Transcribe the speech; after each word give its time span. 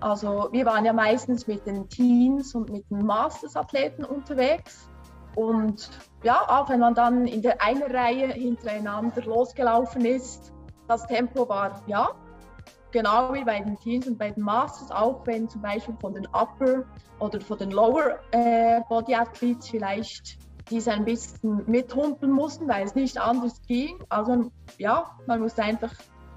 Also 0.00 0.48
wir 0.50 0.64
waren 0.66 0.84
ja 0.84 0.92
meistens 0.92 1.46
mit 1.46 1.66
den 1.66 1.88
Teens 1.88 2.54
und 2.54 2.70
mit 2.70 2.88
den 2.90 3.04
Masters-Athleten 3.04 4.04
unterwegs. 4.04 4.88
Und 5.36 5.90
ja, 6.22 6.40
auch 6.48 6.68
wenn 6.68 6.80
man 6.80 6.94
dann 6.94 7.26
in 7.26 7.42
der 7.42 7.62
einen 7.62 7.82
Reihe 7.82 8.28
hintereinander 8.28 9.22
losgelaufen 9.22 10.04
ist, 10.04 10.52
das 10.88 11.06
Tempo 11.06 11.48
war 11.48 11.82
ja 11.86 12.10
genau 12.90 13.32
wie 13.32 13.44
bei 13.44 13.60
den 13.60 13.78
Teens 13.78 14.08
und 14.08 14.18
bei 14.18 14.30
den 14.30 14.42
Masters, 14.42 14.90
auch 14.90 15.24
wenn 15.26 15.48
zum 15.48 15.62
Beispiel 15.62 15.96
von 16.00 16.14
den 16.14 16.26
Upper 16.28 16.84
oder 17.18 17.40
von 17.40 17.58
den 17.58 17.70
Lower 17.70 18.18
äh, 18.32 18.80
Body 18.88 19.14
Athletes 19.14 19.68
vielleicht 19.68 20.38
diese 20.70 20.92
ein 20.92 21.04
bisschen 21.04 21.62
mithumpeln 21.66 22.32
mussten, 22.32 22.68
weil 22.68 22.84
es 22.84 22.94
nicht 22.94 23.18
anders 23.18 23.60
ging. 23.66 23.98
Also 24.08 24.50
ja, 24.78 25.10
man 25.26 25.40
musste 25.40 25.62
einfach 25.62 25.92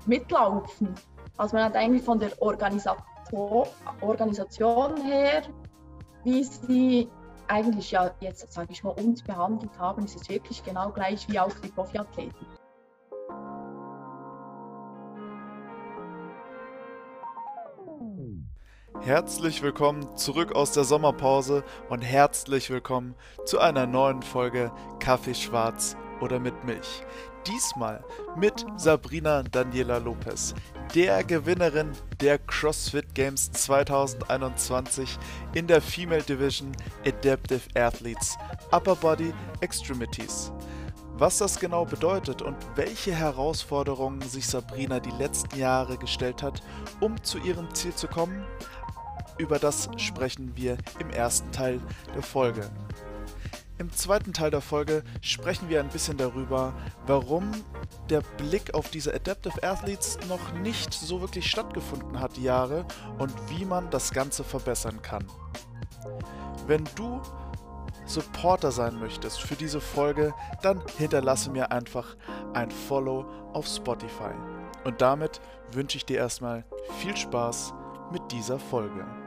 mitlaufen. 0.05 0.93
Also 1.37 1.55
man 1.55 1.65
hat 1.65 1.75
eigentlich 1.75 2.03
von 2.03 2.19
der 2.19 2.31
Organisator 3.33 3.67
Organisation 4.01 4.97
her, 5.01 5.41
wie 6.23 6.43
sie 6.43 7.09
eigentlich 7.47 7.91
ja 7.91 8.11
jetzt, 8.19 8.51
sage 8.51 8.71
ich 8.71 8.83
mal, 8.83 8.91
uns 8.91 9.23
behandelt 9.23 9.77
haben, 9.77 10.05
ist 10.05 10.21
es 10.21 10.29
wirklich 10.29 10.63
genau 10.63 10.91
gleich 10.91 11.27
wie 11.29 11.39
auch 11.39 11.53
die 11.63 11.69
Profiathleten. 11.69 12.47
Herzlich 19.01 19.61
willkommen 19.61 20.15
zurück 20.15 20.55
aus 20.55 20.71
der 20.71 20.83
Sommerpause 20.83 21.63
und 21.89 22.01
herzlich 22.01 22.69
willkommen 22.69 23.15
zu 23.45 23.59
einer 23.59 23.87
neuen 23.87 24.21
Folge 24.21 24.71
Kaffee 24.99 25.33
schwarz 25.33 25.97
oder 26.21 26.39
mit 26.39 26.63
Milch. 26.63 27.03
Diesmal 27.47 28.03
mit 28.37 28.65
Sabrina 28.77 29.43
Daniela 29.43 29.97
Lopez, 29.97 30.53
der 30.95 31.23
Gewinnerin 31.23 31.91
der 32.21 32.37
CrossFit 32.37 33.13
Games 33.13 33.51
2021 33.51 35.17
in 35.53 35.67
der 35.67 35.81
Female 35.81 36.23
Division 36.23 36.71
Adaptive 37.05 37.61
Athletes 37.75 38.37
Upper 38.71 38.95
Body 38.95 39.33
Extremities. 39.59 40.53
Was 41.17 41.37
das 41.39 41.59
genau 41.59 41.85
bedeutet 41.85 42.41
und 42.41 42.55
welche 42.75 43.13
Herausforderungen 43.13 44.21
sich 44.21 44.47
Sabrina 44.47 44.99
die 44.99 45.11
letzten 45.11 45.57
Jahre 45.57 45.97
gestellt 45.97 46.41
hat, 46.41 46.61
um 47.01 47.21
zu 47.23 47.39
ihrem 47.39 47.73
Ziel 47.75 47.93
zu 47.93 48.07
kommen, 48.07 48.45
über 49.37 49.59
das 49.59 49.89
sprechen 49.97 50.53
wir 50.55 50.77
im 50.99 51.09
ersten 51.09 51.51
Teil 51.51 51.81
der 52.15 52.23
Folge. 52.23 52.69
Im 53.79 53.91
zweiten 53.91 54.33
Teil 54.33 54.51
der 54.51 54.61
Folge 54.61 55.03
sprechen 55.21 55.67
wir 55.67 55.79
ein 55.79 55.89
bisschen 55.89 56.17
darüber, 56.17 56.73
warum 57.07 57.51
der 58.09 58.21
Blick 58.37 58.73
auf 58.75 58.89
diese 58.89 59.13
Adaptive 59.13 59.63
Athletes 59.63 60.19
noch 60.29 60.53
nicht 60.53 60.93
so 60.93 61.21
wirklich 61.21 61.49
stattgefunden 61.49 62.19
hat 62.19 62.37
die 62.37 62.43
Jahre 62.43 62.85
und 63.17 63.33
wie 63.49 63.65
man 63.65 63.89
das 63.89 64.11
Ganze 64.11 64.43
verbessern 64.43 65.01
kann. 65.01 65.25
Wenn 66.67 66.87
du 66.95 67.19
Supporter 68.05 68.71
sein 68.71 68.99
möchtest 68.99 69.41
für 69.41 69.55
diese 69.55 69.81
Folge, 69.81 70.33
dann 70.61 70.81
hinterlasse 70.97 71.49
mir 71.49 71.71
einfach 71.71 72.15
ein 72.53 72.69
Follow 72.69 73.25
auf 73.53 73.65
Spotify. 73.65 74.33
Und 74.83 75.01
damit 75.01 75.41
wünsche 75.71 75.97
ich 75.97 76.05
dir 76.05 76.17
erstmal 76.17 76.63
viel 76.99 77.15
Spaß 77.15 77.73
mit 78.11 78.21
dieser 78.31 78.59
Folge. 78.59 79.22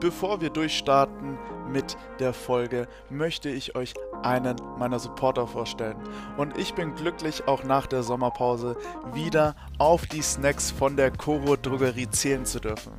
Bevor 0.00 0.40
wir 0.40 0.48
durchstarten 0.48 1.38
mit 1.70 1.98
der 2.20 2.32
Folge, 2.32 2.88
möchte 3.10 3.50
ich 3.50 3.76
euch 3.76 3.92
einen 4.22 4.56
meiner 4.78 4.98
Supporter 4.98 5.46
vorstellen. 5.46 5.96
Und 6.38 6.56
ich 6.56 6.74
bin 6.74 6.94
glücklich, 6.94 7.46
auch 7.46 7.64
nach 7.64 7.86
der 7.86 8.02
Sommerpause 8.02 8.76
wieder 9.12 9.54
auf 9.76 10.06
die 10.06 10.22
Snacks 10.22 10.70
von 10.70 10.96
der 10.96 11.10
Koro 11.10 11.56
Drogerie 11.56 12.08
zählen 12.08 12.46
zu 12.46 12.60
dürfen. 12.60 12.92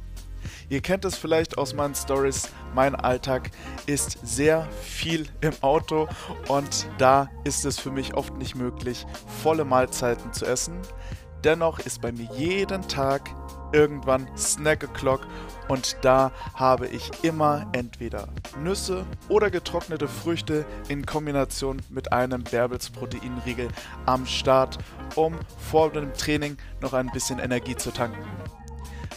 Ihr 0.69 0.81
kennt 0.81 1.03
es 1.03 1.17
vielleicht 1.17 1.57
aus 1.57 1.73
meinen 1.73 1.95
Stories. 1.95 2.49
Mein 2.75 2.95
Alltag 2.95 3.49
ist 3.87 4.19
sehr 4.23 4.69
viel 4.81 5.27
im 5.41 5.53
Auto 5.61 6.07
und 6.47 6.87
da 6.99 7.29
ist 7.43 7.65
es 7.65 7.79
für 7.79 7.91
mich 7.91 8.13
oft 8.13 8.37
nicht 8.37 8.55
möglich, 8.55 9.07
volle 9.41 9.65
Mahlzeiten 9.65 10.33
zu 10.33 10.45
essen. 10.45 10.77
Dennoch 11.43 11.79
ist 11.79 11.99
bei 11.99 12.11
mir 12.11 12.29
jeden 12.37 12.87
Tag 12.87 13.31
irgendwann 13.71 14.27
Snack 14.37 14.83
O'Clock 14.83 15.21
und 15.67 15.97
da 16.01 16.31
habe 16.53 16.87
ich 16.87 17.11
immer 17.23 17.67
entweder 17.71 18.27
Nüsse 18.61 19.05
oder 19.29 19.49
getrocknete 19.49 20.07
Früchte 20.07 20.65
in 20.89 21.05
Kombination 21.05 21.81
mit 21.89 22.11
einem 22.11 22.43
Bärbels 22.43 22.89
Proteinriegel 22.89 23.69
am 24.05 24.25
Start, 24.25 24.77
um 25.15 25.39
vor 25.57 25.91
dem 25.91 26.13
Training 26.13 26.57
noch 26.81 26.93
ein 26.93 27.09
bisschen 27.11 27.39
Energie 27.39 27.75
zu 27.75 27.91
tanken. 27.91 28.19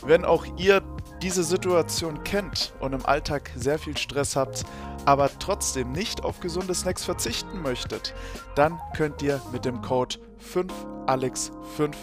Wenn 0.06 0.24
auch 0.24 0.44
ihr 0.58 0.82
diese 1.22 1.44
Situation 1.44 2.22
kennt 2.24 2.74
und 2.80 2.92
im 2.92 3.06
Alltag 3.06 3.50
sehr 3.56 3.78
viel 3.78 3.96
Stress 3.96 4.36
habt, 4.36 4.64
aber 5.06 5.30
trotzdem 5.38 5.92
nicht 5.92 6.22
auf 6.24 6.40
gesunde 6.40 6.74
Snacks 6.74 7.04
verzichten 7.04 7.62
möchtet, 7.62 8.14
dann 8.54 8.78
könnt 8.96 9.22
ihr 9.22 9.40
mit 9.52 9.64
dem 9.64 9.80
Code 9.80 10.16
5ALEX5 10.52 11.94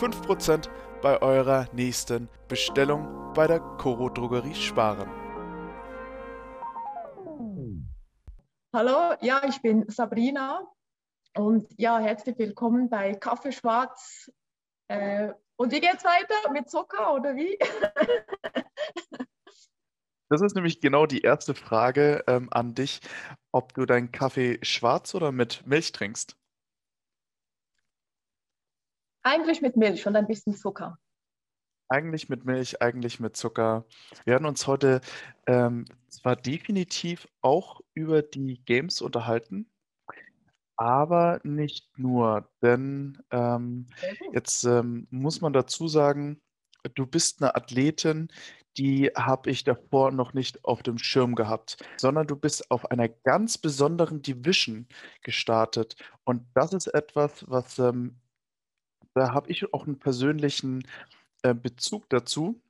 5% 0.00 0.68
bei 1.02 1.20
eurer 1.20 1.66
nächsten 1.72 2.28
Bestellung 2.46 3.32
bei 3.34 3.48
der 3.48 3.58
Coro 3.58 4.08
Drogerie 4.08 4.54
sparen. 4.54 5.10
Hallo, 8.72 9.16
ja, 9.20 9.42
ich 9.46 9.60
bin 9.60 9.84
Sabrina 9.88 10.64
und 11.36 11.68
ja, 11.76 11.98
herzlich 11.98 12.38
willkommen 12.38 12.88
bei 12.88 13.14
Kaffee 13.14 13.52
Schwarz. 13.52 14.30
Äh, 14.88 15.32
und 15.56 15.72
wie 15.72 15.80
geht's 15.80 16.04
weiter? 16.04 16.50
Mit 16.52 16.70
Zucker 16.70 17.14
oder 17.14 17.34
wie? 17.34 17.58
Das 20.28 20.40
ist 20.40 20.54
nämlich 20.54 20.80
genau 20.80 21.04
die 21.04 21.20
erste 21.20 21.54
Frage 21.54 22.24
ähm, 22.26 22.48
an 22.52 22.74
dich, 22.74 23.00
ob 23.52 23.74
du 23.74 23.84
deinen 23.84 24.12
Kaffee 24.12 24.58
schwarz 24.62 25.14
oder 25.14 25.30
mit 25.30 25.66
Milch 25.66 25.92
trinkst. 25.92 26.38
Eigentlich 29.22 29.62
mit 29.62 29.76
Milch 29.76 30.06
und 30.06 30.16
ein 30.16 30.26
bisschen 30.26 30.54
Zucker. 30.54 30.98
Eigentlich 31.88 32.28
mit 32.28 32.44
Milch, 32.44 32.80
eigentlich 32.82 33.20
mit 33.20 33.36
Zucker. 33.36 33.84
Wir 34.24 34.32
werden 34.32 34.46
uns 34.46 34.66
heute 34.66 35.00
ähm, 35.46 35.84
zwar 36.08 36.36
definitiv 36.36 37.28
auch 37.40 37.80
über 37.94 38.22
die 38.22 38.64
Games 38.64 39.00
unterhalten, 39.00 39.70
aber 40.76 41.40
nicht 41.44 41.98
nur, 41.98 42.48
denn 42.62 43.22
ähm, 43.30 43.88
jetzt 44.32 44.64
ähm, 44.64 45.06
muss 45.10 45.40
man 45.40 45.52
dazu 45.52 45.86
sagen, 45.86 46.40
du 46.94 47.06
bist 47.06 47.42
eine 47.42 47.54
Athletin, 47.54 48.28
die 48.76 49.10
habe 49.14 49.50
ich 49.50 49.64
davor 49.64 50.10
noch 50.10 50.32
nicht 50.32 50.64
auf 50.64 50.82
dem 50.82 50.98
Schirm 50.98 51.34
gehabt, 51.34 51.76
sondern 51.96 52.26
du 52.26 52.36
bist 52.36 52.70
auf 52.70 52.90
einer 52.90 53.08
ganz 53.08 53.58
besonderen 53.58 54.22
Division 54.22 54.88
gestartet. 55.22 55.94
Und 56.24 56.46
das 56.54 56.72
ist 56.72 56.86
etwas, 56.88 57.44
was 57.48 57.78
ähm, 57.78 58.16
da 59.14 59.32
habe 59.32 59.50
ich 59.50 59.72
auch 59.72 59.86
einen 59.86 59.98
persönlichen 59.98 60.86
äh, 61.42 61.54
Bezug 61.54 62.08
dazu. 62.08 62.60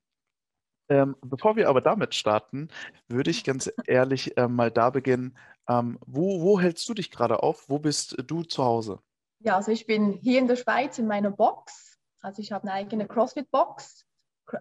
Ähm, 0.88 1.16
bevor 1.22 1.56
wir 1.56 1.68
aber 1.68 1.80
damit 1.80 2.14
starten, 2.14 2.68
würde 3.08 3.30
ich 3.30 3.44
ganz 3.44 3.72
ehrlich 3.86 4.36
äh, 4.36 4.48
mal 4.48 4.70
da 4.70 4.90
beginnen. 4.90 5.38
Ähm, 5.68 5.98
wo, 6.06 6.42
wo 6.42 6.60
hältst 6.60 6.88
du 6.88 6.94
dich 6.94 7.10
gerade 7.10 7.42
auf? 7.42 7.68
Wo 7.68 7.78
bist 7.78 8.16
du 8.26 8.42
zu 8.42 8.64
Hause? 8.64 9.00
Ja, 9.38 9.56
also 9.56 9.72
ich 9.72 9.86
bin 9.86 10.12
hier 10.12 10.38
in 10.38 10.48
der 10.48 10.56
Schweiz 10.56 10.98
in 10.98 11.06
meiner 11.06 11.30
Box. 11.30 11.98
Also 12.20 12.42
ich 12.42 12.52
habe 12.52 12.64
eine 12.64 12.72
eigene 12.72 13.06
CrossFit-Box, 13.06 14.04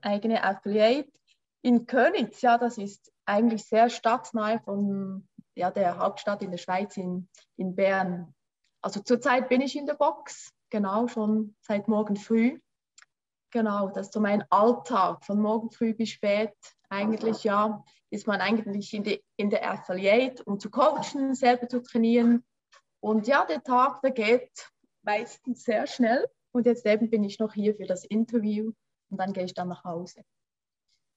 eigene 0.01 0.43
Affiliate 0.43 1.11
in 1.61 1.85
Könitz. 1.85 2.41
Ja, 2.41 2.57
das 2.57 2.77
ist 2.77 3.11
eigentlich 3.25 3.65
sehr 3.65 3.89
stadtnah 3.89 4.59
von 4.59 5.27
ja, 5.55 5.69
der 5.69 5.97
Hauptstadt 5.97 6.41
in 6.43 6.51
der 6.51 6.57
Schweiz, 6.57 6.97
in, 6.97 7.27
in 7.57 7.75
Bern. 7.75 8.33
Also 8.81 9.01
zurzeit 9.01 9.49
bin 9.49 9.61
ich 9.61 9.75
in 9.75 9.85
der 9.85 9.93
Box 9.95 10.51
genau, 10.71 11.07
schon 11.07 11.55
seit 11.61 11.87
morgen 11.87 12.15
früh. 12.15 12.59
Genau, 13.51 13.89
das 13.89 14.07
ist 14.07 14.13
so 14.13 14.19
mein 14.19 14.43
Alltag, 14.49 15.23
von 15.25 15.39
morgen 15.39 15.69
früh 15.69 15.93
bis 15.93 16.09
spät. 16.09 16.53
Eigentlich, 16.89 17.43
ja, 17.43 17.83
ist 18.09 18.25
man 18.25 18.41
eigentlich 18.41 18.93
in, 18.93 19.03
die, 19.03 19.23
in 19.37 19.49
der 19.49 19.69
Affiliate, 19.69 20.43
um 20.45 20.59
zu 20.59 20.71
coachen, 20.71 21.35
selber 21.35 21.67
zu 21.67 21.81
trainieren. 21.81 22.43
Und 23.01 23.27
ja, 23.27 23.45
der 23.45 23.61
Tag, 23.61 24.01
der 24.01 24.11
geht 24.11 24.71
meistens 25.03 25.63
sehr 25.63 25.85
schnell. 25.85 26.27
Und 26.51 26.65
jetzt 26.65 26.85
eben 26.85 27.09
bin 27.09 27.23
ich 27.23 27.39
noch 27.39 27.53
hier 27.53 27.75
für 27.75 27.85
das 27.85 28.05
Interview 28.05 28.71
und 29.09 29.17
dann 29.17 29.33
gehe 29.33 29.45
ich 29.45 29.53
dann 29.53 29.69
nach 29.69 29.83
Hause. 29.83 30.23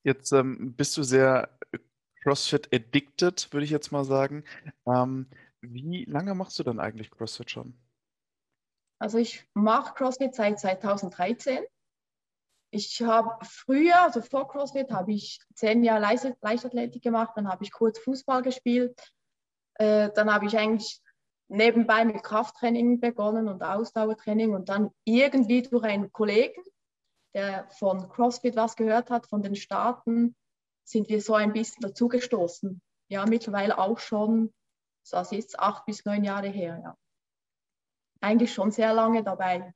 Jetzt 0.03 0.33
ähm, 0.33 0.75
bist 0.77 0.97
du 0.97 1.03
sehr 1.03 1.57
CrossFit 2.23 2.73
addicted, 2.75 3.53
würde 3.53 3.65
ich 3.65 3.71
jetzt 3.71 3.91
mal 3.91 4.05
sagen. 4.05 4.45
Ähm, 4.87 5.29
wie 5.61 6.05
lange 6.05 6.35
machst 6.35 6.59
du 6.59 6.63
dann 6.63 6.79
eigentlich 6.79 7.11
CrossFit 7.11 7.51
schon? 7.51 7.75
Also 9.05 9.19
ich 9.19 9.47
mache 9.53 9.93
CrossFit 9.93 10.35
seit 10.35 10.59
2013. 10.59 11.63
Ich 12.71 13.03
habe 13.03 13.37
früher, 13.45 14.01
also 14.01 14.23
vor 14.23 14.49
CrossFit, 14.49 14.91
habe 14.93 15.13
ich 15.13 15.41
zehn 15.55 15.85
Jahre 15.85 16.01
Leichtathletik 16.41 17.03
gemacht, 17.03 17.33
dann 17.37 17.47
habe 17.47 17.63
ich 17.65 17.71
kurz 17.71 17.99
Fußball 17.99 18.41
gespielt, 18.41 18.99
äh, 19.75 20.09
dann 20.15 20.33
habe 20.33 20.47
ich 20.47 20.57
eigentlich 20.57 21.03
nebenbei 21.49 22.07
mit 22.07 22.23
Krafttraining 22.23 22.99
begonnen 22.99 23.47
und 23.49 23.63
Ausdauertraining 23.63 24.55
und 24.55 24.71
dann 24.71 24.91
irgendwie 25.05 25.61
durch 25.61 25.85
einen 25.85 26.11
Kollegen 26.11 26.63
der 27.35 27.69
von 27.73 28.09
CrossFit 28.09 28.57
was 28.57 28.75
gehört 28.75 29.11
hat, 29.11 29.27
von 29.27 29.43
den 29.43 29.55
Staaten, 29.55 30.35
sind 30.89 31.11
wir 31.11 31.21
so 31.21 31.35
ein 31.35 31.53
bisschen 31.53 31.83
dazugestoßen. 31.83 32.81
Ja, 33.11 33.27
mittlerweile 33.27 33.77
auch 33.77 33.99
schon, 33.99 34.55
das 35.11 35.31
ist 35.31 35.59
acht 35.59 35.85
bis 35.85 36.07
neun 36.07 36.25
Jahre 36.25 36.49
her, 36.49 36.81
ja. 36.83 36.97
Eigentlich 38.25 38.53
schon 38.55 38.71
sehr 38.71 38.95
lange 38.95 39.23
dabei. 39.23 39.75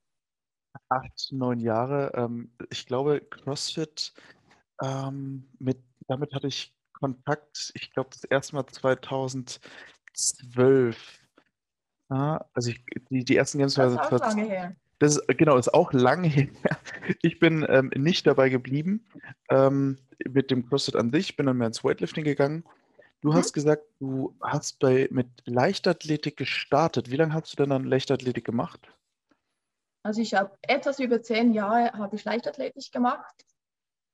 Acht, 0.89 1.29
neun 1.33 1.61
Jahre. 1.61 2.13
Ähm, 2.15 2.51
ich 2.71 2.87
glaube, 2.87 3.21
CrossFit, 3.21 4.15
ähm, 4.83 5.47
mit, 5.59 5.85
damit 6.07 6.33
hatte 6.33 6.47
ich 6.47 6.75
Kontakt, 6.95 7.73
ich 7.75 7.93
glaube, 7.93 8.09
das 8.11 8.25
erste 8.25 8.57
Mal 8.57 8.65
2012. 8.67 11.21
Ja, 12.11 12.43
also 12.55 12.71
ich, 12.71 12.83
die, 13.11 13.23
die 13.23 13.37
ersten 13.37 13.59
Games 13.59 13.75
Das 13.75 13.93
ist 13.93 13.99
auch 13.99 14.11
lange 14.13 14.45
her. 14.45 14.75
Das 14.99 15.17
ist, 15.17 15.29
genau, 15.29 15.59
ist 15.59 15.75
auch 15.75 15.93
lange 15.93 16.29
her. 16.29 16.49
Ich 17.21 17.39
bin 17.39 17.67
ähm, 17.69 17.91
nicht 17.95 18.27
dabei 18.27 18.49
geblieben 18.49 19.05
ähm, 19.51 19.99
mit 20.27 20.51
dem 20.51 20.67
CrossFit 20.67 20.97
an 20.97 21.13
sich, 21.13 21.37
bin 21.37 21.45
dann 21.45 21.59
mehr 21.59 21.67
ins 21.67 21.85
Weightlifting 21.85 22.25
gegangen. 22.25 22.65
Du 23.21 23.31
mhm. 23.31 23.35
hast 23.35 23.53
gesagt, 23.53 23.85
du 23.99 24.37
hast 24.41 24.79
bei, 24.79 25.09
mit 25.11 25.29
Leichtathletik 25.45 26.37
gestartet. 26.37 27.11
Wie 27.11 27.17
lange 27.17 27.35
hast 27.35 27.53
du 27.53 27.57
denn 27.57 27.71
dann 27.71 27.85
Leichtathletik 27.85 28.45
gemacht? 28.45 28.93
Also 30.05 30.21
ich 30.21 30.35
habe 30.35 30.57
etwas 30.63 31.01
über 31.01 31.21
zehn 31.23 31.53
Jahre 31.53 31.93
habe 31.93 32.17
ich 32.17 32.25
Leichtathletik 32.25 32.93
gemacht. 32.93 33.45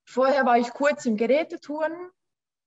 Vorher 0.08 0.44
war 0.44 0.58
ich 0.58 0.70
kurz 0.70 1.06
im 1.06 1.16
Gerätetouren 1.16 1.92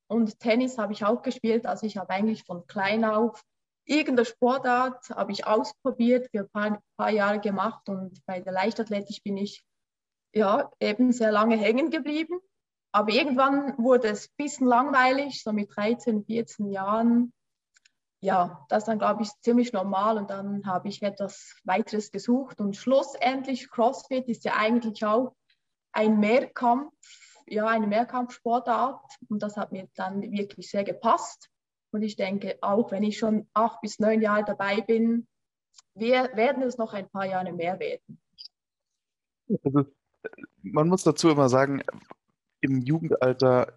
und 0.08 0.40
Tennis 0.40 0.78
habe 0.78 0.94
ich 0.94 1.04
auch 1.04 1.22
gespielt. 1.22 1.66
Also 1.66 1.86
ich 1.86 1.98
habe 1.98 2.12
eigentlich 2.12 2.44
von 2.44 2.66
klein 2.68 3.04
auf 3.04 3.44
irgendeine 3.88 4.26
Sportart 4.26 5.10
habe 5.10 5.32
ich 5.32 5.48
ausprobiert, 5.48 6.30
für 6.32 6.42
ein 6.42 6.50
paar, 6.50 6.82
paar, 6.98 7.10
Jahre 7.10 7.40
gemacht 7.40 7.88
und 7.90 8.24
bei 8.26 8.42
der 8.42 8.54
Leichtathletik 8.54 9.24
bin 9.24 9.38
ich 9.38 9.64
ja 10.34 10.70
eben 10.80 11.12
sehr 11.12 11.32
lange 11.32 11.58
hängen 11.58 11.90
geblieben. 11.90 12.40
Aber 12.98 13.12
irgendwann 13.12 13.78
wurde 13.78 14.08
es 14.08 14.28
ein 14.28 14.34
bisschen 14.38 14.66
langweilig, 14.66 15.44
so 15.44 15.54
mit 15.54 15.70
13, 15.76 16.26
14 16.26 16.72
Jahren. 16.72 17.32
Ja, 18.22 18.66
das 18.70 18.86
dann, 18.86 18.98
glaube 18.98 19.22
ich, 19.22 19.30
ziemlich 19.42 19.72
normal 19.72 20.18
und 20.18 20.32
dann 20.32 20.66
habe 20.66 20.88
ich 20.88 21.04
etwas 21.04 21.54
weiteres 21.64 22.12
gesucht 22.12 22.60
und 22.60 22.76
schlussendlich 22.76 23.70
CrossFit 23.70 24.28
ist 24.28 24.46
ja 24.46 24.56
eigentlich 24.56 25.06
auch 25.06 25.36
ein 25.92 26.20
Mehrkampf, 26.20 26.92
ja, 27.46 27.68
eine 27.68 27.86
Mehrkampfsportart 27.86 29.06
und 29.30 29.44
das 29.44 29.58
hat 29.58 29.72
mir 29.72 29.88
dann 29.94 30.24
wirklich 30.24 30.72
sehr 30.72 30.84
gepasst. 30.84 31.52
Und 31.92 32.02
ich 32.02 32.16
denke, 32.16 32.58
auch 32.62 32.90
wenn 32.90 33.04
ich 33.04 33.20
schon 33.20 33.48
acht 33.54 33.80
bis 33.82 34.00
neun 34.00 34.24
Jahre 34.24 34.44
dabei 34.44 34.82
bin, 34.82 35.28
wir 35.94 36.32
werden 36.34 36.64
es 36.64 36.80
noch 36.80 36.94
ein 36.94 37.08
paar 37.12 37.28
Jahre 37.28 37.54
mehr 37.54 37.80
werden. 37.80 38.20
Also, 39.64 39.86
man 40.64 40.88
muss 40.88 41.04
dazu 41.04 41.30
immer 41.30 41.48
sagen, 41.48 41.84
im 42.62 42.82
Jugendalter 42.82 43.74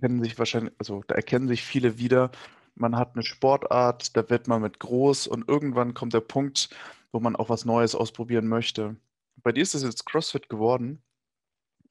kennen 0.00 0.22
sich 0.22 0.38
wahrscheinlich, 0.38 0.74
also 0.78 1.02
da 1.06 1.14
erkennen 1.14 1.48
sich 1.48 1.62
viele 1.62 1.98
wieder. 1.98 2.30
Man 2.74 2.96
hat 2.96 3.14
eine 3.14 3.22
Sportart, 3.22 4.16
da 4.16 4.28
wird 4.30 4.48
man 4.48 4.62
mit 4.62 4.78
groß 4.78 5.26
und 5.26 5.48
irgendwann 5.48 5.94
kommt 5.94 6.14
der 6.14 6.20
Punkt, 6.20 6.70
wo 7.12 7.20
man 7.20 7.36
auch 7.36 7.48
was 7.50 7.64
Neues 7.64 7.94
ausprobieren 7.94 8.48
möchte. 8.48 8.96
Bei 9.42 9.52
dir 9.52 9.62
ist 9.62 9.74
es 9.74 9.82
jetzt 9.82 10.06
CrossFit 10.06 10.48
geworden. 10.48 11.02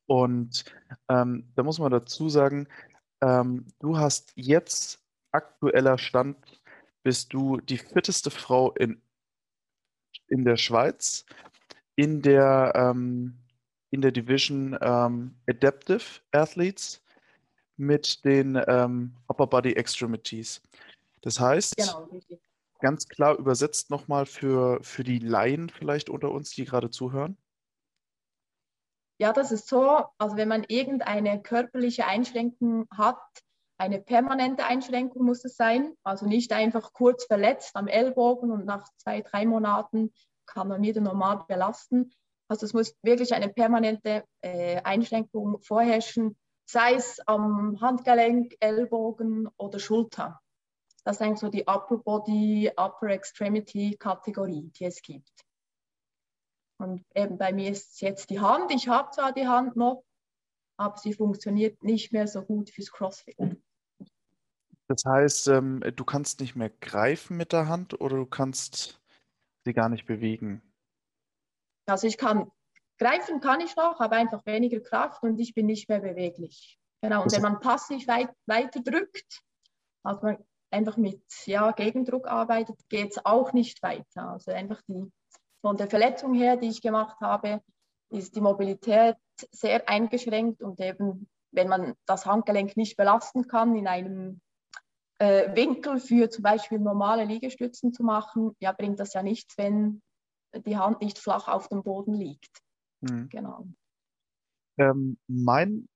Und 0.08 0.66
ähm, 1.10 1.52
da 1.56 1.64
muss 1.64 1.80
man 1.80 1.92
dazu 1.92 2.28
sagen, 2.28 2.68
ähm, 3.22 3.68
du 3.80 3.98
hast 3.98 4.34
jetzt 4.36 5.00
aktueller 5.32 5.98
Stand 5.98 6.38
bist 7.04 7.34
du 7.34 7.58
die 7.62 7.78
fitteste 7.78 8.32
Frau 8.32 8.72
in, 8.74 9.02
in 10.28 10.44
der 10.44 10.58
Schweiz 10.58 11.26
in 11.96 12.22
der, 12.22 12.74
ähm, 12.76 13.38
in 13.92 14.02
der 14.02 14.12
Division 14.12 14.78
ähm, 14.82 15.36
Adaptive 15.48 16.22
Athletes 16.32 17.04
mit 17.78 18.26
den 18.26 18.62
ähm, 18.68 19.16
Upper 19.28 19.48
Body 19.48 19.74
Extremities. 19.74 20.62
Das 21.22 21.40
heißt, 21.40 21.76
genau, 21.76 22.10
ganz 22.80 23.08
klar 23.08 23.38
übersetzt 23.38 23.90
nochmal 23.90 24.26
für, 24.26 24.80
für 24.84 25.04
die 25.04 25.20
Laien 25.20 25.70
vielleicht 25.70 26.10
unter 26.10 26.32
uns, 26.32 26.52
die 26.52 26.66
gerade 26.66 26.90
zuhören. 26.90 27.38
Ja, 29.20 29.34
das 29.34 29.52
ist 29.52 29.68
so, 29.68 30.04
also 30.18 30.36
wenn 30.36 30.48
man 30.48 30.64
irgendeine 30.68 31.42
körperliche 31.42 32.08
Einschränkung 32.08 32.88
hat, 32.92 33.22
eine 33.78 34.00
permanente 34.00 34.64
Einschränkung 34.66 35.26
muss 35.26 35.44
es 35.46 35.56
sein, 35.56 35.96
also 36.04 36.28
nicht 36.28 36.54
einfach 36.54 36.94
kurz 36.94 37.26
verletzt 37.26 37.76
am 37.76 37.88
Ellbogen 37.88 38.52
und 38.52 38.66
nach 38.66 38.88
zwei, 38.98 39.22
drei 39.22 39.46
Monaten 39.46 40.12
kann 40.46 40.68
man 40.68 40.82
wieder 40.82 41.02
normal 41.02 41.44
belasten. 41.48 42.12
Also 42.52 42.66
es 42.66 42.74
muss 42.74 42.94
wirklich 43.02 43.34
eine 43.34 43.48
permanente 43.48 44.26
äh, 44.42 44.82
Einschränkung 44.82 45.62
vorherrschen, 45.62 46.36
sei 46.66 46.96
es 46.96 47.26
am 47.26 47.80
Handgelenk, 47.80 48.58
Ellbogen 48.60 49.48
oder 49.56 49.80
Schulter. 49.80 50.42
Das 51.06 51.16
ist 51.16 51.22
eigentlich 51.22 51.40
so 51.40 51.48
die 51.48 51.66
Upper 51.66 52.00
Body, 52.00 52.70
Upper 52.76 53.08
Extremity 53.08 53.96
Kategorie, 53.98 54.70
die 54.76 54.84
es 54.84 55.02
gibt. 55.02 55.32
Und 56.78 57.06
eben 57.16 57.38
bei 57.38 57.54
mir 57.54 57.72
ist 57.72 57.94
es 57.94 58.02
jetzt 58.02 58.30
die 58.30 58.42
Hand. 58.42 58.70
Ich 58.74 58.90
habe 58.90 59.12
zwar 59.12 59.32
die 59.32 59.48
Hand 59.48 59.78
noch, 59.78 60.04
aber 60.76 60.98
sie 60.98 61.14
funktioniert 61.14 61.82
nicht 61.86 62.12
mehr 62.12 62.28
so 62.28 62.42
gut 62.42 62.70
fürs 62.70 62.92
CrossFit. 62.92 63.38
Das 64.90 65.06
heißt, 65.08 65.48
ähm, 65.48 65.82
du 65.96 66.04
kannst 66.04 66.42
nicht 66.42 66.58
mehr 66.58 66.70
greifen 66.70 67.38
mit 67.38 67.54
der 67.54 67.70
Hand 67.70 68.02
oder 68.02 68.18
du 68.18 68.26
kannst 68.26 69.02
sie 69.64 69.72
gar 69.72 69.88
nicht 69.88 70.06
bewegen? 70.06 70.62
Also 71.86 72.08
ich 72.08 72.18
kann 72.18 72.52
greifen 72.98 73.40
kann 73.40 73.62
ich 73.62 73.76
noch, 73.76 74.00
aber 74.00 74.16
einfach 74.16 74.46
weniger 74.46 74.80
Kraft 74.80 75.24
und 75.24 75.40
ich 75.40 75.56
bin 75.56 75.66
nicht 75.66 75.90
mehr 75.90 76.00
beweglich. 76.00 76.78
Genau. 77.02 77.18
Und 77.18 77.24
also, 77.24 77.38
wenn 77.38 77.44
man 77.44 77.60
passiv 77.60 78.08
weit, 78.08 78.30
weiter 78.46 78.80
drückt, 78.80 79.42
also 80.04 80.22
man 80.22 80.38
einfach 80.70 80.98
mit 80.98 81.24
ja, 81.46 81.72
Gegendruck 81.72 82.28
arbeitet, 82.28 82.78
geht 82.90 83.12
es 83.12 83.26
auch 83.26 83.54
nicht 83.54 83.82
weiter. 83.82 84.30
Also 84.30 84.52
einfach 84.52 84.82
die 84.88 85.12
von 85.62 85.78
der 85.78 85.88
Verletzung 85.88 86.34
her, 86.34 86.58
die 86.58 86.70
ich 86.70 86.82
gemacht 86.82 87.20
habe, 87.22 87.62
ist 88.10 88.36
die 88.36 88.42
Mobilität 88.42 89.16
sehr 89.52 89.88
eingeschränkt 89.88 90.62
und 90.62 90.80
eben, 90.80 91.30
wenn 91.52 91.68
man 91.68 91.96
das 92.06 92.26
Handgelenk 92.26 92.78
nicht 92.78 92.98
belasten 92.98 93.48
kann 93.48 93.76
in 93.76 93.88
einem 93.88 94.42
äh, 95.20 95.56
Winkel 95.56 96.00
für 96.00 96.30
zum 96.30 96.44
Beispiel 96.44 96.80
normale 96.80 97.26
Liegestützen 97.26 97.94
zu 97.94 98.04
machen, 98.04 98.56
ja, 98.60 98.72
bringt 98.72 99.00
das 99.00 99.14
ja 99.14 99.24
nichts, 99.24 99.58
wenn 99.58 100.02
die 100.54 100.78
Hand 100.78 101.02
nicht 101.02 101.20
flach 101.20 101.48
auf 101.48 101.68
dem 101.70 101.84
Boden 101.84 102.14
liegt. 102.14 102.62
Mhm. 103.02 103.30
Genau. 103.30 103.68
Ähm, 104.78 105.18
mein, 105.28 105.88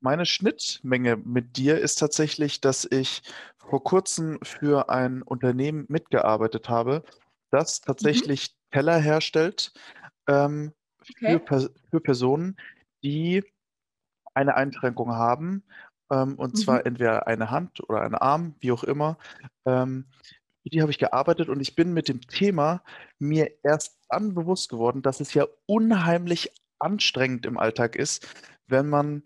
meine 0.00 0.26
Schnittmenge 0.26 1.16
mit 1.16 1.56
dir 1.56 1.78
ist 1.78 1.96
tatsächlich, 1.96 2.60
dass 2.60 2.84
ich 2.84 3.22
vor 3.58 3.82
kurzem 3.82 4.38
für 4.42 4.88
ein 4.90 5.22
Unternehmen 5.22 5.86
mitgearbeitet 5.88 6.68
habe, 6.68 7.04
das 7.50 7.80
mhm. 7.80 7.86
tatsächlich 7.86 8.50
mhm. 8.50 8.70
Teller 8.72 8.98
herstellt 8.98 9.72
ähm, 10.28 10.72
okay. 11.00 11.40
für, 11.46 11.70
für 11.90 12.00
Personen, 12.00 12.56
die 13.02 13.44
eine 14.34 14.56
Einschränkung 14.56 15.12
haben 15.12 15.64
ähm, 16.10 16.34
und 16.36 16.54
mhm. 16.54 16.58
zwar 16.58 16.86
entweder 16.86 17.26
eine 17.26 17.50
Hand 17.50 17.88
oder 17.88 18.02
ein 18.02 18.14
Arm, 18.14 18.54
wie 18.60 18.72
auch 18.72 18.84
immer. 18.84 19.18
Ähm, 19.64 20.06
die 20.72 20.80
habe 20.82 20.90
ich 20.90 20.98
gearbeitet 20.98 21.48
und 21.48 21.60
ich 21.60 21.74
bin 21.74 21.92
mit 21.92 22.08
dem 22.08 22.20
Thema 22.22 22.82
mir 23.18 23.50
erst 23.62 23.98
dann 24.08 24.34
bewusst 24.34 24.68
geworden, 24.70 25.02
dass 25.02 25.20
es 25.20 25.34
ja 25.34 25.46
unheimlich 25.66 26.52
anstrengend 26.78 27.46
im 27.46 27.58
Alltag 27.58 27.96
ist, 27.96 28.26
wenn 28.66 28.88
man 28.88 29.22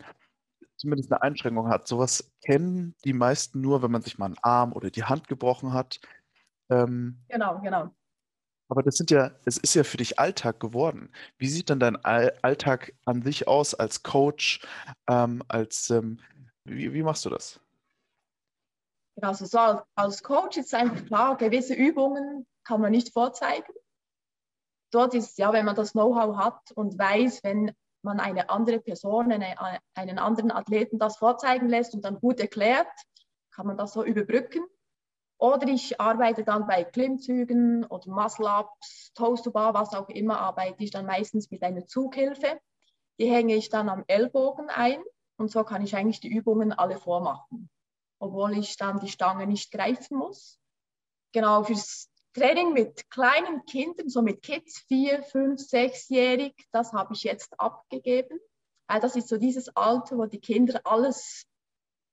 zumindest 0.77 1.11
eine 1.11 1.21
Einschränkung 1.21 1.69
hat. 1.69 1.87
Sowas 1.87 2.31
kennen 2.45 2.95
die 3.05 3.13
meisten 3.13 3.61
nur, 3.61 3.81
wenn 3.83 3.91
man 3.91 4.01
sich 4.01 4.17
mal 4.17 4.27
einen 4.27 4.37
Arm 4.41 4.73
oder 4.73 4.89
die 4.89 5.03
Hand 5.03 5.27
gebrochen 5.27 5.73
hat. 5.73 5.99
Ähm, 6.69 7.19
genau, 7.29 7.59
genau. 7.61 7.93
Aber 8.69 8.83
das 8.83 8.95
sind 8.95 9.09
ja, 9.11 9.31
es 9.45 9.57
ist 9.57 9.73
ja 9.73 9.83
für 9.83 9.97
dich 9.97 10.19
Alltag 10.19 10.59
geworden. 10.59 11.11
Wie 11.37 11.47
sieht 11.47 11.69
denn 11.69 11.79
dein 11.79 11.95
Alltag 12.05 12.93
an 13.05 13.23
sich 13.23 13.47
aus 13.47 13.73
als 13.73 14.03
Coach, 14.03 14.61
ähm, 15.09 15.43
als 15.47 15.89
ähm, 15.89 16.19
wie, 16.65 16.93
wie 16.93 17.03
machst 17.03 17.25
du 17.25 17.29
das? 17.31 17.59
Also 19.23 19.45
so 19.45 19.81
als 19.95 20.23
Coach 20.23 20.57
ist 20.57 20.73
einfach 20.73 21.05
klar, 21.05 21.37
gewisse 21.37 21.73
Übungen 21.73 22.45
kann 22.63 22.81
man 22.81 22.91
nicht 22.91 23.13
vorzeigen. 23.13 23.73
Dort 24.91 25.13
ist 25.13 25.37
ja, 25.37 25.53
wenn 25.53 25.65
man 25.65 25.75
das 25.75 25.91
Know-how 25.91 26.37
hat 26.37 26.71
und 26.71 26.97
weiß, 26.97 27.43
wenn 27.43 27.71
man 28.01 28.19
eine 28.19 28.49
andere 28.49 28.79
Person, 28.79 29.31
eine, 29.31 29.55
einen 29.93 30.19
anderen 30.19 30.51
Athleten 30.51 30.99
das 30.99 31.17
vorzeigen 31.17 31.69
lässt 31.69 31.93
und 31.93 32.05
dann 32.05 32.19
gut 32.19 32.39
erklärt, 32.39 32.87
kann 33.51 33.67
man 33.67 33.77
das 33.77 33.93
so 33.93 34.03
überbrücken. 34.03 34.65
Oder 35.37 35.67
ich 35.67 36.01
arbeite 36.01 36.43
dann 36.43 36.67
bei 36.67 36.83
Klimmzügen 36.83 37.85
oder 37.85 38.11
Muscle-Ups, 38.11 39.13
Toast-to-Bar, 39.13 39.73
was 39.73 39.93
auch 39.93 40.09
immer, 40.09 40.39
arbeite 40.39 40.83
ich 40.83 40.91
dann 40.91 41.05
meistens 41.05 41.49
mit 41.49 41.63
einer 41.63 41.85
Zughilfe. 41.85 42.59
Die 43.19 43.29
hänge 43.29 43.55
ich 43.55 43.69
dann 43.69 43.89
am 43.89 44.03
Ellbogen 44.07 44.69
ein 44.69 45.01
und 45.37 45.49
so 45.49 45.63
kann 45.63 45.81
ich 45.81 45.95
eigentlich 45.95 46.19
die 46.19 46.27
Übungen 46.29 46.73
alle 46.73 46.97
vormachen, 46.97 47.69
obwohl 48.19 48.57
ich 48.57 48.77
dann 48.77 48.99
die 48.99 49.09
Stange 49.09 49.47
nicht 49.47 49.71
greifen 49.71 50.17
muss. 50.17 50.59
Genau, 51.31 51.63
fürs 51.63 52.09
Training 52.33 52.73
mit 52.73 53.09
kleinen 53.09 53.65
Kindern, 53.65 54.09
so 54.09 54.21
mit 54.21 54.41
Kids, 54.41 54.79
vier, 54.87 55.23
fünf, 55.23 55.61
sechsjährig, 55.61 56.53
das 56.71 56.93
habe 56.93 57.13
ich 57.13 57.23
jetzt 57.23 57.59
abgegeben. 57.59 58.39
Das 58.87 59.15
ist 59.15 59.27
so 59.27 59.37
dieses 59.37 59.75
Alter, 59.75 60.17
wo 60.17 60.25
die 60.25 60.39
Kinder 60.39 60.81
alles 60.83 61.45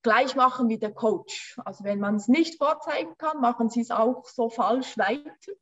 gleich 0.02 0.36
machen 0.36 0.68
wie 0.68 0.78
der 0.78 0.92
Coach. 0.92 1.58
Also 1.64 1.84
wenn 1.84 2.00
man 2.00 2.16
es 2.16 2.28
nicht 2.28 2.58
vorzeigen 2.58 3.16
kann, 3.18 3.40
machen 3.40 3.70
sie 3.70 3.80
es 3.80 3.90
auch 3.90 4.24
so 4.26 4.50
falsch 4.50 4.96
weiter. 4.98 5.52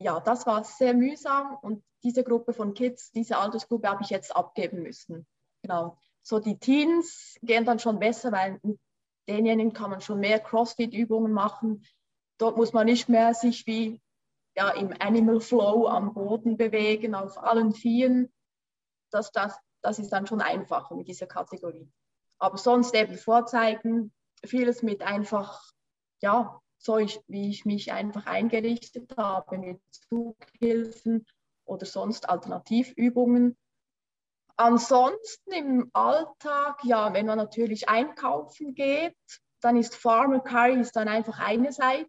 Ja, 0.00 0.20
das 0.20 0.46
war 0.46 0.64
sehr 0.64 0.94
mühsam 0.94 1.56
und 1.62 1.84
diese 2.02 2.24
Gruppe 2.24 2.52
von 2.52 2.74
Kids, 2.74 3.10
diese 3.10 3.38
Altersgruppe 3.38 3.88
habe 3.88 4.02
ich 4.02 4.10
jetzt 4.10 4.34
abgeben 4.34 4.82
müssen. 4.82 5.26
Genau. 5.62 5.96
So 6.22 6.38
die 6.38 6.58
Teens 6.58 7.36
gehen 7.42 7.64
dann 7.64 7.78
schon 7.78 7.98
besser, 7.98 8.32
weil 8.32 8.58
mit 8.62 8.78
denjenigen 9.28 9.72
kann 9.72 9.90
man 9.90 10.00
schon 10.00 10.20
mehr 10.20 10.40
CrossFit-Übungen 10.40 11.32
machen. 11.32 11.84
Dort 12.38 12.56
muss 12.56 12.72
man 12.72 12.86
nicht 12.86 13.08
mehr 13.08 13.34
sich 13.34 13.66
wie 13.66 14.00
ja, 14.56 14.70
im 14.70 14.94
Animal 14.98 15.40
Flow 15.40 15.86
am 15.88 16.14
Boden 16.14 16.56
bewegen, 16.56 17.14
auf 17.14 17.38
allen 17.38 17.72
Vieren. 17.72 18.32
Das, 19.10 19.32
das, 19.32 19.58
das 19.82 19.98
ist 19.98 20.10
dann 20.10 20.26
schon 20.26 20.40
einfacher 20.40 20.94
mit 20.94 21.08
dieser 21.08 21.26
Kategorie. 21.26 21.90
Aber 22.38 22.58
sonst 22.58 22.94
eben 22.94 23.16
vorzeigen, 23.16 24.12
vieles 24.44 24.82
mit 24.82 25.02
einfach, 25.02 25.62
ja, 26.20 26.60
so 26.78 26.98
ich, 26.98 27.20
wie 27.28 27.48
ich 27.48 27.64
mich 27.64 27.92
einfach 27.92 28.26
eingerichtet 28.26 29.16
habe, 29.16 29.58
mit 29.58 29.80
Zughilfen 29.90 31.26
oder 31.64 31.86
sonst 31.86 32.28
Alternativübungen. 32.28 33.56
Ansonsten 34.56 35.52
im 35.52 35.90
Alltag, 35.92 36.78
ja, 36.84 37.12
wenn 37.12 37.26
man 37.26 37.38
natürlich 37.38 37.88
einkaufen 37.88 38.74
geht, 38.74 39.16
dann 39.60 39.76
ist 39.76 39.96
Farmer 39.96 40.40
Curry 40.40 40.80
ist 40.80 40.94
dann 40.94 41.08
einfach 41.08 41.40
eine 41.40 41.72
Seite. 41.72 42.08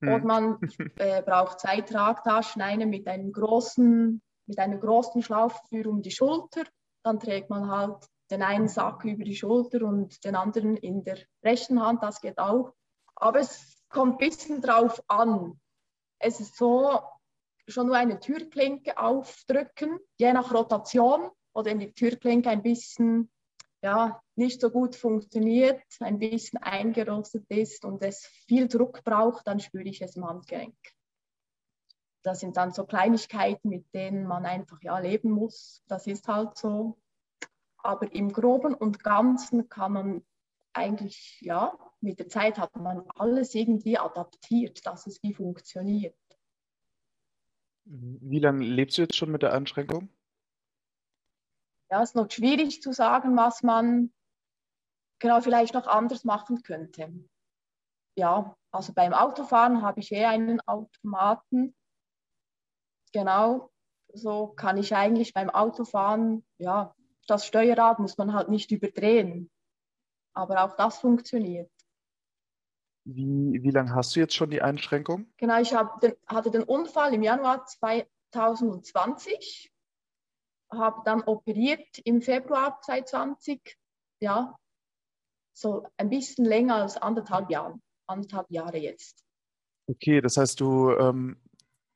Hm. 0.00 0.14
Und 0.14 0.24
man 0.24 0.58
äh, 0.96 1.22
braucht 1.22 1.60
zwei 1.60 1.80
Tragtaschen, 1.80 2.62
eine 2.62 2.86
mit 2.86 3.06
einem 3.06 3.32
großen, 3.32 4.22
mit 4.46 4.58
einer 4.58 4.78
großen 4.78 5.22
Schlaufe 5.22 5.60
um 5.86 6.00
die 6.00 6.10
Schulter. 6.10 6.64
Dann 7.02 7.20
trägt 7.20 7.50
man 7.50 7.70
halt 7.70 8.06
den 8.30 8.42
einen 8.42 8.68
Sack 8.68 9.04
über 9.04 9.24
die 9.24 9.36
Schulter 9.36 9.84
und 9.84 10.24
den 10.24 10.36
anderen 10.36 10.76
in 10.76 11.04
der 11.04 11.18
rechten 11.44 11.82
Hand, 11.82 12.02
das 12.02 12.20
geht 12.20 12.38
auch. 12.38 12.72
Aber 13.16 13.40
es 13.40 13.82
kommt 13.90 14.14
ein 14.14 14.28
bisschen 14.28 14.62
drauf 14.62 15.02
an. 15.08 15.60
Es 16.18 16.40
ist 16.40 16.56
so, 16.56 17.00
schon 17.68 17.86
nur 17.86 17.96
eine 17.96 18.20
Türklinke 18.20 18.98
aufdrücken, 18.98 19.98
je 20.16 20.32
nach 20.32 20.52
Rotation 20.52 21.30
oder 21.52 21.70
wenn 21.70 21.78
die 21.78 21.92
Türklinke 21.92 22.50
ein 22.50 22.62
bisschen 22.62 23.30
ja, 23.84 24.22
nicht 24.34 24.62
so 24.62 24.70
gut 24.70 24.96
funktioniert, 24.96 25.82
ein 26.00 26.18
bisschen 26.18 26.62
eingerostet 26.62 27.44
ist 27.50 27.84
und 27.84 28.02
es 28.02 28.24
viel 28.46 28.66
Druck 28.66 29.04
braucht, 29.04 29.46
dann 29.46 29.60
spüre 29.60 29.84
ich 29.84 30.00
es 30.00 30.16
im 30.16 30.26
Handgelenk. 30.26 30.74
Das 32.22 32.40
sind 32.40 32.56
dann 32.56 32.72
so 32.72 32.86
Kleinigkeiten, 32.86 33.68
mit 33.68 33.92
denen 33.92 34.26
man 34.26 34.46
einfach 34.46 34.80
ja 34.80 34.98
leben 34.98 35.30
muss. 35.30 35.82
Das 35.86 36.06
ist 36.06 36.26
halt 36.26 36.56
so. 36.56 36.96
Aber 37.76 38.10
im 38.14 38.32
Groben 38.32 38.72
und 38.72 39.04
Ganzen 39.04 39.68
kann 39.68 39.92
man 39.92 40.26
eigentlich, 40.72 41.38
ja, 41.42 41.78
mit 42.00 42.18
der 42.18 42.28
Zeit 42.28 42.58
hat 42.58 42.74
man 42.76 43.04
alles 43.16 43.54
irgendwie 43.54 43.98
adaptiert, 43.98 44.86
dass 44.86 45.06
es 45.06 45.22
wie 45.22 45.34
funktioniert. 45.34 46.16
Wie 47.84 48.38
lange 48.38 48.64
lebst 48.64 48.96
du 48.96 49.02
jetzt 49.02 49.16
schon 49.16 49.30
mit 49.30 49.42
der 49.42 49.52
Einschränkung? 49.52 50.08
Ja, 51.90 52.02
es 52.02 52.10
ist 52.10 52.16
noch 52.16 52.30
schwierig 52.30 52.80
zu 52.82 52.92
sagen, 52.92 53.36
was 53.36 53.62
man 53.62 54.12
genau 55.20 55.40
vielleicht 55.40 55.74
noch 55.74 55.86
anders 55.86 56.24
machen 56.24 56.62
könnte. 56.62 57.12
Ja, 58.16 58.56
also 58.70 58.92
beim 58.94 59.12
Autofahren 59.12 59.82
habe 59.82 60.00
ich 60.00 60.12
eh 60.12 60.24
einen 60.24 60.60
Automaten. 60.62 61.74
Genau, 63.12 63.70
so 64.12 64.48
kann 64.48 64.76
ich 64.78 64.94
eigentlich 64.94 65.34
beim 65.34 65.50
Autofahren, 65.50 66.44
ja, 66.58 66.94
das 67.26 67.46
Steuerrad 67.46 67.98
muss 67.98 68.18
man 68.18 68.32
halt 68.32 68.48
nicht 68.48 68.70
überdrehen. 68.70 69.50
Aber 70.34 70.64
auch 70.64 70.76
das 70.76 70.98
funktioniert. 70.98 71.70
Wie, 73.04 73.62
wie 73.62 73.70
lange 73.70 73.94
hast 73.94 74.16
du 74.16 74.20
jetzt 74.20 74.34
schon 74.34 74.50
die 74.50 74.62
Einschränkung? 74.62 75.26
Genau, 75.36 75.60
ich 75.60 75.74
den, 76.02 76.14
hatte 76.26 76.50
den 76.50 76.62
Unfall 76.62 77.12
im 77.12 77.22
Januar 77.22 77.66
2020, 77.66 79.70
habe 80.72 81.02
dann 81.04 81.20
operiert 81.22 81.98
im 82.04 82.22
Februar 82.22 82.80
2020, 82.80 83.76
ja, 84.20 84.56
so 85.52 85.86
ein 85.98 86.08
bisschen 86.08 86.46
länger 86.46 86.76
als 86.76 86.96
anderthalb 86.96 87.50
Jahre, 87.50 87.78
anderthalb 88.06 88.50
Jahre 88.50 88.78
jetzt. 88.78 89.22
Okay, 89.86 90.22
das 90.22 90.38
heißt, 90.38 90.58
du, 90.60 90.92
ähm, 90.92 91.36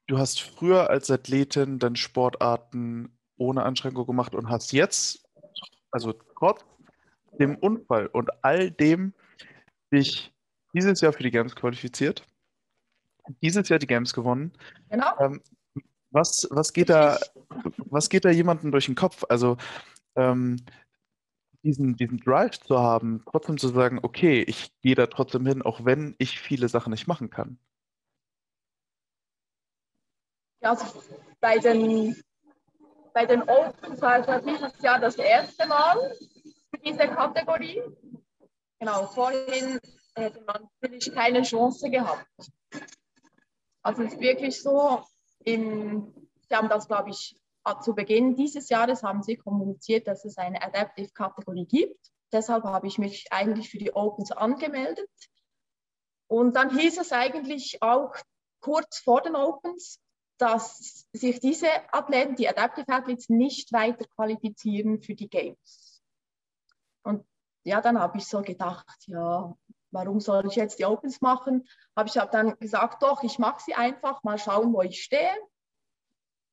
du 0.06 0.18
hast 0.18 0.42
früher 0.42 0.90
als 0.90 1.10
Athletin 1.10 1.78
dann 1.78 1.96
Sportarten 1.96 3.18
ohne 3.38 3.64
Einschränkung 3.64 4.06
gemacht 4.06 4.34
und 4.34 4.50
hast 4.50 4.72
jetzt, 4.72 5.26
also 5.90 6.12
trotz 6.12 6.66
dem 7.38 7.56
Unfall 7.56 8.08
und 8.08 8.44
all 8.44 8.70
dem, 8.70 9.14
dich 9.90 10.34
dieses 10.72 11.00
Jahr 11.00 11.12
für 11.12 11.22
die 11.22 11.30
Games 11.30 11.54
qualifiziert, 11.54 12.24
dieses 13.42 13.68
Jahr 13.68 13.78
die 13.78 13.86
Games 13.86 14.12
gewonnen. 14.12 14.52
Genau. 14.90 15.18
Ähm, 15.20 15.42
was, 16.10 16.46
was, 16.50 16.72
geht 16.72 16.88
da, 16.88 17.18
was 17.90 18.08
geht 18.08 18.24
da 18.24 18.30
jemandem 18.30 18.70
durch 18.70 18.86
den 18.86 18.94
Kopf? 18.94 19.24
Also 19.28 19.56
ähm, 20.16 20.56
diesen, 21.62 21.96
diesen 21.96 22.18
Drive 22.18 22.60
zu 22.60 22.78
haben, 22.78 23.22
trotzdem 23.30 23.58
zu 23.58 23.68
sagen, 23.68 23.98
okay, 24.02 24.42
ich 24.42 24.72
gehe 24.80 24.94
da 24.94 25.06
trotzdem 25.06 25.46
hin, 25.46 25.62
auch 25.62 25.84
wenn 25.84 26.14
ich 26.18 26.40
viele 26.40 26.68
Sachen 26.68 26.90
nicht 26.90 27.06
machen 27.06 27.30
kann. 27.30 27.58
Ja, 30.60 30.70
also 30.70 31.02
bei 31.40 31.58
den, 31.58 32.16
bei 33.12 33.26
den 33.26 33.42
Opens 33.42 34.00
war 34.00 34.26
es 34.26 34.44
dieses 34.44 34.80
Jahr 34.80 34.98
das 34.98 35.16
erste 35.16 35.66
Mal 35.66 36.16
für 36.70 36.78
diese 36.84 37.06
Kategorie. 37.08 37.82
Genau, 38.80 39.06
vorhin 39.06 39.78
hätte 40.18 40.42
man 40.42 40.68
natürlich 40.80 41.12
keine 41.12 41.42
Chance 41.42 41.90
gehabt. 41.90 42.26
Also 43.82 44.02
es 44.02 44.12
ist 44.12 44.20
wirklich 44.20 44.62
so, 44.62 45.02
im, 45.44 46.12
Sie 46.48 46.54
haben 46.54 46.68
das, 46.68 46.88
glaube 46.88 47.10
ich, 47.10 47.36
zu 47.82 47.94
Beginn 47.94 48.34
dieses 48.34 48.70
Jahres 48.70 49.02
haben 49.02 49.22
Sie 49.22 49.36
kommuniziert, 49.36 50.06
dass 50.06 50.24
es 50.24 50.38
eine 50.38 50.62
Adaptive-Kategorie 50.62 51.66
gibt. 51.66 52.10
Deshalb 52.32 52.64
habe 52.64 52.86
ich 52.86 52.98
mich 52.98 53.26
eigentlich 53.30 53.70
für 53.70 53.78
die 53.78 53.92
Opens 53.92 54.32
angemeldet. 54.32 55.10
Und 56.28 56.56
dann 56.56 56.76
hieß 56.76 56.98
es 56.98 57.12
eigentlich 57.12 57.82
auch 57.82 58.14
kurz 58.60 58.98
vor 58.98 59.22
den 59.22 59.36
Opens, 59.36 60.00
dass 60.38 61.08
sich 61.12 61.40
diese 61.40 61.68
Athleten, 61.92 62.36
die 62.36 62.48
Adaptive 62.48 62.88
Athletes, 62.88 63.28
nicht 63.28 63.72
weiter 63.72 64.06
qualifizieren 64.14 65.02
für 65.02 65.14
die 65.14 65.28
Games. 65.28 66.02
Und 67.02 67.26
ja, 67.64 67.80
dann 67.80 67.98
habe 67.98 68.18
ich 68.18 68.26
so 68.26 68.42
gedacht, 68.42 68.86
ja, 69.06 69.56
warum 69.90 70.20
soll 70.20 70.46
ich 70.46 70.56
jetzt 70.56 70.78
die 70.78 70.84
Opens 70.84 71.20
machen? 71.20 71.66
Habe 71.96 72.08
ich 72.08 72.14
dann 72.14 72.58
gesagt, 72.58 73.02
doch, 73.02 73.22
ich 73.22 73.38
mache 73.38 73.62
sie 73.64 73.74
einfach, 73.74 74.22
mal 74.22 74.38
schauen, 74.38 74.72
wo 74.72 74.82
ich 74.82 75.02
stehe, 75.02 75.34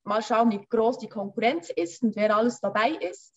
mal 0.04 0.22
schauen, 0.22 0.52
wie 0.52 0.66
groß 0.66 1.00
die 1.00 1.10
Konkurrenz 1.10 1.70
ist 1.70 2.04
und 2.04 2.16
wer 2.16 2.36
alles 2.36 2.60
dabei 2.60 2.92
ist. 2.92 3.34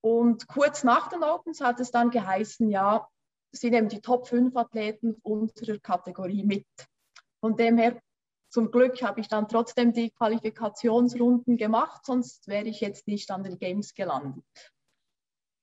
Und 0.00 0.48
kurz 0.48 0.84
nach 0.84 1.08
den 1.08 1.22
Opens 1.22 1.60
hat 1.60 1.80
es 1.80 1.90
dann 1.90 2.10
geheißen, 2.10 2.68
ja, 2.70 3.08
sie 3.52 3.70
nehmen 3.70 3.88
die 3.88 4.00
Top 4.00 4.26
5 4.26 4.56
Athleten 4.56 5.16
unserer 5.22 5.78
Kategorie 5.78 6.44
mit. 6.44 6.66
Von 7.40 7.56
dem 7.56 7.78
her, 7.78 8.00
zum 8.50 8.70
Glück 8.70 9.00
habe 9.02 9.20
ich 9.20 9.28
dann 9.28 9.48
trotzdem 9.48 9.92
die 9.92 10.10
Qualifikationsrunden 10.10 11.56
gemacht, 11.56 12.04
sonst 12.04 12.48
wäre 12.48 12.66
ich 12.66 12.80
jetzt 12.80 13.06
nicht 13.06 13.30
an 13.30 13.44
den 13.44 13.58
Games 13.58 13.94
gelandet. 13.94 14.44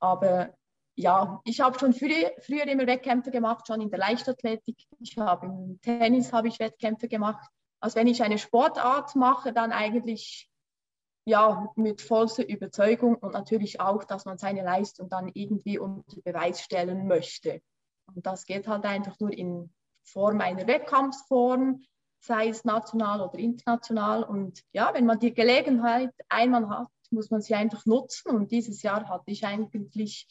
Aber 0.01 0.57
ja, 0.99 1.39
ich 1.45 1.61
habe 1.61 1.79
schon 1.79 1.93
früher, 1.93 2.33
früher 2.41 2.67
immer 2.67 2.85
Wettkämpfe 2.85 3.31
gemacht, 3.31 3.65
schon 3.65 3.79
in 3.79 3.89
der 3.89 3.99
Leichtathletik. 3.99 4.85
Ich 4.99 5.17
habe 5.17 5.45
im 5.45 5.79
Tennis 5.81 6.33
habe 6.33 6.49
ich 6.49 6.59
Wettkämpfe 6.59 7.07
gemacht. 7.07 7.49
Also 7.79 7.95
wenn 7.95 8.07
ich 8.07 8.21
eine 8.21 8.37
Sportart 8.37 9.15
mache, 9.15 9.53
dann 9.53 9.71
eigentlich 9.71 10.49
ja 11.25 11.71
mit 11.77 12.01
vollster 12.01 12.49
Überzeugung 12.49 13.15
und 13.15 13.31
natürlich 13.31 13.79
auch, 13.79 14.03
dass 14.03 14.25
man 14.25 14.37
seine 14.37 14.61
Leistung 14.61 15.07
dann 15.07 15.31
irgendwie 15.33 15.79
unter 15.79 16.19
Beweis 16.21 16.61
stellen 16.61 17.07
möchte. 17.07 17.61
Und 18.13 18.25
das 18.25 18.45
geht 18.45 18.67
halt 18.67 18.83
einfach 18.83 19.17
nur 19.21 19.31
in 19.31 19.73
Form 20.03 20.41
einer 20.41 20.67
Wettkampfform, 20.67 21.81
sei 22.19 22.49
es 22.49 22.65
national 22.65 23.21
oder 23.21 23.39
international. 23.39 24.23
Und 24.23 24.63
ja, 24.73 24.93
wenn 24.93 25.05
man 25.05 25.19
die 25.19 25.33
Gelegenheit 25.33 26.11
einmal 26.27 26.67
hat, 26.67 26.89
muss 27.09 27.31
man 27.31 27.39
sie 27.39 27.55
einfach 27.55 27.85
nutzen. 27.85 28.35
Und 28.35 28.51
dieses 28.51 28.81
Jahr 28.81 29.07
hatte 29.07 29.31
ich 29.31 29.45
eigentlich 29.45 30.27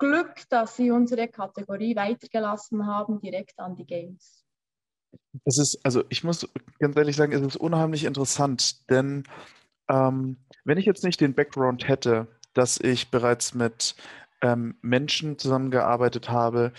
Glück, 0.00 0.48
dass 0.48 0.76
Sie 0.76 0.90
unsere 0.90 1.28
Kategorie 1.28 1.94
weitergelassen 1.94 2.86
haben, 2.86 3.20
direkt 3.20 3.58
an 3.60 3.76
die 3.76 3.86
Games. 3.86 4.44
Es 5.44 5.58
ist, 5.58 5.78
also 5.84 6.02
ich 6.08 6.24
muss 6.24 6.48
ganz 6.78 6.96
ehrlich 6.96 7.16
sagen, 7.16 7.32
es 7.32 7.42
ist 7.42 7.56
unheimlich 7.56 8.04
interessant, 8.04 8.88
denn 8.90 9.24
ähm, 9.88 10.38
wenn 10.64 10.78
ich 10.78 10.86
jetzt 10.86 11.04
nicht 11.04 11.20
den 11.20 11.34
Background 11.34 11.86
hätte, 11.86 12.28
dass 12.54 12.80
ich 12.80 13.10
bereits 13.10 13.54
mit 13.54 13.94
ähm, 14.42 14.76
Menschen 14.80 15.38
zusammengearbeitet 15.38 16.30
habe, 16.30 16.72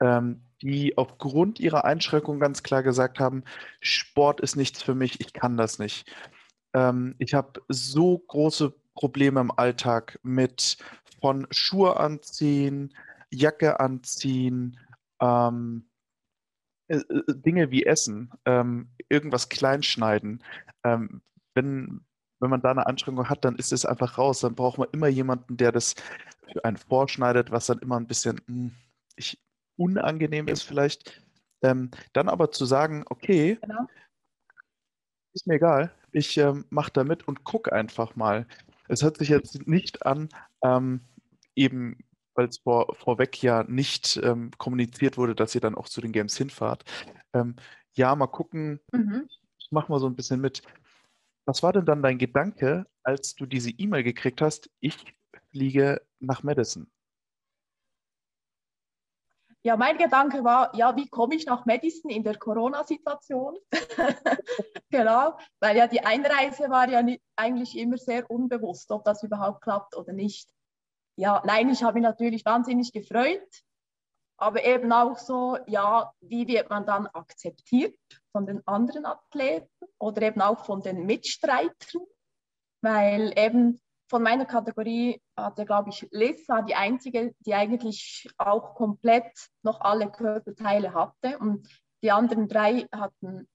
ähm, 0.00 0.40
die 0.62 0.96
aufgrund 0.96 1.60
ihrer 1.60 1.84
Einschränkungen 1.84 2.40
ganz 2.40 2.62
klar 2.62 2.82
gesagt 2.82 3.20
haben, 3.20 3.44
Sport 3.80 4.40
ist 4.40 4.56
nichts 4.56 4.82
für 4.82 4.94
mich, 4.94 5.20
ich 5.20 5.32
kann 5.32 5.56
das 5.56 5.78
nicht. 5.78 6.10
Ähm, 6.72 7.14
ich 7.18 7.34
habe 7.34 7.60
so 7.68 8.18
große 8.18 8.72
Probleme 8.94 9.40
im 9.40 9.50
Alltag 9.50 10.18
mit 10.22 10.78
von 11.24 11.46
Schuhe 11.50 11.96
anziehen, 11.98 12.92
Jacke 13.30 13.80
anziehen, 13.80 14.78
ähm, 15.22 15.88
äh, 16.88 16.96
äh, 16.96 17.22
Dinge 17.28 17.70
wie 17.70 17.86
Essen, 17.86 18.30
ähm, 18.44 18.90
irgendwas 19.08 19.48
kleinschneiden. 19.48 20.44
Ähm, 20.84 21.22
wenn, 21.54 22.04
wenn 22.40 22.50
man 22.50 22.60
da 22.60 22.72
eine 22.72 22.86
Anstrengung 22.86 23.30
hat, 23.30 23.42
dann 23.42 23.56
ist 23.56 23.72
es 23.72 23.86
einfach 23.86 24.18
raus. 24.18 24.40
Dann 24.40 24.54
braucht 24.54 24.76
man 24.76 24.88
immer 24.92 25.08
jemanden, 25.08 25.56
der 25.56 25.72
das 25.72 25.94
für 26.52 26.62
einen 26.62 26.76
vorschneidet, 26.76 27.50
was 27.50 27.64
dann 27.68 27.78
immer 27.78 27.96
ein 27.98 28.06
bisschen 28.06 28.42
mh, 28.46 28.54
hm, 28.54 28.72
ich, 29.16 29.42
unangenehm 29.78 30.46
ist 30.46 30.64
vielleicht. 30.64 31.22
Ähm, 31.62 31.90
dann 32.12 32.28
aber 32.28 32.50
zu 32.50 32.66
sagen, 32.66 33.02
okay, 33.08 33.56
genau. 33.62 33.86
ist 35.32 35.46
mir 35.46 35.54
egal, 35.54 35.90
ich 36.12 36.36
ähm, 36.36 36.66
mache 36.68 36.92
da 36.92 37.02
mit 37.02 37.26
und 37.26 37.44
gucke 37.44 37.72
einfach 37.72 38.14
mal. 38.14 38.46
Es 38.88 39.02
hört 39.02 39.16
sich 39.16 39.30
jetzt 39.30 39.66
nicht 39.66 40.04
an, 40.04 40.28
ähm, 40.62 41.00
eben 41.54 41.96
weil 42.34 42.48
es 42.48 42.58
vor, 42.58 42.94
vorweg 42.96 43.42
ja 43.42 43.64
nicht 43.64 44.16
ähm, 44.22 44.50
kommuniziert 44.58 45.16
wurde, 45.16 45.34
dass 45.34 45.54
ihr 45.54 45.60
dann 45.60 45.74
auch 45.74 45.88
zu 45.88 46.00
den 46.00 46.12
Games 46.12 46.36
hinfahrt. 46.36 46.84
Ähm, 47.32 47.56
ja, 47.94 48.14
mal 48.14 48.26
gucken, 48.26 48.80
mhm. 48.92 49.28
ich 49.58 49.68
mach 49.70 49.88
mal 49.88 50.00
so 50.00 50.06
ein 50.06 50.16
bisschen 50.16 50.40
mit. 50.40 50.62
Was 51.46 51.62
war 51.62 51.72
denn 51.72 51.84
dann 51.84 52.02
dein 52.02 52.18
Gedanke, 52.18 52.86
als 53.02 53.34
du 53.34 53.46
diese 53.46 53.70
E-Mail 53.70 54.02
gekriegt 54.02 54.40
hast, 54.40 54.70
ich 54.80 54.96
fliege 55.50 56.00
nach 56.18 56.42
Madison? 56.42 56.90
Ja, 59.66 59.78
mein 59.78 59.96
Gedanke 59.96 60.44
war, 60.44 60.74
ja, 60.76 60.94
wie 60.94 61.08
komme 61.08 61.36
ich 61.36 61.46
nach 61.46 61.64
Madison 61.64 62.10
in 62.10 62.22
der 62.22 62.36
Corona-Situation? 62.36 63.56
genau, 64.90 65.38
weil 65.58 65.76
ja 65.76 65.86
die 65.86 66.04
Einreise 66.04 66.68
war 66.68 66.86
ja 66.90 67.02
nicht, 67.02 67.22
eigentlich 67.34 67.78
immer 67.78 67.96
sehr 67.96 68.30
unbewusst, 68.30 68.90
ob 68.90 69.04
das 69.04 69.22
überhaupt 69.22 69.62
klappt 69.62 69.96
oder 69.96 70.12
nicht. 70.12 70.50
Ja, 71.16 71.42
nein, 71.44 71.68
ich 71.70 71.82
habe 71.82 71.94
mich 71.94 72.02
natürlich 72.02 72.44
wahnsinnig 72.44 72.92
gefreut, 72.92 73.62
aber 74.36 74.64
eben 74.64 74.92
auch 74.92 75.16
so, 75.16 75.58
ja, 75.66 76.12
wie 76.20 76.48
wird 76.48 76.70
man 76.70 76.86
dann 76.86 77.06
akzeptiert 77.06 77.98
von 78.32 78.46
den 78.46 78.66
anderen 78.66 79.06
Athleten 79.06 79.68
oder 79.98 80.22
eben 80.22 80.40
auch 80.40 80.64
von 80.64 80.82
den 80.82 81.06
Mitstreitern, 81.06 82.02
weil 82.82 83.32
eben 83.38 83.80
von 84.10 84.22
meiner 84.22 84.44
Kategorie 84.44 85.20
hatte, 85.36 85.64
glaube 85.64 85.90
ich, 85.90 86.06
Lissa 86.10 86.62
die 86.62 86.74
einzige, 86.74 87.34
die 87.40 87.54
eigentlich 87.54 88.28
auch 88.36 88.74
komplett 88.74 89.32
noch 89.62 89.80
alle 89.80 90.10
Körperteile 90.10 90.94
hatte. 90.94 91.38
Und 91.38 91.68
die 92.02 92.12
anderen 92.12 92.48
drei 92.48 92.86
hatten 92.92 93.48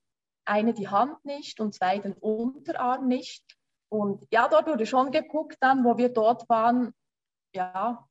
eine 0.46 0.74
die 0.74 0.88
Hand 0.88 1.24
nicht 1.24 1.60
und 1.60 1.76
zwei 1.76 2.00
den 2.00 2.14
Unterarm 2.14 3.08
nicht. 3.08 3.44
Und 3.90 4.26
ja, 4.32 4.48
dort 4.48 4.68
wurde 4.68 4.86
schon 4.86 5.12
geguckt 5.12 5.58
dann, 5.60 5.84
wo 5.84 5.98
wir 5.98 6.10
dort 6.10 6.50
waren, 6.50 6.94
ja, 7.54 8.08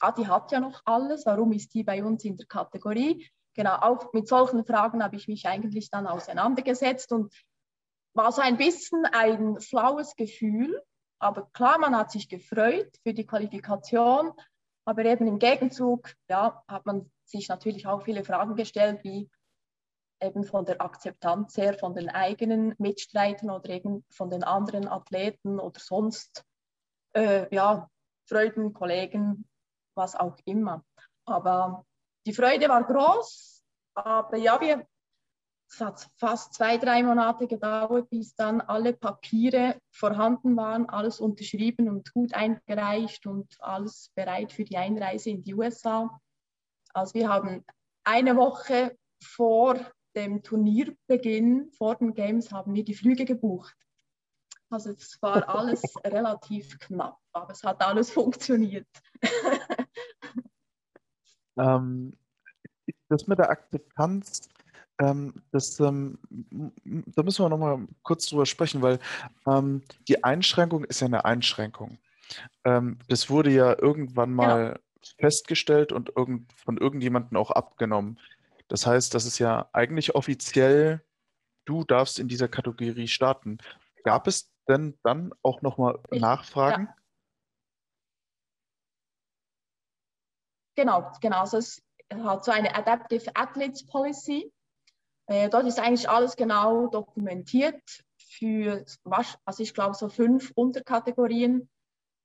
ah, 0.00 0.12
die 0.12 0.28
hat 0.28 0.52
ja 0.52 0.60
noch 0.60 0.82
alles, 0.84 1.26
warum 1.26 1.52
ist 1.52 1.74
die 1.74 1.84
bei 1.84 2.04
uns 2.04 2.24
in 2.24 2.36
der 2.36 2.46
Kategorie? 2.46 3.28
Genau, 3.54 3.76
auch 3.76 4.12
mit 4.12 4.28
solchen 4.28 4.64
Fragen 4.64 5.02
habe 5.02 5.16
ich 5.16 5.28
mich 5.28 5.46
eigentlich 5.46 5.90
dann 5.90 6.06
auseinandergesetzt 6.06 7.12
und 7.12 7.32
war 8.14 8.32
so 8.32 8.42
ein 8.42 8.56
bisschen 8.56 9.06
ein 9.06 9.60
flaues 9.60 10.16
Gefühl, 10.16 10.82
aber 11.18 11.48
klar, 11.52 11.78
man 11.78 11.96
hat 11.96 12.10
sich 12.10 12.28
gefreut 12.28 12.96
für 13.02 13.14
die 13.14 13.26
Qualifikation, 13.26 14.32
aber 14.84 15.04
eben 15.04 15.26
im 15.26 15.38
Gegenzug 15.38 16.12
ja, 16.28 16.62
hat 16.68 16.86
man 16.86 17.10
sich 17.24 17.48
natürlich 17.48 17.86
auch 17.86 18.02
viele 18.02 18.24
Fragen 18.24 18.56
gestellt, 18.56 19.02
wie 19.04 19.30
eben 20.20 20.44
von 20.44 20.64
der 20.64 20.80
Akzeptanz 20.80 21.56
her 21.56 21.74
von 21.74 21.94
den 21.94 22.08
eigenen 22.08 22.74
Mitstreitern 22.78 23.50
oder 23.50 23.70
eben 23.70 24.04
von 24.10 24.30
den 24.30 24.44
anderen 24.44 24.88
Athleten 24.88 25.58
oder 25.58 25.80
sonst 25.80 26.44
äh, 27.14 27.52
ja, 27.54 27.88
Freuden, 28.26 28.72
Kollegen, 28.72 29.44
was 29.94 30.14
auch 30.16 30.36
immer. 30.44 30.84
Aber 31.26 31.84
die 32.26 32.34
Freude 32.34 32.68
war 32.68 32.84
groß, 32.84 33.62
aber 33.94 34.36
ja, 34.36 34.60
wir, 34.60 34.86
es 35.70 35.80
hat 35.80 36.08
fast 36.16 36.54
zwei, 36.54 36.78
drei 36.78 37.02
Monate 37.02 37.46
gedauert, 37.46 38.08
bis 38.10 38.34
dann 38.34 38.60
alle 38.60 38.92
Papiere 38.92 39.78
vorhanden 39.90 40.56
waren, 40.56 40.88
alles 40.88 41.20
unterschrieben 41.20 41.88
und 41.88 42.12
gut 42.12 42.34
eingereicht 42.34 43.26
und 43.26 43.54
alles 43.60 44.10
bereit 44.14 44.52
für 44.52 44.64
die 44.64 44.76
Einreise 44.76 45.30
in 45.30 45.42
die 45.42 45.54
USA. 45.54 46.20
Also 46.92 47.14
wir 47.14 47.28
haben 47.28 47.64
eine 48.04 48.36
Woche 48.36 48.96
vor 49.22 49.78
dem 50.14 50.42
Turnierbeginn, 50.42 51.70
vor 51.72 51.96
den 51.96 52.14
Games, 52.14 52.52
haben 52.52 52.74
wir 52.74 52.84
die 52.84 52.94
Flüge 52.94 53.24
gebucht. 53.24 53.74
Also 54.74 54.90
es 54.90 55.22
war 55.22 55.48
alles 55.48 55.82
relativ 56.04 56.78
knapp, 56.80 57.18
aber 57.32 57.52
es 57.52 57.62
hat 57.62 57.80
alles 57.80 58.10
funktioniert. 58.10 58.88
ähm, 61.56 62.16
das 63.08 63.26
mit 63.26 63.38
der 63.38 63.50
Akzeptanz 63.50 64.48
ähm, 65.00 65.34
das, 65.50 65.80
ähm, 65.80 66.18
da 66.30 67.22
müssen 67.22 67.44
wir 67.44 67.48
nochmal 67.48 67.86
kurz 68.02 68.26
drüber 68.26 68.46
sprechen, 68.46 68.82
weil 68.82 68.98
ähm, 69.46 69.82
die 70.06 70.22
Einschränkung 70.22 70.84
ist 70.84 71.00
ja 71.00 71.06
eine 71.06 71.24
Einschränkung. 71.24 71.98
Ähm, 72.64 72.98
das 73.08 73.28
wurde 73.28 73.50
ja 73.50 73.76
irgendwann 73.76 74.32
mal 74.32 74.80
ja. 75.02 75.10
festgestellt 75.18 75.92
und 75.92 76.12
irgend, 76.16 76.52
von 76.52 76.78
irgendjemandem 76.78 77.36
auch 77.36 77.50
abgenommen. 77.50 78.20
Das 78.68 78.86
heißt, 78.86 79.14
das 79.14 79.26
ist 79.26 79.38
ja 79.38 79.68
eigentlich 79.72 80.14
offiziell, 80.14 81.04
du 81.64 81.84
darfst 81.84 82.18
in 82.18 82.28
dieser 82.28 82.48
Kategorie 82.48 83.08
starten. 83.08 83.58
Gab 84.04 84.26
es 84.28 84.53
denn 84.68 84.98
dann 85.02 85.32
auch 85.42 85.62
nochmal 85.62 85.98
Nachfragen? 86.10 86.86
Ja. 86.86 86.96
Genau, 90.76 91.12
genau. 91.20 91.40
Also 91.40 91.58
es 91.58 91.82
hat 92.12 92.44
so 92.44 92.50
eine 92.50 92.74
Adaptive 92.74 93.30
Athletes 93.34 93.86
Policy. 93.86 94.52
Äh, 95.26 95.48
dort 95.48 95.66
ist 95.66 95.78
eigentlich 95.78 96.08
alles 96.08 96.36
genau 96.36 96.88
dokumentiert 96.88 98.04
für, 98.18 98.84
also 99.44 99.62
ich 99.62 99.72
glaube, 99.72 99.94
so 99.94 100.08
fünf 100.08 100.52
Unterkategorien. 100.54 101.68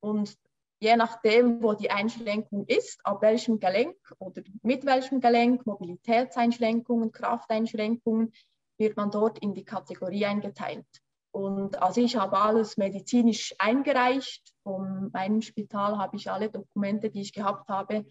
Und 0.01 0.35
je 0.81 0.95
nachdem, 0.95 1.61
wo 1.61 1.73
die 1.73 1.91
Einschränkung 1.91 2.65
ist, 2.67 3.05
ab 3.05 3.21
welchem 3.21 3.59
Gelenk 3.59 3.97
oder 4.17 4.41
mit 4.63 4.85
welchem 4.85 5.21
Gelenk, 5.21 5.65
Mobilitätseinschränkungen, 5.65 7.11
Krafteinschränkungen, 7.11 8.33
wird 8.77 8.97
man 8.97 9.11
dort 9.11 9.39
in 9.39 9.53
die 9.53 9.65
Kategorie 9.65 10.25
eingeteilt. 10.25 10.87
Und 11.31 11.81
also 11.81 12.01
ich 12.01 12.15
habe 12.15 12.37
alles 12.39 12.77
medizinisch 12.77 13.53
eingereicht. 13.59 14.53
Von 14.63 15.11
meinem 15.11 15.41
Spital 15.41 15.97
habe 15.97 16.17
ich 16.17 16.29
alle 16.29 16.49
Dokumente, 16.49 17.09
die 17.09 17.21
ich 17.21 17.33
gehabt 17.33 17.69
habe, 17.69 18.05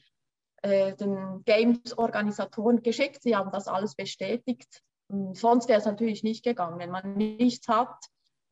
äh, 0.62 0.94
den 0.94 1.42
Games-Organisatoren 1.44 2.82
geschickt. 2.82 3.22
Sie 3.22 3.36
haben 3.36 3.50
das 3.50 3.68
alles 3.68 3.94
bestätigt. 3.94 4.82
Sonst 5.32 5.68
wäre 5.68 5.78
es 5.78 5.86
natürlich 5.86 6.22
nicht 6.22 6.44
gegangen. 6.44 6.78
Wenn 6.78 6.90
man 6.90 7.14
nichts 7.14 7.66
hat 7.68 7.96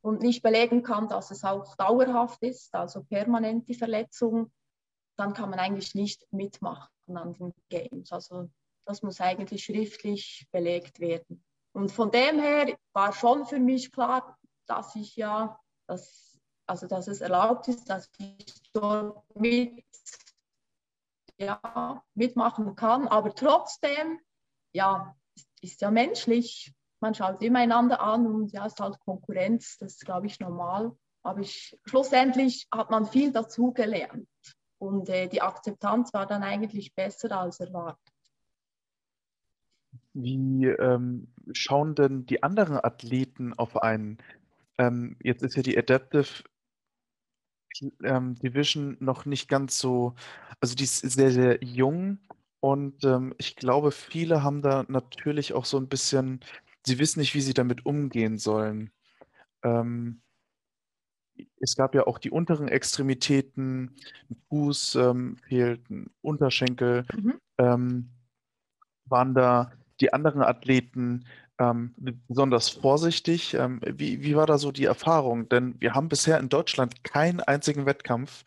und 0.02 0.22
nicht 0.22 0.42
belegen 0.42 0.82
kann, 0.82 1.08
dass 1.08 1.30
es 1.30 1.44
auch 1.44 1.76
dauerhaft 1.76 2.42
ist, 2.42 2.74
also 2.74 3.02
permanent 3.04 3.68
die 3.68 3.74
Verletzung, 3.74 4.50
dann 5.16 5.32
kann 5.32 5.50
man 5.50 5.58
eigentlich 5.58 5.94
nicht 5.94 6.26
mitmachen 6.30 6.88
an 7.14 7.32
den 7.34 7.52
Games. 7.68 8.12
Also 8.12 8.48
das 8.84 9.02
muss 9.02 9.20
eigentlich 9.20 9.64
schriftlich 9.64 10.46
belegt 10.52 11.00
werden. 11.00 11.44
Und 11.72 11.90
von 11.92 12.10
dem 12.10 12.38
her 12.38 12.74
war 12.92 13.12
schon 13.12 13.44
für 13.44 13.58
mich 13.58 13.92
klar, 13.92 14.35
dass 14.66 14.94
ich 14.96 15.16
ja, 15.16 15.58
dass, 15.86 16.38
also 16.66 16.86
dass 16.86 17.08
es 17.08 17.20
erlaubt 17.20 17.68
ist, 17.68 17.88
dass 17.88 18.10
ich 18.18 18.70
dort 18.72 19.24
mit 19.36 19.84
ja, 21.38 22.02
mitmachen 22.14 22.74
kann. 22.76 23.08
Aber 23.08 23.34
trotzdem, 23.34 24.20
ja, 24.72 25.14
ist 25.60 25.80
ja 25.80 25.90
menschlich. 25.90 26.72
Man 27.00 27.14
schaut 27.14 27.42
immer 27.42 27.58
einander 27.58 28.00
an 28.00 28.26
und 28.26 28.52
ja, 28.52 28.66
es 28.66 28.72
ist 28.72 28.80
halt 28.80 28.98
Konkurrenz, 29.00 29.76
das 29.78 29.94
ist, 29.94 30.04
glaube 30.04 30.26
ich, 30.26 30.40
normal. 30.40 30.96
Aber 31.22 31.40
ich, 31.40 31.78
schlussendlich 31.84 32.66
hat 32.72 32.90
man 32.90 33.04
viel 33.04 33.32
dazu 33.32 33.72
gelernt. 33.72 34.28
Und 34.78 35.08
äh, 35.08 35.28
die 35.28 35.42
Akzeptanz 35.42 36.12
war 36.14 36.26
dann 36.26 36.42
eigentlich 36.42 36.94
besser 36.94 37.38
als 37.38 37.60
erwartet. 37.60 38.00
Wie 40.12 40.66
ähm, 40.66 41.32
schauen 41.52 41.94
denn 41.94 42.24
die 42.26 42.42
anderen 42.42 42.82
Athleten 42.82 43.52
auf 43.54 43.76
einen? 43.76 44.18
Ähm, 44.78 45.16
jetzt 45.22 45.42
ist 45.42 45.56
ja 45.56 45.62
die 45.62 45.76
Adaptive 45.76 46.44
ähm, 48.02 48.34
Division 48.36 48.96
noch 49.00 49.26
nicht 49.26 49.48
ganz 49.48 49.78
so, 49.78 50.14
also 50.60 50.74
die 50.74 50.84
ist 50.84 50.98
sehr, 50.98 51.30
sehr 51.30 51.62
jung 51.62 52.18
und 52.60 53.04
ähm, 53.04 53.34
ich 53.38 53.56
glaube, 53.56 53.92
viele 53.92 54.42
haben 54.42 54.62
da 54.62 54.84
natürlich 54.88 55.52
auch 55.52 55.64
so 55.64 55.78
ein 55.78 55.88
bisschen, 55.88 56.40
sie 56.84 56.98
wissen 56.98 57.20
nicht, 57.20 57.34
wie 57.34 57.40
sie 57.40 57.54
damit 57.54 57.86
umgehen 57.86 58.38
sollen. 58.38 58.90
Ähm, 59.62 60.22
es 61.60 61.76
gab 61.76 61.94
ja 61.94 62.06
auch 62.06 62.18
die 62.18 62.30
unteren 62.30 62.68
Extremitäten, 62.68 63.94
ein 64.30 64.36
Fuß 64.48 64.94
ähm, 64.96 65.36
fehlt, 65.48 65.88
ein 65.90 66.10
Unterschenkel. 66.22 67.04
Mhm. 67.14 67.40
Ähm, 67.58 68.10
waren 69.04 69.34
da 69.34 69.72
die 70.00 70.12
anderen 70.12 70.42
Athleten 70.42 71.26
ähm, 71.58 71.94
besonders 72.28 72.68
vorsichtig? 72.68 73.54
Ähm, 73.54 73.80
wie, 73.82 74.22
wie 74.22 74.36
war 74.36 74.46
da 74.46 74.58
so 74.58 74.72
die 74.72 74.84
Erfahrung? 74.84 75.48
Denn 75.48 75.80
wir 75.80 75.94
haben 75.94 76.08
bisher 76.08 76.38
in 76.38 76.48
Deutschland 76.48 77.04
keinen 77.04 77.40
einzigen 77.40 77.86
Wettkampf, 77.86 78.44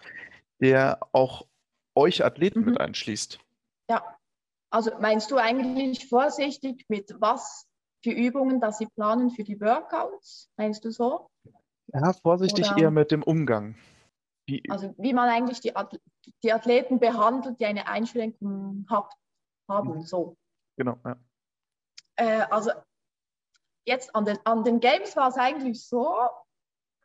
der 0.61 0.99
auch 1.11 1.45
euch 1.95 2.23
Athleten 2.23 2.61
mhm. 2.61 2.65
mit 2.65 2.79
einschließt. 2.79 3.39
Ja, 3.89 4.03
also 4.71 4.91
meinst 4.99 5.31
du 5.31 5.37
eigentlich 5.37 6.07
vorsichtig 6.07 6.85
mit 6.89 7.15
was 7.19 7.67
für 8.03 8.11
Übungen, 8.11 8.61
dass 8.61 8.77
sie 8.77 8.87
planen 8.87 9.31
für 9.31 9.43
die 9.43 9.59
Workouts? 9.59 10.49
Meinst 10.57 10.85
du 10.85 10.91
so? 10.91 11.29
Ja, 11.87 12.13
vorsichtig 12.13 12.69
Oder, 12.71 12.81
eher 12.83 12.91
mit 12.91 13.11
dem 13.11 13.23
Umgang. 13.23 13.75
Wie, 14.47 14.63
also 14.69 14.93
wie 14.97 15.13
man 15.13 15.29
eigentlich 15.29 15.59
die, 15.59 15.73
die 16.43 16.53
Athleten 16.53 16.99
behandelt, 16.99 17.59
die 17.59 17.65
eine 17.65 17.87
Einschränkung 17.87 18.85
hat, 18.89 19.11
haben. 19.67 19.95
Mhm. 19.95 20.01
So. 20.01 20.37
Genau, 20.77 20.97
ja. 21.03 21.17
Äh, 22.15 22.45
also 22.49 22.71
jetzt 23.85 24.15
an 24.15 24.25
den, 24.25 24.37
an 24.43 24.63
den 24.63 24.79
Games 24.79 25.15
war 25.15 25.29
es 25.29 25.37
eigentlich 25.37 25.85
so, 25.85 26.15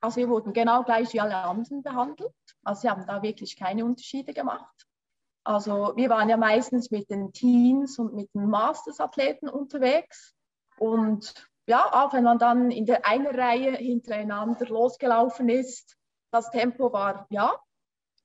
also 0.00 0.16
wir 0.16 0.28
wurden 0.28 0.52
genau 0.52 0.82
gleich 0.82 1.12
wie 1.12 1.20
alle 1.20 1.36
anderen 1.36 1.82
behandelt. 1.82 2.34
Also 2.62 2.82
sie 2.82 2.90
haben 2.90 3.06
da 3.06 3.22
wirklich 3.22 3.56
keine 3.56 3.84
Unterschiede 3.84 4.34
gemacht. 4.34 4.86
Also 5.44 5.92
wir 5.96 6.10
waren 6.10 6.28
ja 6.28 6.36
meistens 6.36 6.90
mit 6.90 7.10
den 7.10 7.32
Teens 7.32 7.98
und 7.98 8.14
mit 8.14 8.34
den 8.34 8.46
Masters-Athleten 8.46 9.48
unterwegs. 9.48 10.34
Und 10.78 11.34
ja, 11.66 11.90
auch 11.92 12.12
wenn 12.12 12.24
man 12.24 12.38
dann 12.38 12.70
in 12.70 12.86
der 12.86 13.06
einen 13.06 13.34
Reihe 13.34 13.72
hintereinander 13.72 14.66
losgelaufen 14.66 15.48
ist, 15.48 15.96
das 16.30 16.50
Tempo 16.50 16.92
war 16.92 17.26
ja 17.30 17.54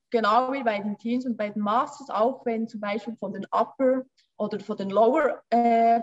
genau 0.10 0.52
wie 0.52 0.64
bei 0.64 0.80
den 0.80 0.98
Teens 0.98 1.26
und 1.26 1.38
bei 1.38 1.50
den 1.50 1.62
Masters, 1.62 2.10
auch 2.10 2.46
wenn 2.46 2.68
zum 2.68 2.82
Beispiel 2.82 3.16
von 3.18 3.34
den 3.34 3.46
Upper 3.52 4.04
oder 4.38 4.60
von 4.60 4.78
den 4.78 4.90
Lower 4.90 5.42
äh, 5.50 6.02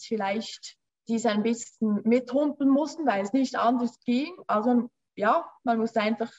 vielleicht 0.00 0.77
diese 1.08 1.30
ein 1.30 1.42
bisschen 1.42 2.02
mithumpeln 2.04 2.70
mussten, 2.70 3.06
weil 3.06 3.22
es 3.22 3.32
nicht 3.32 3.56
anders 3.56 3.98
ging. 4.00 4.32
Also 4.46 4.90
ja, 5.16 5.50
man 5.64 5.78
musste 5.78 6.00
einfach 6.00 6.30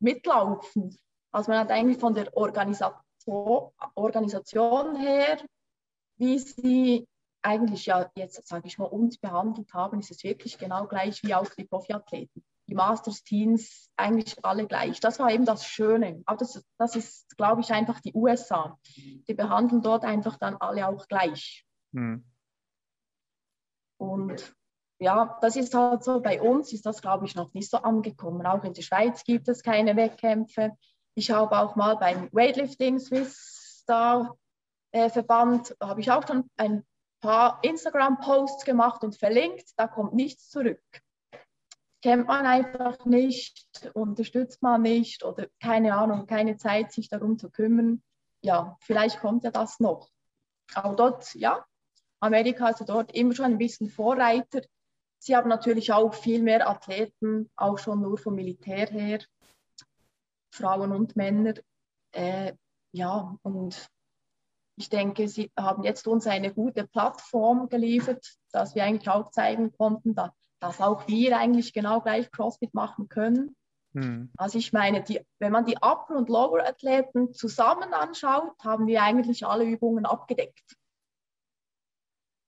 mitlaufen. 0.00 0.96
Also 1.32 1.50
man 1.50 1.60
hat 1.60 1.70
eigentlich 1.70 1.98
von 1.98 2.14
der 2.14 2.36
Organisation, 2.36 3.70
Organisation 3.94 4.96
her, 4.96 5.38
wie 6.16 6.38
sie 6.38 7.06
eigentlich 7.42 7.86
ja 7.86 8.10
jetzt, 8.16 8.46
sage 8.46 8.66
ich 8.66 8.78
mal, 8.78 8.86
uns 8.86 9.18
behandelt 9.18 9.72
haben, 9.72 10.00
ist 10.00 10.10
es 10.10 10.24
wirklich 10.24 10.58
genau 10.58 10.86
gleich 10.86 11.22
wie 11.22 11.34
auch 11.34 11.48
die 11.56 11.64
Profiathleten. 11.64 12.44
Die 12.68 12.74
Masters-Teams 12.74 13.90
eigentlich 13.96 14.44
alle 14.44 14.66
gleich. 14.66 15.00
Das 15.00 15.18
war 15.18 15.30
eben 15.30 15.46
das 15.46 15.64
Schöne. 15.64 16.22
Aber 16.26 16.36
das, 16.36 16.62
das 16.76 16.96
ist, 16.96 17.36
glaube 17.38 17.62
ich, 17.62 17.72
einfach 17.72 18.00
die 18.00 18.12
USA. 18.12 18.78
Die 18.96 19.34
behandeln 19.34 19.80
dort 19.80 20.04
einfach 20.04 20.36
dann 20.36 20.56
alle 20.56 20.86
auch 20.86 21.08
gleich. 21.08 21.64
Hm. 21.94 22.27
Und 23.98 24.54
ja, 25.00 25.38
das 25.40 25.56
ist 25.56 25.74
halt 25.74 26.02
so, 26.02 26.20
bei 26.20 26.40
uns 26.40 26.72
ist 26.72 26.86
das, 26.86 27.02
glaube 27.02 27.26
ich, 27.26 27.34
noch 27.34 27.52
nicht 27.52 27.70
so 27.70 27.78
angekommen. 27.78 28.46
Auch 28.46 28.64
in 28.64 28.74
der 28.74 28.82
Schweiz 28.82 29.22
gibt 29.24 29.48
es 29.48 29.62
keine 29.62 29.96
Wettkämpfe. 29.96 30.72
Ich 31.14 31.30
habe 31.30 31.58
auch 31.58 31.76
mal 31.76 31.96
beim 31.96 32.28
Weightlifting 32.32 32.98
Swiss 32.98 33.36
Star 33.82 34.36
äh, 34.92 35.08
Verband, 35.08 35.76
habe 35.80 36.00
ich 36.00 36.10
auch 36.10 36.26
schon 36.26 36.48
ein 36.56 36.84
paar 37.20 37.58
Instagram-Posts 37.62 38.64
gemacht 38.64 39.02
und 39.04 39.16
verlinkt, 39.16 39.70
da 39.76 39.88
kommt 39.88 40.14
nichts 40.14 40.50
zurück. 40.50 40.82
Kennt 42.02 42.28
man 42.28 42.46
einfach 42.46 43.04
nicht, 43.04 43.90
unterstützt 43.94 44.62
man 44.62 44.82
nicht 44.82 45.24
oder 45.24 45.48
keine 45.60 45.96
Ahnung, 45.96 46.26
keine 46.26 46.56
Zeit, 46.56 46.92
sich 46.92 47.08
darum 47.08 47.38
zu 47.38 47.50
kümmern. 47.50 48.02
Ja, 48.40 48.76
vielleicht 48.80 49.20
kommt 49.20 49.42
ja 49.42 49.50
das 49.50 49.80
noch. 49.80 50.08
Aber 50.74 50.94
dort, 50.94 51.34
ja, 51.34 51.64
Amerika 52.20 52.68
ist 52.68 52.84
dort 52.86 53.12
immer 53.14 53.34
schon 53.34 53.46
ein 53.46 53.58
bisschen 53.58 53.88
Vorreiter. 53.88 54.62
Sie 55.18 55.36
haben 55.36 55.48
natürlich 55.48 55.92
auch 55.92 56.14
viel 56.14 56.42
mehr 56.42 56.68
Athleten, 56.68 57.50
auch 57.56 57.78
schon 57.78 58.02
nur 58.02 58.18
vom 58.18 58.34
Militär 58.34 58.86
her, 58.86 59.20
Frauen 60.52 60.92
und 60.92 61.16
Männer. 61.16 61.54
Äh, 62.12 62.54
ja, 62.92 63.36
und 63.42 63.88
ich 64.76 64.88
denke, 64.88 65.28
Sie 65.28 65.50
haben 65.58 65.82
jetzt 65.82 66.06
uns 66.06 66.26
eine 66.26 66.54
gute 66.54 66.86
Plattform 66.86 67.68
geliefert, 67.68 68.36
dass 68.52 68.74
wir 68.74 68.84
eigentlich 68.84 69.08
auch 69.08 69.30
zeigen 69.30 69.72
konnten, 69.72 70.14
dass, 70.14 70.30
dass 70.60 70.80
auch 70.80 71.08
wir 71.08 71.36
eigentlich 71.36 71.72
genau 71.72 72.00
gleich 72.00 72.30
CrossFit 72.30 72.74
machen 72.74 73.08
können. 73.08 73.56
Hm. 73.94 74.30
Also 74.36 74.58
ich 74.58 74.72
meine, 74.72 75.02
die, 75.02 75.20
wenn 75.40 75.52
man 75.52 75.64
die 75.64 75.76
Upper- 75.76 76.16
und 76.16 76.28
Lower-Athleten 76.28 77.32
zusammen 77.32 77.92
anschaut, 77.92 78.52
haben 78.62 78.86
wir 78.86 79.02
eigentlich 79.02 79.44
alle 79.44 79.64
Übungen 79.64 80.06
abgedeckt. 80.06 80.77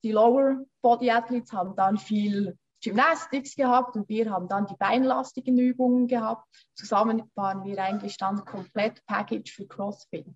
Die 0.03 0.13
Lower 0.13 0.65
Body 0.83 1.11
Athletes 1.11 1.53
haben 1.53 1.77
dann 1.77 1.99
viel 1.99 2.57
Gymnastics 2.83 3.57
gehabt 3.57 3.97
und 3.97 4.09
wir 4.09 4.31
haben 4.31 4.49
dann 4.49 4.67
die 4.67 4.77
beinlastigen 4.77 5.59
Übungen 5.59 6.07
gehabt. 6.07 6.47
Zusammen 6.75 7.31
waren 7.35 7.65
wir 7.65 7.79
eigentlich 7.83 8.17
dann 8.17 8.45
komplett 8.45 9.05
Package 9.07 9.53
für 9.53 9.67
CrossFit. 9.67 10.27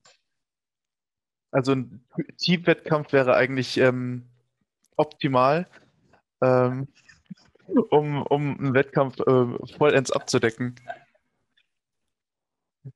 Also 1.50 1.72
ein 1.72 2.04
Teamwettkampf 2.36 3.12
wäre 3.12 3.36
eigentlich 3.36 3.78
ähm, 3.78 4.28
optimal, 4.96 5.68
ähm, 6.42 6.88
um, 7.66 8.22
um 8.22 8.58
einen 8.58 8.74
Wettkampf 8.74 9.20
äh, 9.20 9.76
vollends 9.78 10.10
abzudecken. 10.10 10.74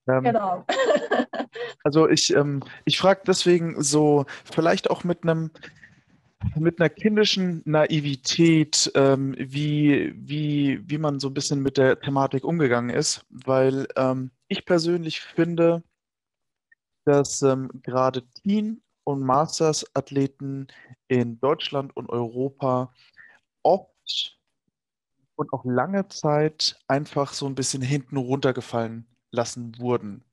Ähm, 0.06 0.24
genau. 0.24 0.66
also 1.84 2.08
ich, 2.08 2.34
ähm, 2.34 2.62
ich 2.84 2.98
frage 2.98 3.22
deswegen 3.26 3.82
so, 3.82 4.26
vielleicht 4.44 4.90
auch 4.90 5.04
mit 5.04 5.22
einem 5.22 5.50
mit 6.56 6.80
einer 6.80 6.88
kindischen 6.88 7.62
Naivität, 7.64 8.90
ähm, 8.94 9.34
wie, 9.38 10.12
wie, 10.16 10.80
wie 10.88 10.98
man 10.98 11.20
so 11.20 11.28
ein 11.28 11.34
bisschen 11.34 11.62
mit 11.62 11.76
der 11.76 12.00
Thematik 12.00 12.44
umgegangen 12.44 12.90
ist, 12.90 13.24
weil 13.28 13.88
ähm, 13.96 14.30
ich 14.48 14.64
persönlich 14.64 15.20
finde, 15.20 15.82
dass 17.04 17.42
ähm, 17.42 17.70
gerade 17.82 18.22
Teen- 18.42 18.82
und 19.04 19.22
Masters-Athleten 19.22 20.68
in 21.08 21.40
Deutschland 21.40 21.96
und 21.96 22.10
Europa 22.10 22.92
oft 23.62 24.38
und 25.36 25.52
auch 25.52 25.64
lange 25.64 26.08
Zeit 26.08 26.78
einfach 26.88 27.32
so 27.32 27.46
ein 27.46 27.54
bisschen 27.54 27.82
hinten 27.82 28.16
runtergefallen 28.16 29.06
lassen 29.30 29.78
wurden. 29.78 30.24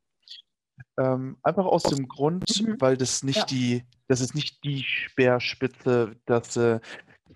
Ähm, 0.98 1.38
einfach 1.44 1.66
aus 1.66 1.84
dem 1.84 2.08
Grund, 2.08 2.62
mhm. 2.62 2.76
weil 2.80 2.98
das 2.98 3.24
nicht 3.24 3.38
ja. 3.38 3.46
die, 3.46 3.84
das 4.08 4.22
ist 4.22 4.36
nicht 4.36 4.64
die 4.64 4.84
Speerspitze, 4.84 6.16
dass 6.26 6.56
äh, 6.58 6.80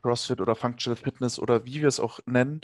CrossFit 0.01 0.41
oder 0.41 0.55
Functional 0.55 0.97
Fitness 0.97 1.39
oder 1.39 1.65
wie 1.65 1.81
wir 1.81 1.87
es 1.87 1.99
auch 1.99 2.19
nennen, 2.25 2.61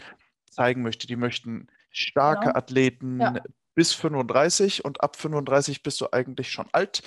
zeigen 0.49 0.81
möchte. 0.83 1.07
Die 1.07 1.15
möchten 1.15 1.67
starke 1.91 2.47
genau. 2.47 2.57
Athleten, 2.57 3.19
ja 3.19 3.33
bis 3.75 3.93
35 3.93 4.83
und 4.83 5.03
ab 5.03 5.17
35 5.17 5.83
bist 5.83 6.01
du 6.01 6.07
eigentlich 6.11 6.49
schon 6.49 6.67
alt 6.71 7.03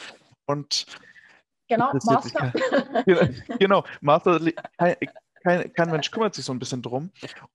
und 0.47 0.87
Genau, 1.71 1.93
Master. 2.03 2.51
genau, 3.59 3.85
Master, 4.01 4.41
kein, 4.79 4.97
kein, 5.43 5.73
kein, 5.75 5.91
Mensch 5.91 6.11
kümmert 6.11 6.35
sich 6.35 6.47
so 6.47 6.53
ein 6.53 6.59
bisschen 6.59 6.81
drum. 6.81 7.11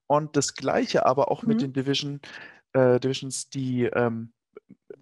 Und 0.06 0.38
das 0.38 0.54
Gleiche 0.54 1.08
aber 1.08 1.32
auch 1.32 1.42
mhm. 1.42 1.50
mit 1.50 1.62
den 1.64 1.74
Division, 1.74 2.22
äh, 2.74 3.00
Divisions, 3.00 3.50
die 3.50 3.86
ähm, 3.86 4.32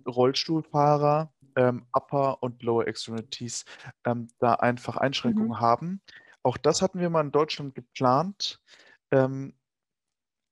Rollstuhlfahrer, 0.06 1.32
ähm, 1.56 1.86
Upper 1.94 2.42
und 2.42 2.62
Lower 2.64 2.88
Extremities 2.88 3.66
ähm, 4.06 4.28
da 4.40 4.56
einfach 4.56 4.98
Einschränkungen 4.98 5.50
mhm. 5.50 5.60
haben. 5.60 6.02
Auch 6.44 6.58
das 6.58 6.82
hatten 6.82 7.00
wir 7.00 7.10
mal 7.10 7.22
in 7.22 7.32
Deutschland 7.32 7.76
geplant. 7.76 8.60
Ähm, 9.12 9.44
mhm. 9.44 9.54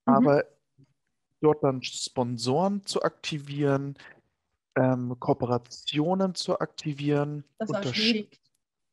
Aber 0.05 0.43
dort 1.41 1.63
dann 1.63 1.81
Sponsoren 1.83 2.85
zu 2.85 3.01
aktivieren, 3.01 3.95
ähm, 4.75 5.15
Kooperationen 5.19 6.35
zu 6.35 6.59
aktivieren. 6.59 7.43
Das 7.57 7.69
war 7.69 7.83
schwierig. 7.83 8.39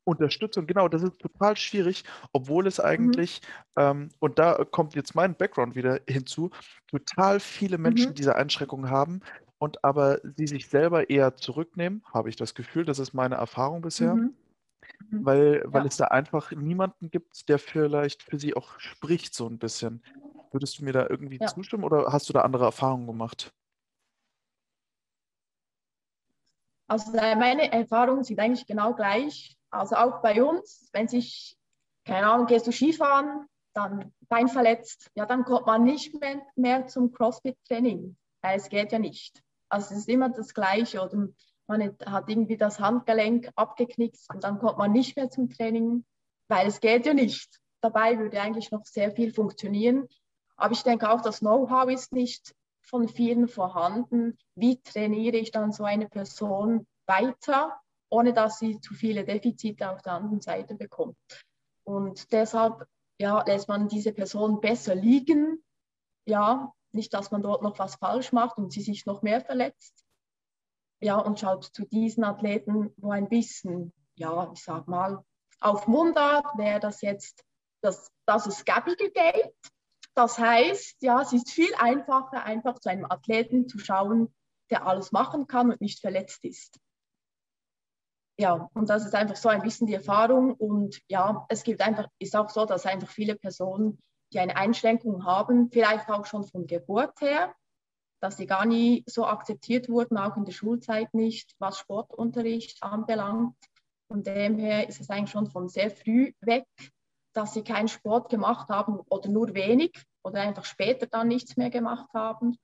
Unterstützung, 0.05 0.69
genau, 0.69 0.87
das 0.87 1.03
ist 1.03 1.19
total 1.19 1.57
schwierig, 1.57 2.05
obwohl 2.33 2.69
es 2.69 2.79
eigentlich, 2.79 3.40
mhm. 3.75 3.83
ähm, 3.83 4.09
und 4.21 4.38
da 4.38 4.64
kommt 4.64 4.95
jetzt 4.95 5.16
mein 5.16 5.35
Background 5.35 5.75
wieder 5.75 5.99
hinzu, 6.09 6.51
total 6.87 7.40
viele 7.40 7.77
Menschen 7.77 8.11
mhm. 8.11 8.14
diese 8.14 8.37
Einschränkungen 8.37 8.88
haben 8.88 9.21
und 9.59 9.85
aber 9.85 10.21
sie 10.37 10.47
sich 10.47 10.69
selber 10.69 11.09
eher 11.11 11.37
zurücknehmen, 11.37 12.03
habe 12.12 12.29
ich 12.29 12.37
das 12.37 12.55
Gefühl, 12.55 12.85
das 12.85 12.99
ist 12.99 13.14
meine 13.14 13.37
Erfahrung 13.37 13.81
bisher, 13.81 14.14
mhm. 14.14 14.35
mhm. 15.11 15.25
weil, 15.25 15.62
weil 15.66 15.83
ja. 15.83 15.88
es 15.88 15.97
da 15.97 16.07
einfach 16.07 16.53
niemanden 16.53 17.11
gibt, 17.11 17.49
der 17.49 17.59
vielleicht 17.59 18.23
für 18.23 18.38
sie 18.38 18.55
auch 18.55 18.79
spricht, 18.79 19.35
so 19.35 19.49
ein 19.49 19.59
bisschen. 19.59 20.03
Würdest 20.53 20.79
du 20.79 20.85
mir 20.85 20.92
da 20.92 21.07
irgendwie 21.09 21.38
ja. 21.40 21.47
zustimmen 21.47 21.85
oder 21.85 22.12
hast 22.12 22.29
du 22.29 22.33
da 22.33 22.42
andere 22.42 22.64
Erfahrungen 22.64 23.07
gemacht? 23.07 23.53
Also 26.88 27.11
meine 27.12 27.73
Erfahrungen 27.73 28.23
sind 28.23 28.38
eigentlich 28.38 28.66
genau 28.66 28.95
gleich. 28.95 29.57
Also 29.71 29.97
auch 29.97 30.23
bei 30.23 30.42
uns, 30.42 30.88
wenn 30.92 31.09
sich, 31.09 31.57
keine 32.05 32.29
Ahnung, 32.29 32.47
gehst 32.47 32.66
du 32.66 32.73
Skifahren, 32.73 33.47
dann 33.75 34.12
Bein 34.29 34.49
verletzt, 34.49 35.11
ja, 35.14 35.27
dann 35.27 35.45
kommt 35.45 35.66
man 35.66 35.85
nicht 35.85 36.19
mehr, 36.21 36.42
mehr 36.55 36.87
zum 36.87 37.12
CrossFit-Training. 37.12 38.16
Es 38.42 38.69
geht 38.69 38.92
ja 38.92 38.99
nicht. 38.99 39.42
Also 39.69 39.95
es 39.95 40.01
ist 40.01 40.09
immer 40.09 40.29
das 40.29 40.55
Gleiche. 40.55 41.03
Oder 41.03 41.29
man 41.67 41.97
hat 42.05 42.29
irgendwie 42.29 42.57
das 42.57 42.81
Handgelenk 42.81 43.51
abgeknickt 43.57 44.19
und 44.33 44.45
dann 44.45 44.59
kommt 44.59 44.79
man 44.79 44.93
nicht 44.93 45.17
mehr 45.17 45.31
zum 45.31 45.51
Training. 45.51 46.05
weil 46.49 46.69
es 46.69 46.81
geht 46.81 47.07
ja 47.07 47.15
nicht. 47.15 47.61
Dabei 47.81 48.19
würde 48.19 48.41
eigentlich 48.41 48.71
noch 48.71 48.85
sehr 48.85 49.11
viel 49.11 49.33
funktionieren. 49.33 50.07
Aber 50.57 50.73
ich 50.73 50.83
denke 50.83 51.11
auch, 51.11 51.21
das 51.21 51.41
Know-how 51.41 51.91
ist 51.91 52.13
nicht 52.13 52.55
von 52.83 53.09
vielen 53.09 53.49
vorhanden. 53.49 54.39
Wie 54.55 54.81
trainiere 54.81 55.37
ich 55.37 55.51
dann 55.51 55.73
so 55.73 55.85
eine 55.85 56.09
Person 56.09 56.87
weiter, 57.07 57.81
ohne 58.09 58.33
dass 58.33 58.59
sie 58.59 58.81
zu 58.81 58.95
viele 58.95 59.25
Defizite 59.25 59.91
auf 59.91 60.03
der 60.03 60.13
anderen 60.13 60.41
Seite 60.41 60.75
bekommt? 60.77 61.17
Und 61.85 62.33
deshalb 62.33 62.87
ja, 63.19 63.43
lässt 63.43 63.69
man 63.69 63.89
diese 63.89 64.13
Person 64.13 64.61
besser 64.61 64.95
liegen. 64.95 65.63
Ja, 66.27 66.73
nicht, 66.92 67.12
dass 67.14 67.31
man 67.31 67.42
dort 67.42 67.62
noch 67.62 67.79
was 67.79 67.96
falsch 67.96 68.33
macht 68.33 68.59
und 68.59 68.72
sie 68.72 68.83
sich 68.83 69.07
noch 69.07 69.22
mehr 69.22 69.40
verletzt. 69.40 70.05
Ja, 71.01 71.18
und 71.18 71.38
schaut 71.38 71.64
zu 71.64 71.85
diesen 71.85 72.25
Athleten, 72.25 72.92
wo 72.96 73.11
ein 73.11 73.29
bisschen, 73.29 73.92
ja, 74.14 74.51
ich 74.53 74.62
sag 74.62 74.88
mal, 74.88 75.22
auf 75.61 75.87
Mundart 75.87 76.57
wäre 76.57 76.81
das 76.81 77.03
jetzt, 77.03 77.44
dass, 77.83 78.11
dass 78.27 78.46
es 78.46 78.64
gäbiger 78.64 79.11
geht. 79.11 79.55
Das 80.14 80.38
heißt, 80.38 81.03
ja, 81.03 81.20
es 81.20 81.33
ist 81.33 81.51
viel 81.51 81.75
einfacher, 81.79 82.44
einfach 82.44 82.79
zu 82.79 82.88
einem 82.88 83.05
Athleten 83.05 83.68
zu 83.68 83.79
schauen, 83.79 84.35
der 84.70 84.87
alles 84.87 85.12
machen 85.12 85.46
kann 85.46 85.70
und 85.70 85.81
nicht 85.81 86.01
verletzt 86.01 86.44
ist. 86.44 86.81
Ja, 88.38 88.68
und 88.75 88.90
das 88.90 89.05
ist 89.05 89.14
einfach 89.14 89.37
so 89.37 89.49
ein 89.49 89.62
bisschen 89.62 89.87
die 89.87 89.94
Erfahrung. 89.94 90.55
Und 90.55 91.01
ja, 91.09 91.46
es 91.49 91.62
gibt 91.62 91.81
einfach, 91.81 92.09
ist 92.18 92.37
auch 92.37 92.51
so, 92.51 92.66
dass 92.66 92.87
einfach 92.87 93.09
viele 93.09 93.35
Personen, 93.35 93.99
die 94.33 94.41
eine 94.41 94.57
Einschränkung 94.57 95.25
haben, 95.25 95.71
vielleicht 95.71 96.09
auch 96.11 96.27
schon 96.27 96.45
von 96.45 96.67
Geburt 96.67 97.21
her, 97.21 97.55
dass 98.21 98.37
sie 98.37 98.47
gar 98.47 98.67
nie 98.67 99.05
so 99.07 99.27
akzeptiert 99.27 99.89
wurden, 99.89 100.19
auch 100.19 100.37
in 100.37 100.45
der 100.45 100.53
Schulzeit 100.53 101.12
nicht, 101.15 101.55
was 101.59 101.79
Sportunterricht 101.79 102.83
anbelangt. 102.83 103.57
Von 104.09 104.23
dem 104.23 104.59
her 104.59 104.89
ist 104.89 105.01
es 105.01 105.11
eigentlich 105.11 105.31
schon 105.31 105.51
von 105.51 105.69
sehr 105.69 105.91
früh 105.91 106.33
weg, 106.41 106.67
dass 107.35 107.55
sie 107.55 107.62
keinen 107.62 107.89
Sport 107.89 108.31
gemacht 108.31 108.69
haben 108.69 109.01
oder 109.11 109.29
nur 109.29 109.55
wenig 109.55 109.93
oder 110.23 110.41
einfach 110.41 110.65
später 110.65 111.07
dann 111.07 111.29
nichts 111.29 111.57
mehr 111.57 111.71
gemacht 111.71 112.09
haben. 112.15 112.57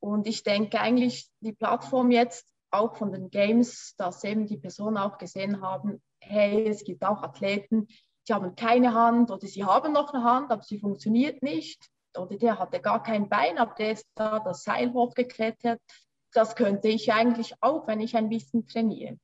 Und 0.00 0.26
ich 0.26 0.42
denke 0.42 0.80
eigentlich, 0.80 1.28
die 1.40 1.52
Plattform 1.52 2.10
jetzt 2.10 2.46
auch 2.70 2.96
von 2.96 3.12
den 3.12 3.30
Games, 3.30 3.94
dass 3.96 4.22
eben 4.24 4.46
die 4.46 4.58
Personen 4.58 4.98
auch 4.98 5.18
gesehen 5.18 5.62
haben, 5.62 6.02
hey, 6.20 6.68
es 6.68 6.84
gibt 6.84 7.04
auch 7.04 7.22
Athleten, 7.22 7.88
die 8.28 8.34
haben 8.34 8.56
keine 8.56 8.94
Hand 8.94 9.30
oder 9.30 9.46
sie 9.46 9.64
haben 9.64 9.92
noch 9.92 10.12
eine 10.12 10.24
Hand, 10.24 10.50
aber 10.50 10.62
sie 10.62 10.78
funktioniert 10.78 11.42
nicht. 11.42 11.88
Oder 12.16 12.36
der 12.36 12.58
hatte 12.58 12.80
gar 12.80 13.02
kein 13.02 13.28
Bein, 13.28 13.58
aber 13.58 13.74
der 13.74 13.92
ist 13.92 14.06
da 14.14 14.40
das 14.40 14.62
Seil 14.62 14.92
hochgeklettert. 14.92 15.80
Das 16.32 16.56
könnte 16.56 16.88
ich 16.88 17.12
eigentlich 17.12 17.54
auch, 17.60 17.86
wenn 17.86 18.00
ich 18.00 18.16
ein 18.16 18.28
bisschen 18.28 18.66
trainiere. 18.66 19.18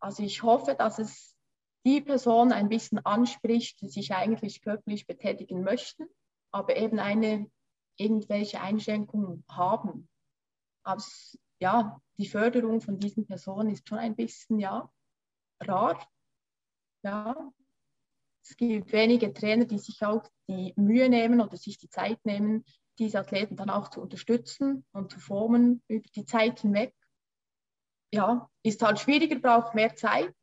Also 0.00 0.22
ich 0.22 0.42
hoffe, 0.42 0.74
dass 0.74 0.98
es 0.98 1.34
die 1.84 2.00
Person 2.00 2.52
ein 2.52 2.68
bisschen 2.68 3.04
anspricht, 3.04 3.80
die 3.80 3.88
sich 3.88 4.14
eigentlich 4.14 4.60
körperlich 4.62 5.06
betätigen 5.06 5.62
möchten, 5.62 6.06
aber 6.52 6.76
eben 6.76 6.98
eine 6.98 7.50
irgendwelche 7.96 8.60
Einschränkungen 8.60 9.44
haben. 9.48 10.08
Aber 10.84 11.02
ja, 11.60 12.00
die 12.18 12.28
Förderung 12.28 12.80
von 12.80 12.98
diesen 12.98 13.26
Personen 13.26 13.70
ist 13.70 13.88
schon 13.88 13.98
ein 13.98 14.14
bisschen 14.14 14.58
ja 14.58 14.90
rar. 15.60 15.98
Ja, 17.02 17.52
es 18.48 18.56
gibt 18.56 18.92
wenige 18.92 19.32
Trainer, 19.32 19.64
die 19.66 19.78
sich 19.78 20.02
auch 20.02 20.22
die 20.48 20.72
Mühe 20.76 21.08
nehmen 21.08 21.40
oder 21.40 21.56
sich 21.56 21.78
die 21.78 21.90
Zeit 21.90 22.18
nehmen, 22.24 22.64
diese 22.98 23.18
Athleten 23.20 23.56
dann 23.56 23.70
auch 23.70 23.88
zu 23.90 24.00
unterstützen 24.00 24.84
und 24.92 25.12
zu 25.12 25.20
formen 25.20 25.82
über 25.88 26.08
die 26.14 26.24
Zeit 26.24 26.60
hinweg. 26.60 26.94
Ja, 28.12 28.48
ist 28.62 28.82
halt 28.82 28.98
schwieriger, 28.98 29.38
braucht 29.38 29.74
mehr 29.74 29.94
Zeit, 29.94 30.34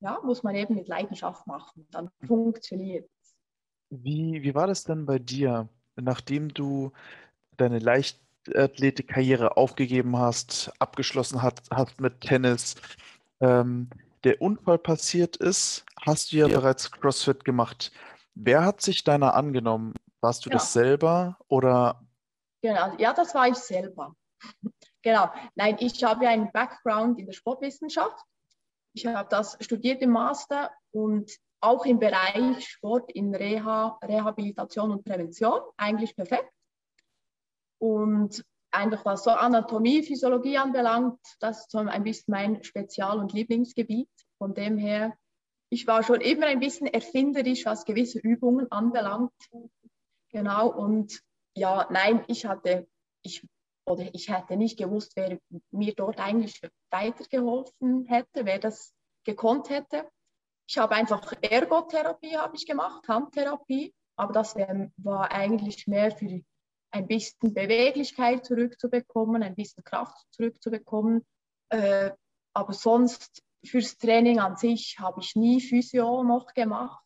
ja, 0.00 0.18
muss 0.24 0.42
man 0.42 0.54
eben 0.54 0.76
mit 0.76 0.88
Leidenschaft 0.88 1.46
machen. 1.46 1.86
Dann 1.90 2.08
funktioniert 2.26 3.10
es. 3.22 3.34
Wie, 3.90 4.42
wie 4.42 4.54
war 4.54 4.66
das 4.66 4.84
denn 4.84 5.04
bei 5.04 5.18
dir, 5.18 5.68
nachdem 5.96 6.48
du 6.48 6.92
deine 7.58 7.80
Leichtathletikkarriere 7.80 9.56
aufgegeben 9.56 10.16
hast, 10.16 10.72
abgeschlossen 10.78 11.42
hast, 11.42 11.70
hast 11.70 12.00
mit 12.00 12.20
Tennis, 12.22 12.76
ähm, 13.40 13.90
der 14.24 14.40
Unfall 14.40 14.78
passiert 14.78 15.36
ist, 15.36 15.84
hast 16.00 16.32
du 16.32 16.36
ja, 16.36 16.46
ja, 16.46 16.58
bereits 16.58 16.90
CrossFit 16.90 17.44
gemacht. 17.44 17.92
Wer 18.34 18.64
hat 18.64 18.80
sich 18.80 19.04
deiner 19.04 19.34
angenommen? 19.34 19.94
Warst 20.20 20.46
du 20.46 20.50
ja. 20.50 20.54
das 20.54 20.72
selber 20.72 21.38
oder? 21.48 22.00
Genau, 22.62 22.94
ja, 22.98 23.12
das 23.12 23.34
war 23.34 23.48
ich 23.48 23.56
selber. 23.56 24.14
genau. 25.02 25.30
Nein, 25.54 25.76
ich 25.80 26.02
habe 26.04 26.24
ja 26.24 26.30
einen 26.30 26.50
Background 26.52 27.18
in 27.18 27.26
der 27.26 27.32
Sportwissenschaft 27.32 28.24
ich 28.98 29.06
habe 29.06 29.28
das 29.28 29.56
studiert 29.60 30.02
im 30.02 30.10
Master 30.10 30.72
und 30.90 31.30
auch 31.60 31.84
im 31.86 31.98
Bereich 31.98 32.68
Sport 32.68 33.12
in 33.12 33.34
Reha, 33.34 33.98
Rehabilitation 34.02 34.90
und 34.90 35.04
Prävention, 35.04 35.60
eigentlich 35.76 36.14
perfekt. 36.16 36.52
Und 37.80 38.44
einfach 38.70 39.04
was 39.04 39.24
so 39.24 39.30
Anatomie, 39.30 40.02
Physiologie 40.02 40.58
anbelangt, 40.58 41.20
das 41.40 41.60
ist 41.60 41.70
so 41.70 41.78
ein 41.78 42.02
bisschen 42.02 42.32
mein 42.32 42.62
Spezial- 42.62 43.18
und 43.18 43.32
Lieblingsgebiet. 43.32 44.10
Von 44.38 44.54
dem 44.54 44.78
her, 44.78 45.16
ich 45.70 45.86
war 45.86 46.02
schon 46.02 46.20
immer 46.20 46.46
ein 46.46 46.60
bisschen 46.60 46.86
erfinderisch, 46.86 47.64
was 47.66 47.84
gewisse 47.84 48.18
Übungen 48.18 48.70
anbelangt. 48.70 49.32
Genau, 50.30 50.68
und 50.68 51.20
ja, 51.54 51.86
nein, 51.90 52.24
ich 52.28 52.46
hatte, 52.46 52.86
ich 53.22 53.46
oder 53.86 54.06
ich 54.12 54.28
hätte 54.28 54.56
nicht 54.56 54.78
gewusst, 54.78 55.12
wer 55.16 55.38
mir 55.70 55.94
dort 55.94 56.20
eigentlich 56.20 56.60
weitergeholfen 56.90 58.04
hätte, 58.04 58.44
wer 58.44 58.58
das 58.58 58.92
gekonnt 59.24 59.70
hätte. 59.70 60.06
Ich 60.68 60.76
habe 60.76 60.94
einfach 60.94 61.32
Ergotherapie 61.40 62.36
habe 62.36 62.54
ich 62.54 62.66
gemacht, 62.66 63.08
Handtherapie, 63.08 63.94
aber 64.16 64.34
das 64.34 64.54
war 64.56 65.32
eigentlich 65.32 65.86
mehr 65.86 66.10
für 66.10 66.42
ein 66.90 67.06
bisschen 67.06 67.54
Beweglichkeit 67.54 68.44
zurückzubekommen, 68.44 69.42
ein 69.42 69.54
bisschen 69.54 69.84
Kraft 69.84 70.26
zurückzubekommen. 70.30 71.26
Äh, 71.70 72.12
aber 72.54 72.72
sonst 72.72 73.42
fürs 73.64 73.98
Training 73.98 74.38
an 74.38 74.56
sich 74.56 74.98
habe 74.98 75.20
ich 75.20 75.36
nie 75.36 75.60
Physio 75.60 76.22
noch 76.22 76.54
gemacht. 76.54 77.04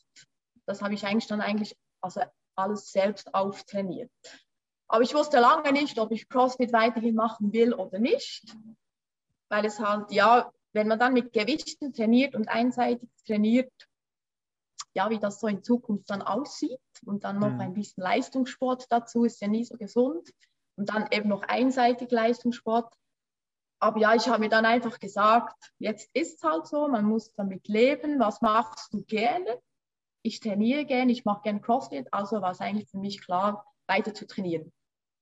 Das 0.66 0.82
habe 0.82 0.94
ich 0.94 1.04
eigentlich 1.04 1.26
dann 1.26 1.40
eigentlich 1.40 1.76
also 2.00 2.22
alles 2.54 2.92
selbst 2.92 3.34
auftrainiert. 3.34 4.10
Aber 4.88 5.02
ich 5.02 5.14
wusste 5.14 5.40
lange 5.40 5.72
nicht, 5.72 5.98
ob 5.98 6.12
ich 6.12 6.28
CrossFit 6.28 6.72
weiterhin 6.72 7.14
machen 7.14 7.52
will 7.52 7.72
oder 7.72 7.98
nicht, 7.98 8.54
weil 9.48 9.64
es 9.64 9.80
halt, 9.80 10.12
ja, 10.12 10.52
wenn 10.72 10.88
man 10.88 10.98
dann 10.98 11.14
mit 11.14 11.32
Gewichten 11.32 11.92
trainiert 11.92 12.34
und 12.34 12.48
einseitig 12.48 13.08
trainiert, 13.26 13.72
ja, 14.94 15.10
wie 15.10 15.18
das 15.18 15.40
so 15.40 15.46
in 15.46 15.62
Zukunft 15.62 16.10
dann 16.10 16.22
aussieht 16.22 16.80
und 17.04 17.24
dann 17.24 17.38
noch 17.38 17.50
mhm. 17.50 17.60
ein 17.60 17.74
bisschen 17.74 18.02
Leistungssport 18.02 18.86
dazu, 18.90 19.24
ist 19.24 19.40
ja 19.40 19.48
nie 19.48 19.64
so 19.64 19.76
gesund 19.76 20.30
und 20.76 20.90
dann 20.90 21.08
eben 21.10 21.28
noch 21.28 21.42
einseitig 21.42 22.10
Leistungssport. 22.10 22.92
Aber 23.80 23.98
ja, 23.98 24.14
ich 24.14 24.28
habe 24.28 24.40
mir 24.40 24.48
dann 24.48 24.64
einfach 24.64 24.98
gesagt, 25.00 25.72
jetzt 25.78 26.08
ist 26.14 26.36
es 26.36 26.42
halt 26.48 26.66
so, 26.66 26.86
man 26.88 27.04
muss 27.04 27.32
damit 27.34 27.66
leben. 27.66 28.20
Was 28.20 28.40
machst 28.40 28.92
du 28.92 29.02
gerne? 29.04 29.60
Ich 30.22 30.38
trainiere 30.38 30.84
gerne, 30.84 31.10
ich 31.10 31.24
mache 31.24 31.42
gerne 31.42 31.60
CrossFit, 31.60 32.06
also 32.12 32.40
war 32.40 32.52
es 32.52 32.60
eigentlich 32.60 32.88
für 32.88 32.98
mich 32.98 33.20
klar, 33.20 33.66
weiter 33.88 34.14
zu 34.14 34.26
trainieren. 34.26 34.72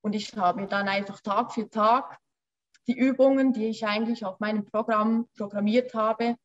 Und 0.02 0.14
ich 0.14 0.36
habe 0.36 0.60
mir 0.60 0.66
dann 0.68 0.88
einfach 0.88 1.20
Tag 1.20 1.52
für 1.52 1.70
Tag 1.70 2.18
die 2.86 2.98
Übungen, 2.98 3.52
die 3.52 3.66
ich 3.66 3.86
eigentlich 3.86 4.24
auf 4.24 4.40
meinem 4.40 4.66
Programm 4.66 5.26
programmiert 5.36 5.94
habe, 5.94 6.36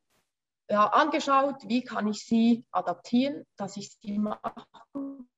ja, 0.70 0.88
angeschaut, 0.88 1.68
wie 1.68 1.84
kann 1.84 2.08
ich 2.08 2.26
sie 2.26 2.66
adaptieren, 2.72 3.46
dass 3.56 3.78
ich 3.78 3.92
sie 3.92 4.18
machen 4.18 5.30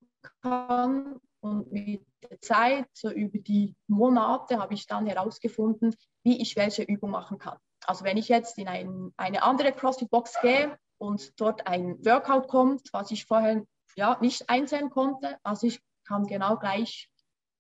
kann. 0.42 1.20
Und 1.40 1.72
mit 1.72 2.06
der 2.24 2.42
Zeit, 2.42 2.88
so 2.94 3.10
über 3.10 3.38
die 3.38 3.76
Monate, 3.88 4.60
habe 4.60 4.74
ich 4.74 4.88
dann 4.88 5.06
herausgefunden, 5.06 5.96
wie 6.24 6.42
ich 6.42 6.56
welche 6.56 6.84
Übung 6.84 7.12
machen 7.12 7.38
kann. 7.38 7.58
Also 7.86 8.04
wenn 8.04 8.18
ich 8.18 8.28
jetzt 8.28 8.58
in 8.58 8.68
ein, 8.68 9.13
eine 9.18 9.44
andere 9.44 9.72
CrossFit-Box 9.72 10.42
gehe 10.42 10.78
und 10.98 11.40
dort 11.40 11.68
ein 11.68 12.04
Workout 12.06 12.48
kommt, 12.48 12.90
was 12.92 13.12
ich 13.12 13.26
vorher 13.26 13.63
ja, 13.96 14.18
nicht 14.20 14.50
einsehen 14.50 14.90
konnte, 14.90 15.38
also 15.44 15.68
ich 15.68 15.80
kann 16.06 16.26
genau 16.26 16.58
gleich 16.58 17.10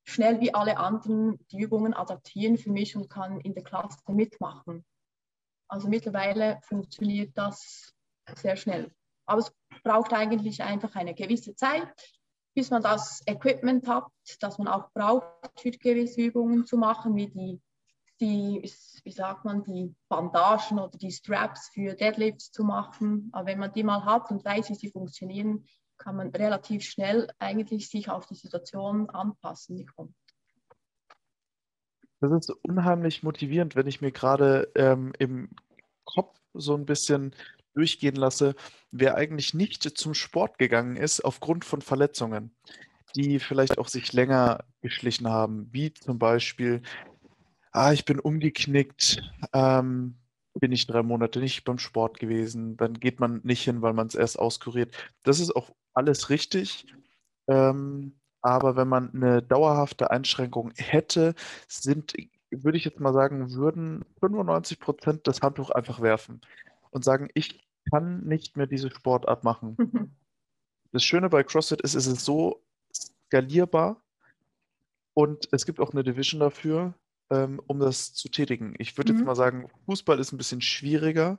schnell 0.05 0.39
wie 0.39 0.53
alle 0.53 0.77
anderen 0.77 1.37
die 1.51 1.59
Übungen 1.59 1.93
adaptieren 1.93 2.57
für 2.57 2.71
mich 2.71 2.95
und 2.95 3.09
kann 3.09 3.39
in 3.41 3.53
der 3.53 3.63
Klasse 3.63 3.99
mitmachen. 4.07 4.85
Also 5.67 5.87
mittlerweile 5.89 6.59
funktioniert 6.63 7.37
das 7.37 7.93
sehr 8.35 8.55
schnell. 8.55 8.91
Aber 9.25 9.39
es 9.39 9.51
braucht 9.83 10.13
eigentlich 10.13 10.63
einfach 10.63 10.95
eine 10.95 11.13
gewisse 11.13 11.55
Zeit, 11.55 11.93
bis 12.55 12.71
man 12.71 12.81
das 12.81 13.21
Equipment 13.27 13.87
hat, 13.87 14.05
das 14.39 14.57
man 14.57 14.67
auch 14.67 14.89
braucht, 14.93 15.25
für 15.59 15.71
gewisse 15.71 16.21
Übungen 16.21 16.65
zu 16.65 16.77
machen, 16.77 17.15
wie 17.15 17.27
die, 17.27 17.61
die 18.19 18.71
wie 19.03 19.11
sagt 19.11 19.45
man, 19.45 19.63
die 19.63 19.93
Bandagen 20.09 20.79
oder 20.79 20.97
die 20.97 21.11
Straps 21.11 21.69
für 21.73 21.93
Deadlifts 21.93 22.51
zu 22.51 22.63
machen. 22.63 23.29
Aber 23.33 23.47
wenn 23.47 23.59
man 23.59 23.73
die 23.73 23.83
mal 23.83 24.05
hat 24.05 24.31
und 24.31 24.43
weiß, 24.43 24.69
wie 24.69 24.75
sie 24.75 24.89
funktionieren, 24.89 25.65
kann 25.97 26.15
man 26.15 26.29
relativ 26.29 26.83
schnell 26.83 27.29
eigentlich 27.39 27.89
sich 27.89 28.09
auf 28.09 28.25
die 28.25 28.35
Situation 28.35 29.09
anpassen, 29.09 29.77
die 29.77 29.85
kommt. 29.85 30.15
Das 32.19 32.31
ist 32.31 32.49
unheimlich 32.63 33.21
motivierend, 33.23 33.75
wenn 33.75 33.87
ich 33.87 34.01
mir 34.01 34.11
gerade 34.11 34.71
ähm, 34.75 35.13
im 35.19 35.49
Kopf 36.05 36.39
so 36.53 36.75
ein 36.75 36.85
bisschen 36.85 37.35
durchgehen 37.75 38.15
lasse, 38.15 38.55
wer 38.91 39.15
eigentlich 39.15 39.53
nicht 39.53 39.83
zum 39.83 40.15
Sport 40.15 40.57
gegangen 40.57 40.95
ist 40.95 41.21
aufgrund 41.21 41.63
von 41.63 41.81
Verletzungen, 41.81 42.55
die 43.15 43.39
vielleicht 43.39 43.77
auch 43.77 43.87
sich 43.87 44.13
länger 44.13 44.65
geschlichen 44.81 45.27
haben, 45.27 45.69
wie 45.71 45.93
zum 45.93 46.17
Beispiel, 46.17 46.81
ah, 47.71 47.91
ich 47.93 48.05
bin 48.05 48.19
umgeknickt, 48.19 49.21
ähm, 49.53 50.17
bin 50.59 50.71
ich 50.71 50.87
drei 50.87 51.03
Monate 51.03 51.39
nicht 51.39 51.65
beim 51.65 51.77
Sport 51.77 52.19
gewesen, 52.19 52.77
dann 52.77 52.95
geht 52.95 53.19
man 53.19 53.41
nicht 53.43 53.63
hin, 53.63 53.83
weil 53.83 53.93
man 53.93 54.07
es 54.07 54.15
erst 54.15 54.39
auskuriert. 54.39 54.95
Das 55.23 55.39
ist 55.39 55.55
auch 55.55 55.71
alles 55.93 56.31
richtig. 56.31 56.87
Ähm, 57.47 58.19
aber 58.47 58.77
wenn 58.77 58.87
man 58.87 59.13
eine 59.13 59.41
dauerhafte 59.41 60.09
Einschränkung 60.09 60.71
hätte, 60.77 61.35
sind, 61.67 62.13
würde 62.49 62.77
ich 62.77 62.85
jetzt 62.85 63.01
mal 63.01 63.11
sagen, 63.11 63.51
würden 63.51 64.05
95 64.21 64.79
Prozent 64.79 65.27
das 65.27 65.41
Handtuch 65.41 65.69
einfach 65.69 65.99
werfen 65.99 66.39
und 66.91 67.03
sagen, 67.03 67.27
ich 67.33 67.67
kann 67.91 68.23
nicht 68.23 68.55
mehr 68.55 68.65
diese 68.65 68.89
Sportart 68.89 69.43
machen. 69.43 69.75
Mhm. 69.77 70.11
Das 70.93 71.03
Schöne 71.03 71.27
bei 71.27 71.43
CrossFit 71.43 71.81
ist, 71.81 71.93
es 71.93 72.07
ist 72.07 72.23
so 72.23 72.63
skalierbar 72.95 74.01
und 75.13 75.49
es 75.51 75.65
gibt 75.65 75.81
auch 75.81 75.91
eine 75.91 76.03
Division 76.03 76.39
dafür, 76.39 76.93
ähm, 77.29 77.61
um 77.67 77.79
das 77.79 78.13
zu 78.13 78.29
tätigen. 78.29 78.75
Ich 78.77 78.97
würde 78.97 79.11
mhm. 79.11 79.19
jetzt 79.19 79.25
mal 79.25 79.35
sagen, 79.35 79.69
Fußball 79.87 80.19
ist 80.19 80.31
ein 80.31 80.37
bisschen 80.37 80.61
schwieriger. 80.61 81.37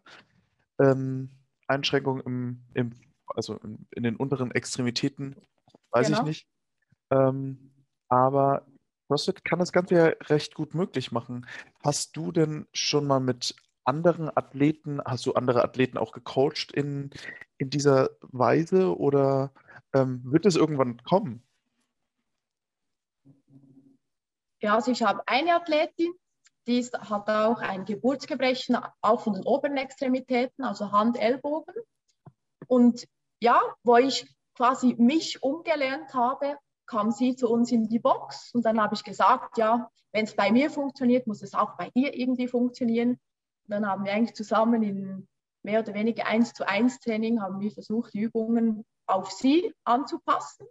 Ähm, 0.79 1.31
Einschränkungen 1.69 2.23
im, 2.27 2.63
im, 2.75 2.93
also 3.29 3.55
in, 3.61 3.87
in, 3.93 4.03
den 4.03 4.17
unteren 4.17 4.51
Extremitäten, 4.51 5.37
weiß 5.91 6.09
genau. 6.09 6.21
ich 6.21 6.27
nicht. 6.27 6.49
Ähm, 7.11 7.73
aber 8.09 8.67
CrossFit 9.07 9.45
kann 9.45 9.59
das 9.59 9.73
Ganze 9.73 9.95
ja 9.95 10.05
recht 10.29 10.55
gut 10.55 10.75
möglich 10.75 11.13
machen. 11.13 11.47
Hast 11.83 12.17
du 12.17 12.33
denn 12.33 12.67
schon 12.73 13.07
mal 13.07 13.21
mit 13.21 13.57
anderen 13.85 14.31
Athleten, 14.37 15.01
hast 15.05 15.25
du 15.25 15.33
andere 15.33 15.65
Athleten 15.65 15.97
auch 15.97 16.13
gecoacht 16.13 16.73
in, 16.73 17.11
in 17.57 17.71
dieser 17.71 18.11
Weise 18.21 18.97
oder 18.97 19.53
ähm, 19.95 20.21
wird 20.25 20.45
es 20.45 20.57
irgendwann 20.57 21.03
kommen? 21.05 21.43
Ja, 24.61 24.75
also 24.75 24.91
ich 24.91 25.03
habe 25.03 25.23
eine 25.27 25.55
Athletin, 25.55 26.13
die 26.67 26.81
ist, 26.81 26.99
hat 26.99 27.31
auch 27.31 27.61
ein 27.61 27.87
Geburtsgebrechen, 27.87 28.77
auch 29.01 29.23
von 29.23 29.35
den 29.35 29.45
oberen 29.45 29.79
Extremitäten, 29.79 30.65
also 30.65 30.93
Hand, 30.93 31.19
Ellbogen. 31.19 31.75
Und 32.67 33.07
ja, 33.41 33.63
wo 33.85 33.97
ich 33.97 34.29
quasi 34.55 34.95
mich 34.99 35.43
umgelernt 35.43 36.13
habe, 36.13 36.59
kam 36.89 37.13
sie 37.13 37.37
zu 37.37 37.49
uns 37.49 37.71
in 37.71 37.89
die 37.89 38.01
Box 38.01 38.51
und 38.55 38.65
dann 38.65 38.81
habe 38.81 38.95
ich 38.95 39.05
gesagt, 39.05 39.59
ja, 39.59 39.91
wenn 40.13 40.25
es 40.25 40.35
bei 40.35 40.51
mir 40.51 40.71
funktioniert, 40.71 41.27
muss 41.27 41.43
es 41.43 41.55
auch 41.55 41.77
bei 41.77 41.91
dir 41.91 42.15
irgendwie 42.15 42.49
funktionieren. 42.49 43.11
Und 43.11 43.19
dann 43.69 43.87
haben 43.87 44.05
wir 44.05 44.13
eigentlich 44.13 44.35
zusammen 44.35 44.83
in 44.83 45.29
mehr 45.63 45.81
oder 45.81 45.95
weniger 45.95 46.27
eins 46.27 46.55
zu 46.55 46.67
eins 46.67 46.99
Training 46.99 47.41
haben 47.43 47.61
wir 47.61 47.71
versucht, 47.71 48.15
Übungen 48.15 48.85
auf 49.07 49.31
sie 49.31 49.75
anzupassen. 49.85 50.67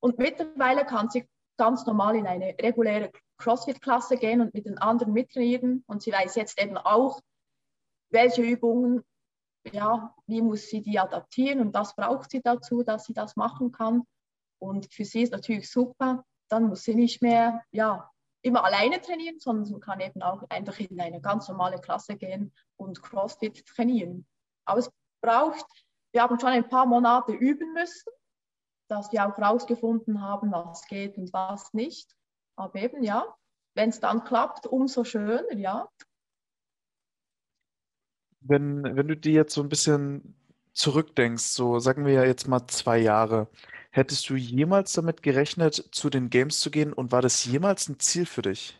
Und 0.00 0.18
mittlerweile 0.18 0.84
kann 0.84 1.10
sie 1.10 1.28
ganz 1.56 1.86
normal 1.86 2.16
in 2.16 2.26
eine 2.26 2.56
reguläre 2.60 3.12
CrossFit-Klasse 3.38 4.16
gehen 4.16 4.40
und 4.40 4.54
mit 4.54 4.66
den 4.66 4.78
anderen 4.78 5.12
mittrainieren. 5.12 5.84
Und 5.86 6.02
sie 6.02 6.12
weiß 6.12 6.34
jetzt 6.34 6.60
eben 6.60 6.76
auch, 6.76 7.20
welche 8.10 8.42
Übungen, 8.42 9.04
ja, 9.70 10.14
wie 10.26 10.42
muss 10.42 10.66
sie 10.66 10.82
die 10.82 10.98
adaptieren 10.98 11.60
und 11.60 11.72
was 11.72 11.94
braucht 11.94 12.30
sie 12.30 12.40
dazu, 12.42 12.82
dass 12.82 13.04
sie 13.04 13.14
das 13.14 13.36
machen 13.36 13.70
kann. 13.70 14.02
Und 14.62 14.94
für 14.94 15.04
sie 15.04 15.22
ist 15.22 15.32
natürlich 15.32 15.68
super, 15.68 16.24
dann 16.48 16.68
muss 16.68 16.84
sie 16.84 16.94
nicht 16.94 17.20
mehr 17.20 17.64
ja, 17.72 18.08
immer 18.42 18.62
alleine 18.62 19.00
trainieren, 19.00 19.40
sondern 19.40 19.64
sie 19.64 19.80
kann 19.80 19.98
eben 19.98 20.22
auch 20.22 20.44
einfach 20.50 20.78
in 20.78 21.00
eine 21.00 21.20
ganz 21.20 21.48
normale 21.48 21.80
Klasse 21.80 22.16
gehen 22.16 22.54
und 22.76 23.02
CrossFit 23.02 23.66
trainieren. 23.66 24.24
Aber 24.64 24.78
es 24.78 24.90
braucht, 25.20 25.66
wir 26.12 26.22
haben 26.22 26.38
schon 26.38 26.50
ein 26.50 26.68
paar 26.68 26.86
Monate 26.86 27.32
üben 27.32 27.72
müssen, 27.72 28.12
dass 28.88 29.10
wir 29.10 29.26
auch 29.26 29.36
herausgefunden 29.36 30.22
haben, 30.22 30.52
was 30.52 30.86
geht 30.86 31.18
und 31.18 31.32
was 31.32 31.74
nicht. 31.74 32.14
Aber 32.54 32.76
eben 32.76 33.02
ja, 33.02 33.34
wenn 33.74 33.88
es 33.88 33.98
dann 33.98 34.22
klappt, 34.22 34.68
umso 34.68 35.02
schöner, 35.02 35.52
ja. 35.54 35.88
Wenn, 38.38 38.84
wenn 38.84 39.08
du 39.08 39.16
dir 39.16 39.32
jetzt 39.32 39.54
so 39.54 39.60
ein 39.60 39.68
bisschen 39.68 40.36
zurückdenkst, 40.72 41.42
so 41.42 41.80
sagen 41.80 42.06
wir 42.06 42.12
ja 42.12 42.24
jetzt 42.24 42.46
mal 42.46 42.64
zwei 42.68 42.98
Jahre, 42.98 43.48
hättest 43.92 44.28
du 44.28 44.34
jemals 44.34 44.92
damit 44.92 45.22
gerechnet, 45.22 45.74
zu 45.92 46.10
den 46.10 46.28
Games 46.28 46.60
zu 46.60 46.70
gehen 46.70 46.92
und 46.92 47.12
war 47.12 47.22
das 47.22 47.44
jemals 47.44 47.88
ein 47.88 48.00
Ziel 48.00 48.26
für 48.26 48.42
dich? 48.42 48.78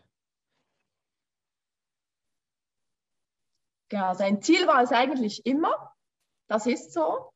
Ja, 3.93 4.15
sein 4.15 4.43
Ziel 4.43 4.67
war 4.67 4.83
es 4.83 4.91
eigentlich 4.91 5.45
immer, 5.45 5.95
das 6.49 6.67
ist 6.67 6.93
so, 6.93 7.31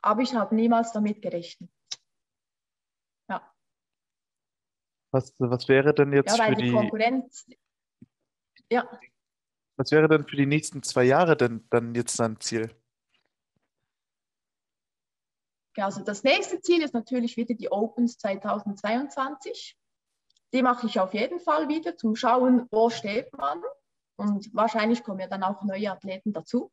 aber 0.00 0.22
ich 0.22 0.32
habe 0.32 0.54
niemals 0.54 0.92
damit 0.92 1.20
gerechnet. 1.20 1.70
Was, 5.12 5.34
was 5.38 5.68
wäre 5.68 5.92
denn 5.92 6.12
jetzt 6.12 6.38
ja, 6.38 6.46
für 6.46 6.54
die, 6.54 6.62
die 6.64 6.72
Konkurrenz. 6.72 7.46
Ja. 8.70 8.88
Was 9.76 9.90
wäre 9.92 10.08
denn 10.08 10.26
für 10.26 10.36
die 10.36 10.46
nächsten 10.46 10.82
zwei 10.82 11.04
Jahre 11.04 11.36
denn 11.36 11.66
dann 11.68 11.94
jetzt 11.94 12.18
dein 12.18 12.40
Ziel? 12.40 12.74
Also 15.76 16.02
das 16.02 16.22
nächste 16.22 16.60
Ziel 16.60 16.82
ist 16.82 16.94
natürlich 16.94 17.36
wieder 17.36 17.54
die 17.54 17.70
Opens 17.70 18.18
2022. 18.18 19.76
Die 20.52 20.62
mache 20.62 20.86
ich 20.86 21.00
auf 21.00 21.14
jeden 21.14 21.40
Fall 21.40 21.68
wieder, 21.68 21.96
zum 21.96 22.14
Schauen, 22.14 22.66
wo 22.70 22.90
steht 22.90 23.32
man. 23.36 23.62
Und 24.16 24.54
wahrscheinlich 24.54 25.02
kommen 25.02 25.20
ja 25.20 25.28
dann 25.28 25.42
auch 25.42 25.62
neue 25.62 25.90
Athleten 25.90 26.32
dazu. 26.32 26.70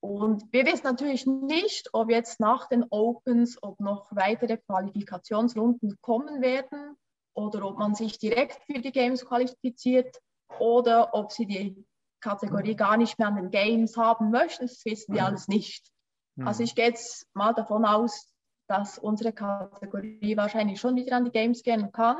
Und 0.00 0.52
wir 0.52 0.66
wissen 0.66 0.84
natürlich 0.84 1.26
nicht, 1.26 1.88
ob 1.92 2.10
jetzt 2.10 2.38
nach 2.38 2.68
den 2.68 2.84
Opens, 2.90 3.62
ob 3.62 3.80
noch 3.80 4.08
weitere 4.10 4.56
Qualifikationsrunden 4.58 5.96
kommen 6.00 6.42
werden 6.42 6.96
oder 7.34 7.64
ob 7.64 7.78
man 7.78 7.94
sich 7.94 8.18
direkt 8.18 8.62
für 8.66 8.80
die 8.80 8.92
Games 8.92 9.24
qualifiziert 9.24 10.20
oder 10.58 11.14
ob 11.14 11.32
sie 11.32 11.46
die 11.46 11.86
Kategorie 12.20 12.76
gar 12.76 12.96
nicht 12.96 13.18
mehr 13.18 13.28
an 13.28 13.36
den 13.36 13.50
Games 13.50 13.96
haben 13.96 14.30
möchten. 14.30 14.66
Das 14.66 14.84
wissen 14.84 15.14
wir 15.14 15.22
mhm. 15.22 15.26
alles 15.26 15.48
nicht. 15.48 15.90
Mhm. 16.36 16.46
Also 16.46 16.62
ich 16.62 16.74
gehe 16.74 16.86
jetzt 16.86 17.26
mal 17.34 17.52
davon 17.52 17.84
aus, 17.84 18.32
dass 18.68 18.98
unsere 18.98 19.32
Kategorie 19.32 20.36
wahrscheinlich 20.36 20.80
schon 20.80 20.96
wieder 20.96 21.16
an 21.16 21.24
die 21.24 21.30
Games 21.30 21.62
gehen 21.62 21.92
kann, 21.92 22.16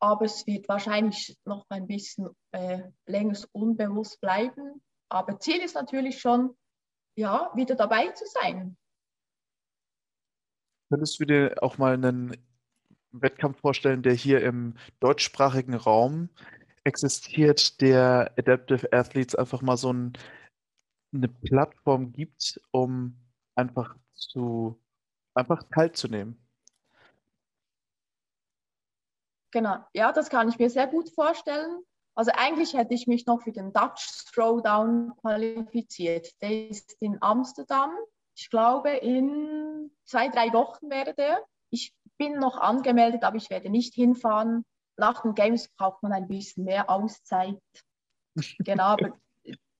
aber 0.00 0.24
es 0.24 0.46
wird 0.46 0.68
wahrscheinlich 0.68 1.36
noch 1.44 1.66
ein 1.68 1.86
bisschen 1.86 2.30
äh, 2.52 2.82
länger 3.06 3.38
unbewusst 3.52 4.20
bleiben. 4.20 4.82
Aber 5.10 5.38
Ziel 5.38 5.60
ist 5.62 5.74
natürlich 5.74 6.20
schon, 6.20 6.56
ja, 7.16 7.50
wieder 7.54 7.74
dabei 7.74 8.08
zu 8.12 8.24
sein. 8.26 8.76
Könntest 10.88 11.20
du 11.20 11.24
dir 11.24 11.54
auch 11.60 11.78
mal 11.78 11.94
einen 11.94 12.36
Wettkampf 13.12 13.60
vorstellen, 13.60 14.02
der 14.02 14.14
hier 14.14 14.42
im 14.42 14.74
deutschsprachigen 15.00 15.74
Raum 15.74 16.30
existiert, 16.84 17.80
der 17.80 18.32
Adaptive 18.36 18.92
Athletes 18.92 19.34
einfach 19.34 19.62
mal 19.62 19.76
so 19.76 19.92
ein, 19.92 20.14
eine 21.12 21.28
Plattform 21.28 22.12
gibt, 22.12 22.60
um 22.70 23.16
einfach 23.54 23.96
zu 24.14 24.80
einfach 25.34 25.62
teilzunehmen. 25.72 26.40
Genau, 29.52 29.78
ja, 29.94 30.12
das 30.12 30.30
kann 30.30 30.48
ich 30.48 30.58
mir 30.58 30.70
sehr 30.70 30.86
gut 30.86 31.10
vorstellen. 31.10 31.82
Also 32.14 32.32
eigentlich 32.34 32.74
hätte 32.74 32.94
ich 32.94 33.06
mich 33.06 33.26
noch 33.26 33.42
für 33.42 33.52
den 33.52 33.72
Dutch 33.72 34.26
Throwdown 34.32 35.12
qualifiziert. 35.20 36.28
Der 36.40 36.68
ist 36.68 36.96
in 37.00 37.18
Amsterdam. 37.20 37.90
Ich 38.36 38.50
glaube, 38.50 38.90
in 38.90 39.90
zwei, 40.04 40.28
drei 40.28 40.52
Wochen 40.52 40.90
wäre 40.90 41.14
der. 41.14 41.42
Ich 41.70 41.94
bin 42.18 42.38
noch 42.38 42.58
angemeldet, 42.58 43.24
aber 43.24 43.36
ich 43.36 43.50
werde 43.50 43.70
nicht 43.70 43.94
hinfahren. 43.94 44.64
Nach 44.96 45.22
den 45.22 45.34
Games 45.34 45.68
braucht 45.76 46.02
man 46.02 46.12
ein 46.12 46.28
bisschen 46.28 46.64
mehr 46.64 46.90
Auszeit. 46.90 47.60
genau, 48.58 48.84
aber 48.84 49.18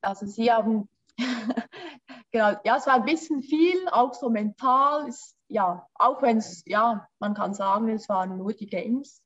also 0.01 0.26
sie 0.26 0.51
haben, 0.51 0.89
genau, 2.33 2.57
ja, 2.64 2.77
es 2.77 2.87
war 2.87 2.95
ein 2.95 3.05
bisschen 3.05 3.43
viel, 3.43 3.89
auch 3.91 4.14
so 4.14 4.31
mental, 4.31 5.09
ist, 5.09 5.37
ja, 5.49 5.87
auch 5.95 6.23
wenn 6.23 6.39
es, 6.39 6.62
ja, 6.66 7.07
man 7.18 7.35
kann 7.35 7.55
sagen, 7.55 7.89
es 7.89 8.09
waren 8.09 8.37
nur 8.37 8.53
die 8.53 8.66
Games. 8.66 9.23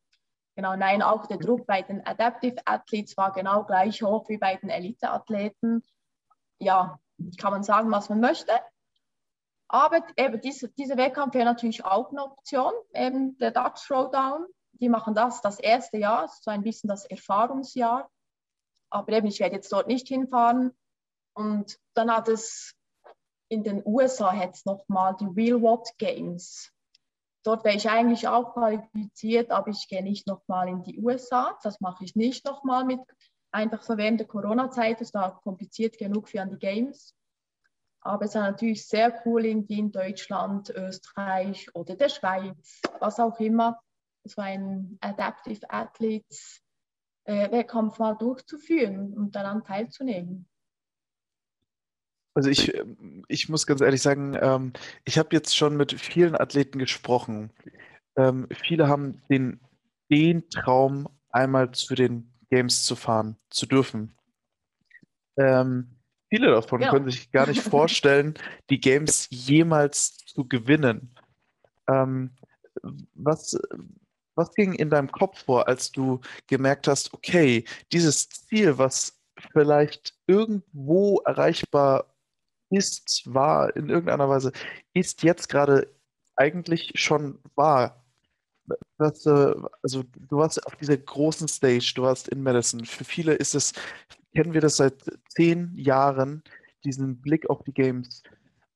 Genau, 0.57 0.77
nein, 0.77 1.03
auch 1.03 1.27
der 1.27 1.39
Druck 1.39 1.67
bei 1.67 1.83
den 1.83 2.07
Adaptive 2.07 2.57
Athletes 2.65 3.17
war 3.17 3.33
genau 3.33 3.65
gleich 3.65 4.03
hoch 4.03 4.29
wie 4.29 4.39
bei 4.39 4.57
den 4.57 4.71
Elite-Athleten. 4.71 5.83
Ja, 6.59 7.01
kann 7.39 7.53
man 7.53 7.65
sagen, 7.65 7.91
was 7.91 8.09
man 8.09 8.21
möchte. 8.21 8.53
Aber 9.69 10.03
eben 10.17 10.41
diese, 10.41 10.69
dieser 10.69 10.97
Wettkampf 10.97 11.35
wäre 11.35 11.45
natürlich 11.45 11.85
auch 11.85 12.11
eine 12.11 12.23
Option, 12.23 12.73
eben 12.93 13.37
der 13.39 13.51
Dutch 13.51 13.87
Throwdown. 13.87 14.47
Die 14.73 14.89
machen 14.89 15.15
das 15.15 15.41
das 15.41 15.59
erste 15.59 15.99
Jahr, 15.99 16.29
so 16.29 16.51
ein 16.51 16.63
bisschen 16.63 16.89
das 16.89 17.05
Erfahrungsjahr. 17.07 18.09
Aber 18.91 19.13
eben, 19.13 19.27
ich 19.27 19.41
werde 19.41 19.57
jetzt 19.57 19.73
dort 19.73 19.89
nicht 19.89 20.07
hinfahren. 20.07 20.73
Und 21.35 21.79
dann 21.95 22.11
hat 22.11 22.29
es 22.29 22.75
in 23.49 23.65
den 23.65 23.83
USA 23.85 24.35
jetzt 24.35 24.67
nochmal 24.67 25.17
die 25.21 25.27
Real 25.27 25.61
What 25.61 25.89
Games. 25.99 26.71
Dort 27.45 27.65
wäre 27.65 27.77
ich 27.77 27.91
eigentlich 27.91 28.27
auch 28.27 28.55
qualifiziert, 28.55 29.51
aber 29.51 29.69
ich 29.69 29.87
gehe 29.89 30.03
nicht 30.03 30.27
nochmal 30.27 30.69
in 30.69 30.83
die 30.83 30.99
USA. 30.99 31.59
Das 31.63 31.81
mache 31.81 32.05
ich 32.05 32.17
nicht 32.17 32.47
nochmal 32.47 32.85
mit, 32.85 33.01
einfach 33.51 33.83
so 33.83 33.99
während 33.99 34.21
der 34.21 34.27
Corona-Zeit. 34.27 35.01
Das 35.01 35.13
war 35.13 35.41
kompliziert 35.43 35.99
genug 35.99 36.29
für 36.29 36.41
an 36.41 36.51
die 36.51 36.59
Games. 36.59 37.15
Aber 38.01 38.25
es 38.25 38.35
war 38.35 38.51
natürlich 38.51 38.87
sehr 38.87 39.23
cool, 39.25 39.45
irgendwie 39.45 39.79
in 39.79 39.93
Deutschland, 39.93 40.71
Österreich 40.71 41.75
oder 41.75 41.97
der 41.97 42.11
Schweiz, 42.11 42.81
was 43.01 43.19
auch 43.19 43.39
immer, 43.41 43.81
so 44.25 44.41
ein 44.41 44.99
Adaptive 45.01 45.71
Athletes 45.71 46.63
äh, 47.25 47.65
mal 47.99 48.15
durchzuführen 48.15 49.15
und 49.15 49.35
daran 49.35 49.65
teilzunehmen. 49.65 50.49
Also 52.35 52.51
ich, 52.51 52.73
ich 53.29 53.49
muss 53.49 53.67
ganz 53.67 53.81
ehrlich 53.81 54.03
sagen, 54.03 54.37
ähm, 54.41 54.73
ich 55.05 55.19
habe 55.19 55.29
jetzt 55.33 55.57
schon 55.57 55.77
mit 55.77 55.93
vielen 56.01 56.35
Athleten 56.35 56.79
gesprochen. 56.81 57.51
Ähm, 58.17 58.49
viele 58.65 58.89
haben 58.89 59.23
den, 59.31 59.61
den 60.11 60.49
Traum, 60.51 61.09
einmal 61.31 61.73
zu 61.73 61.95
den 61.95 62.33
Games 62.51 62.85
zu 62.85 62.97
fahren, 62.97 63.37
zu 63.51 63.67
dürfen. 63.67 64.17
Ähm, 65.37 65.97
viele 66.29 66.51
davon 66.51 66.81
ja. 66.81 66.91
können 66.91 67.11
sich 67.11 67.31
gar 67.31 67.47
nicht 67.47 67.63
vorstellen, 67.63 68.35
die 68.71 68.81
Games 68.81 69.29
jemals 69.31 70.17
zu 70.19 70.47
gewinnen. 70.47 71.15
Ähm, 71.89 72.31
was, 73.15 73.59
was 74.35 74.53
ging 74.55 74.75
in 74.75 74.91
deinem 74.91 75.11
Kopf 75.11 75.45
vor, 75.45 75.69
als 75.69 75.93
du 75.93 76.21
gemerkt 76.49 76.89
hast, 76.89 77.15
okay, 77.15 77.65
dieses 77.93 78.29
Ziel, 78.29 78.79
was 78.79 79.21
vielleicht 79.53 80.15
irgendwo 80.27 81.21
erreichbar 81.25 82.14
ist, 82.77 83.23
war 83.33 83.75
in 83.77 83.89
irgendeiner 83.89 84.29
Weise, 84.29 84.53
ist 84.93 85.23
jetzt 85.23 85.49
gerade 85.49 85.95
eigentlich 86.37 86.93
schon 86.95 87.39
wahr. 87.55 88.05
Was, 88.97 89.27
äh, 89.27 89.55
also 89.83 90.03
du 90.03 90.37
warst 90.37 90.67
auf 90.67 90.77
dieser 90.77 90.97
großen 90.97 91.49
Stage, 91.49 91.93
du 91.95 92.03
warst 92.03 92.29
in 92.29 92.43
Madison. 92.43 92.85
Für 92.85 93.05
viele 93.05 93.35
ist 93.35 93.55
es, 93.55 93.73
kennen 94.35 94.55
wir 94.55 94.61
das 94.61 94.77
seit 94.77 95.03
zehn 95.29 95.73
Jahren, 95.77 96.43
diesen 96.85 97.21
Blick 97.21 97.49
auf 97.51 97.63
die 97.65 97.75
Games. 97.75 98.23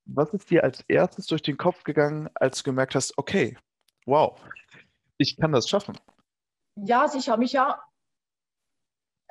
Was 0.05 0.33
ist 0.33 0.51
dir 0.51 0.65
als 0.65 0.83
erstes 0.89 1.27
durch 1.27 1.43
den 1.43 1.57
Kopf 1.57 1.85
gegangen, 1.85 2.29
als 2.35 2.59
du 2.59 2.65
gemerkt 2.65 2.95
hast, 2.95 3.17
okay, 3.19 3.57
wow, 4.07 4.41
ich 5.19 5.37
kann 5.37 5.53
das 5.53 5.69
schaffen? 5.69 5.99
Ja, 6.77 7.03
also 7.03 7.19
ich 7.19 7.29
habe 7.29 7.41
mich 7.41 7.53
ja 7.53 7.81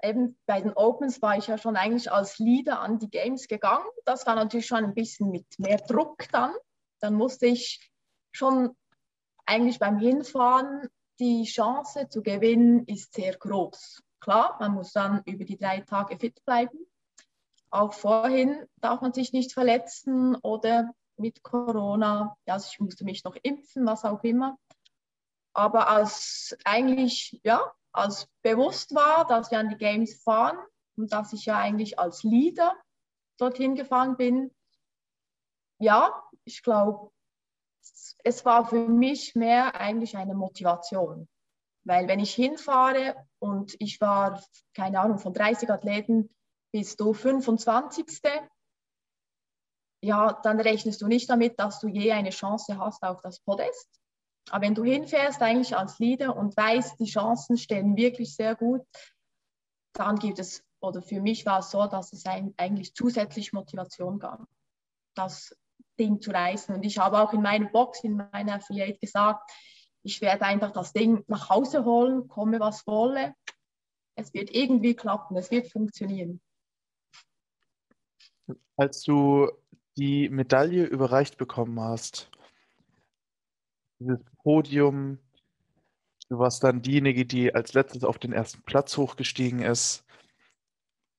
eben 0.04 0.38
bei 0.46 0.62
den 0.62 0.74
Opens 0.74 1.22
war 1.22 1.38
ich 1.38 1.48
ja 1.48 1.58
schon 1.58 1.76
eigentlich 1.76 2.12
als 2.12 2.38
Leader 2.40 2.80
an 2.80 3.00
die 3.00 3.10
Games 3.10 3.48
gegangen. 3.48 3.88
Das 4.06 4.26
war 4.26 4.36
natürlich 4.36 4.68
schon 4.68 4.84
ein 4.84 4.94
bisschen 4.94 5.32
mit 5.32 5.46
mehr 5.58 5.78
Druck 5.78 6.30
dann. 6.32 6.54
Dann 7.00 7.16
musste 7.16 7.48
ich 7.48 7.92
schon 8.32 8.76
eigentlich 9.46 9.80
beim 9.80 9.98
Hinfahren 9.98 10.88
die 11.20 11.46
Chance 11.46 12.10
zu 12.10 12.22
gewinnen 12.22 12.86
ist 12.86 13.14
sehr 13.14 13.36
groß. 13.36 14.04
Klar, 14.20 14.58
man 14.60 14.74
muss 14.74 14.92
dann 14.92 15.24
über 15.26 15.46
die 15.46 15.58
drei 15.58 15.82
Tage 15.82 16.18
fit 16.18 16.44
bleiben. 16.46 16.78
Auch 17.70 17.94
vorhin 17.94 18.66
darf 18.78 19.02
man 19.02 19.14
sich 19.14 19.34
nicht 19.34 19.54
verletzen 19.54 20.36
oder 20.36 20.92
mit 21.18 21.42
Corona, 21.44 22.38
ja, 22.46 22.54
also 22.54 22.70
ich 22.72 22.80
musste 22.80 23.04
mich 23.04 23.24
noch 23.24 23.36
impfen, 23.42 23.86
was 23.86 24.06
auch 24.06 24.24
immer. 24.24 24.58
Aber 25.54 25.88
als 25.90 26.56
eigentlich, 26.64 27.40
ja, 27.44 27.74
als 27.98 28.28
bewusst 28.44 28.94
war, 28.94 29.26
dass 29.28 29.52
wir 29.52 29.60
an 29.60 29.70
die 29.70 29.78
Games 29.78 30.22
fahren 30.24 30.58
und 30.98 31.12
dass 31.12 31.34
ich 31.34 31.46
ja 31.46 31.58
eigentlich 31.58 32.00
als 32.00 32.24
Leader 32.24 32.76
dorthin 33.38 33.76
gefahren 33.76 34.18
bin, 34.18 34.52
ja, 35.80 36.24
ich 36.44 36.64
glaube, 36.64 37.12
es 38.24 38.46
war 38.46 38.66
für 38.66 38.88
mich 38.90 39.36
mehr 39.36 39.76
eigentlich 39.76 40.18
eine 40.18 40.34
Motivation. 40.34 41.28
Weil 41.84 42.08
wenn 42.08 42.20
ich 42.20 42.34
hinfahre 42.34 43.16
und 43.40 43.76
ich 43.80 44.02
war, 44.02 44.44
keine 44.74 45.00
Ahnung, 45.00 45.20
von 45.20 45.34
30 45.34 45.70
Athleten 45.70 46.30
bis 46.74 46.96
du 46.96 47.14
25. 47.14 48.06
Ja, 50.04 50.34
dann 50.44 50.60
rechnest 50.60 51.02
du 51.02 51.08
nicht 51.08 51.30
damit, 51.30 51.60
dass 51.60 51.80
du 51.80 51.88
je 51.88 52.12
eine 52.12 52.30
Chance 52.32 52.78
hast 52.78 53.04
auf 53.04 53.22
das 53.22 53.40
Podest. 53.40 53.90
Aber 54.50 54.66
wenn 54.66 54.76
du 54.76 54.84
hinfährst, 54.84 55.42
eigentlich 55.42 55.76
als 55.76 56.00
Leader 56.00 56.36
und 56.36 56.56
weißt, 56.56 57.00
die 57.00 57.06
Chancen 57.06 57.58
stehen 57.58 57.96
wirklich 57.96 58.36
sehr 58.36 58.56
gut, 58.56 58.82
dann 59.94 60.18
gibt 60.18 60.40
es, 60.40 60.64
oder 60.80 61.02
für 61.02 61.22
mich 61.22 61.46
war 61.46 61.60
es 61.60 61.72
so, 61.72 61.86
dass 61.88 62.14
es 62.14 62.26
ein, 62.26 62.54
eigentlich 62.58 62.94
zusätzlich 62.94 63.52
Motivation 63.52 64.20
gab, 64.20 64.46
das 65.16 65.56
Ding 66.00 66.22
zu 66.22 66.32
reißen. 66.32 66.76
Und 66.76 66.84
ich 66.84 66.98
habe 66.98 67.20
auch 67.20 67.34
in 67.34 67.42
meiner 67.42 67.70
Box, 67.70 68.04
in 68.04 68.16
meiner 68.16 68.56
Affiliate 68.56 69.00
gesagt, 69.00 69.52
ich 70.04 70.22
werde 70.22 70.46
einfach 70.46 70.72
das 70.72 70.94
Ding 70.94 71.24
nach 71.28 71.50
Hause 71.50 71.84
holen, 71.84 72.28
komme 72.28 72.60
was 72.60 72.86
wolle. 72.88 73.34
Es 74.16 74.34
wird 74.34 74.52
irgendwie 74.52 74.96
klappen, 74.96 75.36
es 75.36 75.52
wird 75.52 75.72
funktionieren. 75.72 76.40
Als 78.78 79.02
du 79.02 79.52
die 79.98 80.30
Medaille 80.30 80.86
überreicht 80.86 81.38
bekommen 81.38 81.80
hast, 81.80 82.30
dieses 84.00 84.24
Podium. 84.44 85.20
Du 86.30 86.40
warst 86.40 86.64
dann 86.64 86.82
diejenige, 86.82 87.26
die 87.26 87.54
als 87.54 87.74
letztes 87.74 88.04
auf 88.04 88.20
den 88.20 88.34
ersten 88.34 88.62
Platz 88.64 88.98
hochgestiegen 88.98 89.62
ist. 89.62 90.06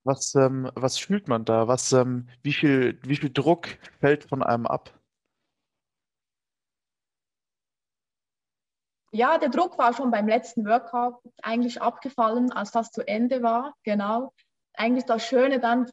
Was, 0.05 0.35
ähm, 0.35 0.71
was 0.75 0.99
fühlt 0.99 1.29
man 1.29 1.45
da? 1.45 1.69
Was, 1.69 1.93
ähm, 1.93 2.29
wie 2.43 2.53
viel, 2.53 2.99
wie 3.03 3.17
viel 3.17 3.33
Druck 3.33 3.69
fällt 4.01 4.25
von 4.25 4.43
einem 4.43 4.67
ab? 4.67 4.99
Ja, 9.11 9.39
der 9.39 9.49
Druck 9.49 9.79
war 9.79 9.95
schon 9.95 10.11
beim 10.11 10.29
letzten 10.29 10.67
Workout 10.67 11.21
eigentlich 11.43 11.81
abgefallen, 11.81 12.53
als 12.53 12.73
das 12.73 12.91
zu 12.91 13.07
Ende 13.07 13.43
war. 13.43 13.75
Genau. 13.83 14.35
Eigentlich 14.75 15.05
das 15.05 15.27
Schöne 15.27 15.61
dann 15.61 15.91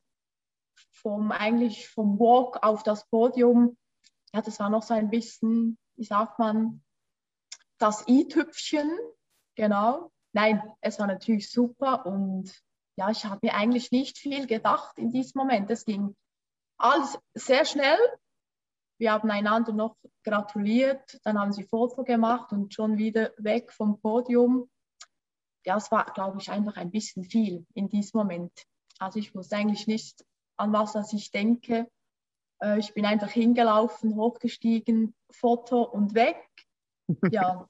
vom, 0.91 1.31
eigentlich 1.31 1.87
vom 1.87 2.19
Walk 2.19 2.61
auf 2.61 2.83
das 2.83 3.07
Podium. 3.07 3.77
Ja, 4.33 4.41
das 4.41 4.59
war 4.59 4.69
noch 4.69 4.83
so 4.83 4.93
ein 4.93 5.09
bisschen 5.09 5.77
wie 5.97 6.05
sagt 6.05 6.39
man, 6.39 6.83
das 7.77 8.07
i-Tüpfchen, 8.07 8.91
genau. 9.55 10.11
Nein, 10.33 10.61
es 10.81 10.99
war 10.99 11.07
natürlich 11.07 11.51
super 11.51 12.05
und 12.05 12.53
ja, 12.97 13.09
ich 13.09 13.25
habe 13.25 13.39
mir 13.43 13.53
eigentlich 13.53 13.91
nicht 13.91 14.17
viel 14.17 14.47
gedacht 14.47 14.97
in 14.97 15.11
diesem 15.11 15.39
Moment. 15.39 15.69
Es 15.69 15.85
ging 15.85 16.15
alles 16.77 17.17
sehr 17.33 17.65
schnell. 17.65 17.97
Wir 18.97 19.11
haben 19.11 19.29
einander 19.29 19.73
noch 19.73 19.97
gratuliert, 20.23 21.19
dann 21.23 21.37
haben 21.37 21.51
sie 21.51 21.63
Foto 21.63 22.03
gemacht 22.03 22.53
und 22.53 22.73
schon 22.73 22.97
wieder 22.97 23.31
weg 23.37 23.73
vom 23.73 23.99
Podium. 23.99 24.69
Ja, 25.65 25.75
es 25.77 25.91
war, 25.91 26.05
glaube 26.13 26.39
ich, 26.39 26.49
einfach 26.49 26.77
ein 26.77 26.91
bisschen 26.91 27.25
viel 27.25 27.65
in 27.73 27.89
diesem 27.89 28.19
Moment. 28.19 28.51
Also 28.99 29.19
ich 29.19 29.35
wusste 29.35 29.57
eigentlich 29.57 29.87
nicht, 29.87 30.23
an 30.57 30.71
was 30.71 30.93
das 30.93 31.11
ich 31.11 31.31
denke. 31.31 31.89
Äh, 32.61 32.79
ich 32.79 32.93
bin 32.93 33.05
einfach 33.05 33.29
hingelaufen, 33.29 34.15
hochgestiegen, 34.15 35.15
Foto 35.31 35.83
und 35.83 36.13
weg. 36.13 36.37
Ja, 37.31 37.69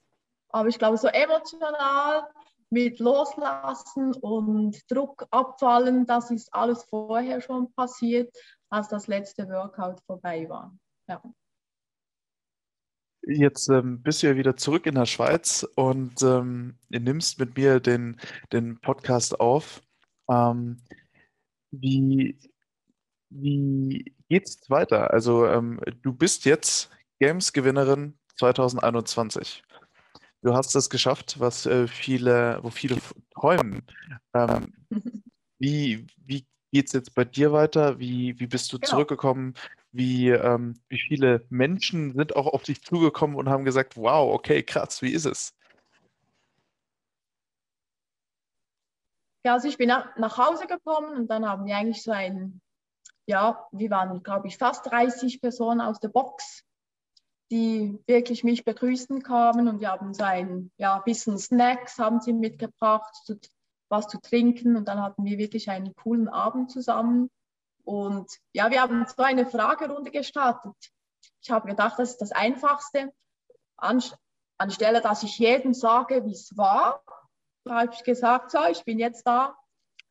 aber 0.50 0.70
ich 0.70 0.80
glaube, 0.80 0.98
so 0.98 1.10
emotional 1.10 2.30
mit 2.70 3.00
Loslassen 3.00 4.14
und 4.14 4.80
Druck 4.90 5.26
abfallen, 5.30 6.06
das 6.06 6.32
ist 6.32 6.54
alles 6.54 6.84
vorher 6.84 7.42
schon 7.42 7.74
passiert, 7.74 8.34
als 8.70 8.88
das 8.88 9.08
letzte 9.08 9.48
Workout 9.50 10.00
vorbei 10.06 10.48
war. 10.48 10.74
Ja. 11.10 11.22
Jetzt 13.28 13.70
ähm, 13.70 14.02
bist 14.04 14.22
du 14.22 14.28
ja 14.28 14.36
wieder 14.36 14.56
zurück 14.56 14.86
in 14.86 14.96
der 14.96 15.06
Schweiz 15.06 15.68
und 15.76 16.22
ähm, 16.22 16.78
nimmst 16.90 17.40
mit 17.40 17.58
mir 17.58 17.80
den, 17.80 18.20
den 18.54 18.80
Podcast 18.80 19.40
auf. 19.40 19.82
Ähm, 20.30 20.78
wie, 21.72 22.38
wie 23.30 24.15
geht's 24.30 24.70
weiter? 24.70 25.12
Also, 25.12 25.48
ähm, 25.48 25.80
du 26.02 26.14
bist 26.14 26.46
jetzt 26.46 26.90
Games-Gewinnerin 27.20 28.18
2021. 28.38 29.64
Du 30.42 30.54
hast 30.54 30.76
es 30.76 30.90
geschafft, 30.90 31.40
was 31.40 31.66
äh, 31.66 31.88
viele, 31.88 32.60
wo 32.62 32.70
viele 32.70 32.98
träumen. 33.34 33.82
Ähm, 34.34 34.74
wie 35.60 36.08
wie 36.18 36.46
geht 36.72 36.88
es 36.88 36.94
jetzt 36.94 37.16
bei 37.16 37.24
dir 37.24 37.54
weiter? 37.54 38.00
Wie, 38.00 38.38
wie 38.38 38.48
bist 38.48 38.72
du 38.74 38.80
genau. 38.80 38.90
zurückgekommen? 38.90 39.54
Wie, 39.94 40.30
ähm, 40.30 40.74
wie 40.90 41.00
viele 41.00 41.46
Menschen 41.50 42.14
sind 42.14 42.36
auch 42.36 42.48
auf 42.48 42.64
dich 42.64 42.84
zugekommen 42.84 43.38
und 43.38 43.48
haben 43.48 43.64
gesagt, 43.64 43.96
wow, 43.96 44.34
okay, 44.34 44.62
krass, 44.62 45.02
wie 45.02 45.14
ist 45.14 45.26
es? 45.26 45.56
Ja, 49.46 49.54
also 49.54 49.70
ich 49.70 49.78
bin 49.78 49.88
nach, 49.88 50.18
nach 50.18 50.38
Hause 50.38 50.68
gekommen 50.68 51.16
und 51.16 51.28
dann 51.28 51.48
haben 51.48 51.66
wir 51.66 51.78
eigentlich 51.78 52.04
so 52.04 52.12
ein 52.12 52.62
ja, 53.28 53.68
wir 53.72 53.90
waren, 53.90 54.22
glaube 54.24 54.48
ich, 54.48 54.58
fast 54.58 54.86
30 54.92 55.42
Personen 55.42 55.82
aus 55.82 56.00
der 56.00 56.10
Box, 56.10 56.64
die 57.52 58.00
wirklich 58.08 58.44
mich 58.44 58.66
begrüßen 58.66 59.22
kamen 59.22 59.68
und 59.68 59.80
wir 59.80 59.92
haben 59.92 60.14
so 60.14 60.24
ein 60.24 60.72
ja, 60.78 61.00
bisschen 61.00 61.38
Snacks 61.38 61.98
haben 62.00 62.20
sie 62.22 62.34
mitgebracht, 62.34 63.16
was 63.90 64.08
zu 64.08 64.20
trinken 64.20 64.76
und 64.76 64.88
dann 64.88 65.02
hatten 65.02 65.26
wir 65.26 65.38
wirklich 65.38 65.70
einen 65.70 65.94
coolen 65.96 66.28
Abend 66.28 66.72
zusammen. 66.72 67.30
Und 67.84 68.32
ja, 68.54 68.72
wir 68.72 68.82
haben 68.82 69.06
so 69.06 69.22
eine 69.22 69.46
Fragerunde 69.46 70.10
gestartet. 70.10 70.76
Ich 71.42 71.52
habe 71.52 71.68
gedacht, 71.68 72.00
das 72.00 72.12
ist 72.12 72.22
das 72.22 72.32
Einfachste. 72.32 73.14
anstelle, 73.78 75.02
dass 75.02 75.22
ich 75.22 75.38
jedem 75.38 75.74
sage, 75.74 76.26
wie 76.26 76.32
es 76.32 76.58
war, 76.58 77.04
habe 77.68 77.94
ich 77.94 78.04
gesagt, 78.04 78.52
so, 78.52 78.60
ich 78.66 78.84
bin 78.86 78.98
jetzt 78.98 79.28
da 79.28 79.56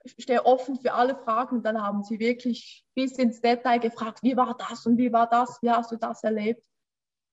stehe 0.07 0.45
offen 0.45 0.79
für 0.79 0.93
alle 0.93 1.17
Fragen. 1.17 1.63
Dann 1.63 1.83
haben 1.83 2.03
sie 2.03 2.19
wirklich 2.19 2.85
bis 2.95 3.19
ins 3.19 3.41
Detail 3.41 3.79
gefragt, 3.79 4.23
wie 4.23 4.37
war 4.37 4.57
das 4.57 4.87
und 4.87 4.99
wie 4.99 5.13
war 5.13 5.29
das, 5.29 5.59
wie 5.63 5.71
hast 5.71 5.93
du 5.93 5.97
das 5.97 6.23
erlebt? 6.23 6.65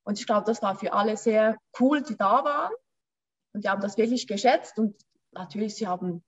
Und 0.03 0.19
ich 0.19 0.25
glaube, 0.25 0.45
das 0.45 0.61
war 0.61 0.75
für 0.75 0.93
alle 0.93 1.17
sehr 1.17 1.57
cool, 1.79 2.01
die 2.01 2.17
da 2.17 2.43
waren. 2.43 2.73
Und 3.53 3.63
die 3.63 3.69
haben 3.69 3.81
das 3.81 3.97
wirklich 3.97 4.27
geschätzt. 4.27 4.79
Und 4.79 4.95
natürlich, 5.31 5.75
sie 5.75 5.87
haben, 5.87 6.23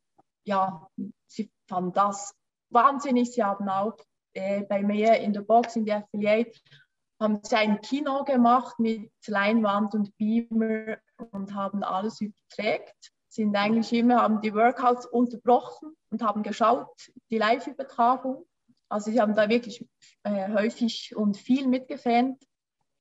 ja, 0.45 0.87
sie 1.27 1.51
fanden 1.67 1.93
das 1.93 2.35
wahnsinnig. 2.69 3.31
Sie 3.31 3.43
haben 3.43 3.67
auch 3.69 3.97
äh, 4.33 4.63
bei 4.63 4.83
mir 4.83 5.17
in 5.17 5.33
der 5.33 5.41
Box, 5.41 5.75
in 5.75 5.85
der 5.85 5.97
Affiliate, 5.97 6.59
haben 7.19 7.39
sie 7.43 7.55
ein 7.55 7.79
Kino 7.81 8.23
gemacht 8.25 8.79
mit 8.79 9.11
Leinwand 9.25 9.95
und 9.95 10.15
Beamer 10.17 10.97
und 11.31 11.53
haben 11.53 11.83
alles 11.83 12.19
überträgt. 12.21 13.12
Sind 13.33 13.55
eigentlich 13.55 13.91
immer, 13.93 14.21
haben 14.21 14.41
die 14.41 14.53
Workouts 14.53 15.07
unterbrochen 15.07 15.97
und 16.11 16.21
haben 16.21 16.43
geschaut, 16.43 17.11
die 17.31 17.39
Live-Übertragung. 17.39 18.45
Also 18.89 19.09
sie 19.09 19.19
haben 19.19 19.33
da 19.33 19.49
wirklich 19.49 19.83
äh, 20.21 20.53
häufig 20.53 21.15
und 21.15 21.35
viel 21.35 21.67
mitgefans. 21.67 22.37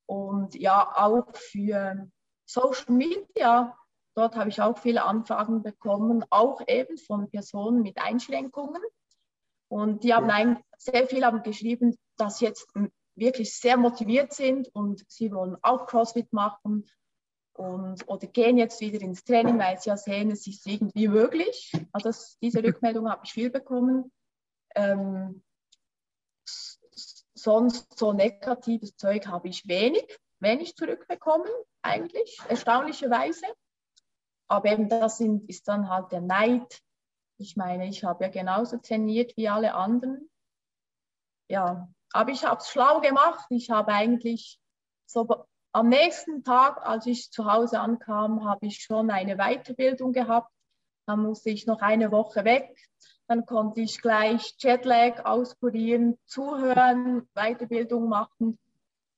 Und 0.07 0.55
ja, 0.55 0.91
auch 0.95 1.35
für 1.35 2.09
Social 2.47 2.95
Media, 2.95 3.77
dort 4.15 4.35
habe 4.35 4.49
ich 4.49 4.59
auch 4.59 4.75
viele 4.79 5.03
Anfragen 5.03 5.61
bekommen, 5.61 6.25
auch 6.31 6.61
eben 6.67 6.97
von 6.97 7.29
Personen 7.29 7.83
mit 7.83 7.99
Einschränkungen. 7.99 8.81
Und 9.67 10.03
die 10.03 10.15
haben 10.15 10.31
eigentlich 10.31 10.65
sehr 10.79 11.05
viel 11.05 11.23
haben 11.23 11.43
geschrieben, 11.43 11.95
dass 12.17 12.39
sie 12.39 12.45
jetzt 12.45 12.67
wirklich 13.13 13.55
sehr 13.55 13.77
motiviert 13.77 14.33
sind 14.33 14.67
und 14.73 15.05
sie 15.07 15.31
wollen 15.31 15.57
auch 15.61 15.85
CrossFit 15.85 16.33
machen 16.33 16.87
und, 17.53 18.07
oder 18.07 18.27
gehen 18.27 18.57
jetzt 18.57 18.81
wieder 18.81 19.01
ins 19.01 19.23
Training, 19.23 19.59
weil 19.59 19.79
sie 19.79 19.89
ja 19.89 19.97
sehen, 19.97 20.31
es 20.31 20.47
ist 20.47 20.65
irgendwie 20.65 21.07
möglich. 21.07 21.71
Also 21.91 22.09
das, 22.09 22.37
diese 22.39 22.63
Rückmeldung 22.63 23.09
habe 23.09 23.21
ich 23.25 23.33
viel 23.33 23.51
bekommen. 23.51 24.11
Ähm, 24.75 25.43
sonst 27.35 27.97
so 27.97 28.13
negatives 28.13 28.95
Zeug 28.95 29.27
habe 29.27 29.49
ich 29.49 29.67
wenig, 29.67 30.17
wenig 30.39 30.75
zurückbekommen, 30.75 31.47
eigentlich, 31.81 32.39
erstaunlicherweise. 32.49 33.45
Aber 34.47 34.71
eben 34.71 34.89
das 34.89 35.17
sind, 35.17 35.47
ist 35.49 35.67
dann 35.67 35.89
halt 35.89 36.11
der 36.11 36.21
Neid. 36.21 36.81
Ich 37.37 37.55
meine, 37.55 37.87
ich 37.87 38.03
habe 38.03 38.25
ja 38.25 38.29
genauso 38.29 38.77
trainiert 38.77 39.35
wie 39.37 39.49
alle 39.49 39.73
anderen. 39.73 40.29
Ja, 41.49 41.87
aber 42.13 42.31
ich 42.31 42.43
habe 42.45 42.59
es 42.61 42.69
schlau 42.69 42.99
gemacht. 43.01 43.45
Ich 43.49 43.69
habe 43.69 43.93
eigentlich 43.93 44.59
so 45.05 45.45
am 45.73 45.89
nächsten 45.89 46.43
Tag, 46.43 46.85
als 46.85 47.07
ich 47.07 47.31
zu 47.31 47.51
Hause 47.51 47.79
ankam, 47.79 48.45
habe 48.45 48.67
ich 48.67 48.83
schon 48.83 49.09
eine 49.09 49.37
Weiterbildung 49.37 50.13
gehabt. 50.13 50.51
Dann 51.07 51.23
musste 51.23 51.49
ich 51.49 51.65
noch 51.65 51.81
eine 51.81 52.11
Woche 52.11 52.45
weg. 52.45 52.77
Dann 53.27 53.45
konnte 53.45 53.81
ich 53.81 53.99
gleich 54.01 54.55
Jetlag 54.59 55.25
auskurieren, 55.25 56.17
zuhören, 56.25 57.27
Weiterbildung 57.33 58.07
machen. 58.07 58.59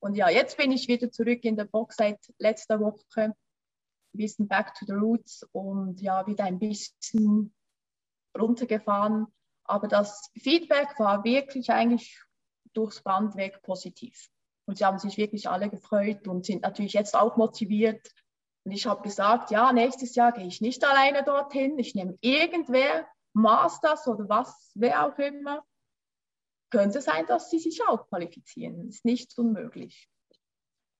Und 0.00 0.16
ja, 0.16 0.30
jetzt 0.30 0.56
bin 0.56 0.72
ich 0.72 0.88
wieder 0.88 1.10
zurück 1.10 1.44
in 1.44 1.56
der 1.56 1.66
Box 1.66 1.96
seit 1.96 2.18
letzter 2.38 2.80
Woche. 2.80 3.04
Ein 3.16 3.34
bisschen 4.12 4.48
back 4.48 4.74
to 4.74 4.86
the 4.86 4.94
roots 4.94 5.46
und 5.52 6.00
ja, 6.00 6.26
wieder 6.26 6.44
ein 6.44 6.58
bisschen 6.58 7.54
runtergefahren. 8.36 9.26
Aber 9.64 9.88
das 9.88 10.30
Feedback 10.38 10.98
war 10.98 11.22
wirklich 11.22 11.70
eigentlich 11.70 12.18
durchs 12.72 13.02
Band 13.02 13.36
weg 13.36 13.60
positiv. 13.62 14.30
Und 14.66 14.78
sie 14.78 14.84
haben 14.84 14.98
sich 14.98 15.16
wirklich 15.16 15.48
alle 15.48 15.70
gefreut 15.70 16.26
und 16.28 16.44
sind 16.44 16.62
natürlich 16.62 16.92
jetzt 16.92 17.16
auch 17.16 17.36
motiviert. 17.36 18.12
Und 18.64 18.72
ich 18.72 18.86
habe 18.86 19.02
gesagt, 19.02 19.50
ja, 19.52 19.72
nächstes 19.72 20.16
Jahr 20.16 20.32
gehe 20.32 20.46
ich 20.46 20.60
nicht 20.60 20.84
alleine 20.84 21.22
dorthin. 21.22 21.78
Ich 21.78 21.94
nehme 21.94 22.18
irgendwer, 22.20 23.06
Masters 23.32 24.08
oder 24.08 24.28
was, 24.28 24.72
wer 24.74 25.06
auch 25.06 25.18
immer. 25.18 25.64
Könnte 26.70 27.00
sein, 27.00 27.26
dass 27.26 27.50
sie 27.50 27.60
sich 27.60 27.80
auch 27.86 28.08
qualifizieren. 28.08 28.88
Ist 28.88 29.04
nicht 29.04 29.38
unmöglich. 29.38 30.08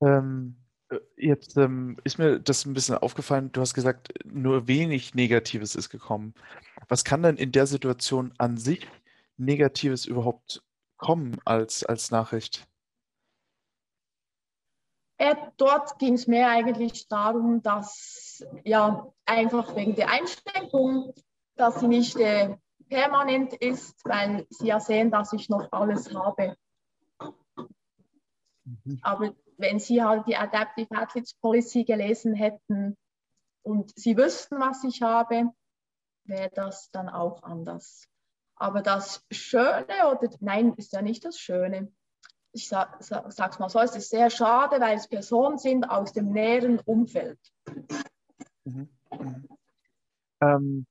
Ähm, 0.01 0.57
äh, 0.91 1.01
jetzt 1.17 1.57
ähm, 1.57 1.97
ist 2.05 2.19
mir 2.19 2.39
das 2.39 2.65
ein 2.67 2.75
bisschen 2.75 2.99
aufgefallen. 2.99 3.51
Du 3.53 3.61
hast 3.61 3.75
gesagt, 3.75 4.13
nur 4.25 4.69
wenig 4.69 5.15
Negatives 5.15 5.75
ist 5.75 5.91
gekommen. 5.91 6.35
Was 6.89 7.05
kann 7.05 7.23
denn 7.23 7.37
in 7.37 7.53
der 7.53 7.67
Situation 7.67 8.33
an 8.39 8.59
sich 8.59 8.87
Negatives 9.39 10.07
überhaupt 10.07 10.63
kommen 10.99 11.39
als, 11.45 11.85
als 11.85 12.11
Nachricht? 12.11 12.69
Äh, 15.19 15.35
dort 15.57 15.99
ging 15.99 16.15
es 16.15 16.27
mir 16.27 16.49
eigentlich 16.49 17.09
darum, 17.09 17.63
dass 17.63 18.45
ja 18.65 19.13
einfach 19.25 19.75
wegen 19.75 19.95
der 19.95 20.11
Einschränkung, 20.11 21.15
dass 21.57 21.81
sie 21.81 21.89
nicht 21.89 22.17
äh, 22.17 22.57
permanent 22.89 23.55
ist, 23.55 24.05
weil 24.05 24.47
sie 24.51 24.69
ja 24.69 24.81
sehen, 24.81 25.11
dass 25.11 25.33
ich 25.33 25.49
noch 25.49 25.73
alles 25.73 26.15
habe. 26.15 26.57
Mhm. 28.65 28.99
Aber 29.03 29.35
wenn 29.57 29.79
sie 29.79 30.03
halt 30.03 30.27
die 30.27 30.37
Adaptive 30.37 30.95
Athletes 30.95 31.35
Policy 31.35 31.85
gelesen 31.85 32.35
hätten 32.35 32.97
und 33.63 33.99
sie 33.99 34.17
wüssten, 34.17 34.61
was 34.61 34.85
ich 34.85 35.03
habe, 35.03 35.51
wäre 36.25 36.51
das 36.55 36.91
dann 36.91 37.09
auch 37.09 37.43
anders. 37.43 38.07
Aber 38.57 38.83
das 38.83 39.25
Schöne, 39.31 39.87
oder 40.11 40.31
nein, 40.41 40.75
ist 40.75 40.93
ja 40.93 41.03
nicht 41.03 41.25
das 41.25 41.39
Schöne. 41.39 41.93
Ich 42.57 42.69
sag, 42.69 42.97
sag, 43.03 43.31
sag's 43.31 43.59
mal 43.59 43.69
so, 43.69 43.81
es 43.81 43.95
ist 43.95 44.09
sehr 44.09 44.31
schade, 44.31 44.81
weil 44.81 44.97
es 44.97 45.07
Personen 45.07 45.59
sind 45.59 45.85
aus 45.85 46.15
dem 46.15 46.33
näheren 46.33 46.81
Umfeld. 46.87 47.39
Mhm. 48.65 48.89
Mhm. 49.13 49.49
Ähm, 50.41 50.87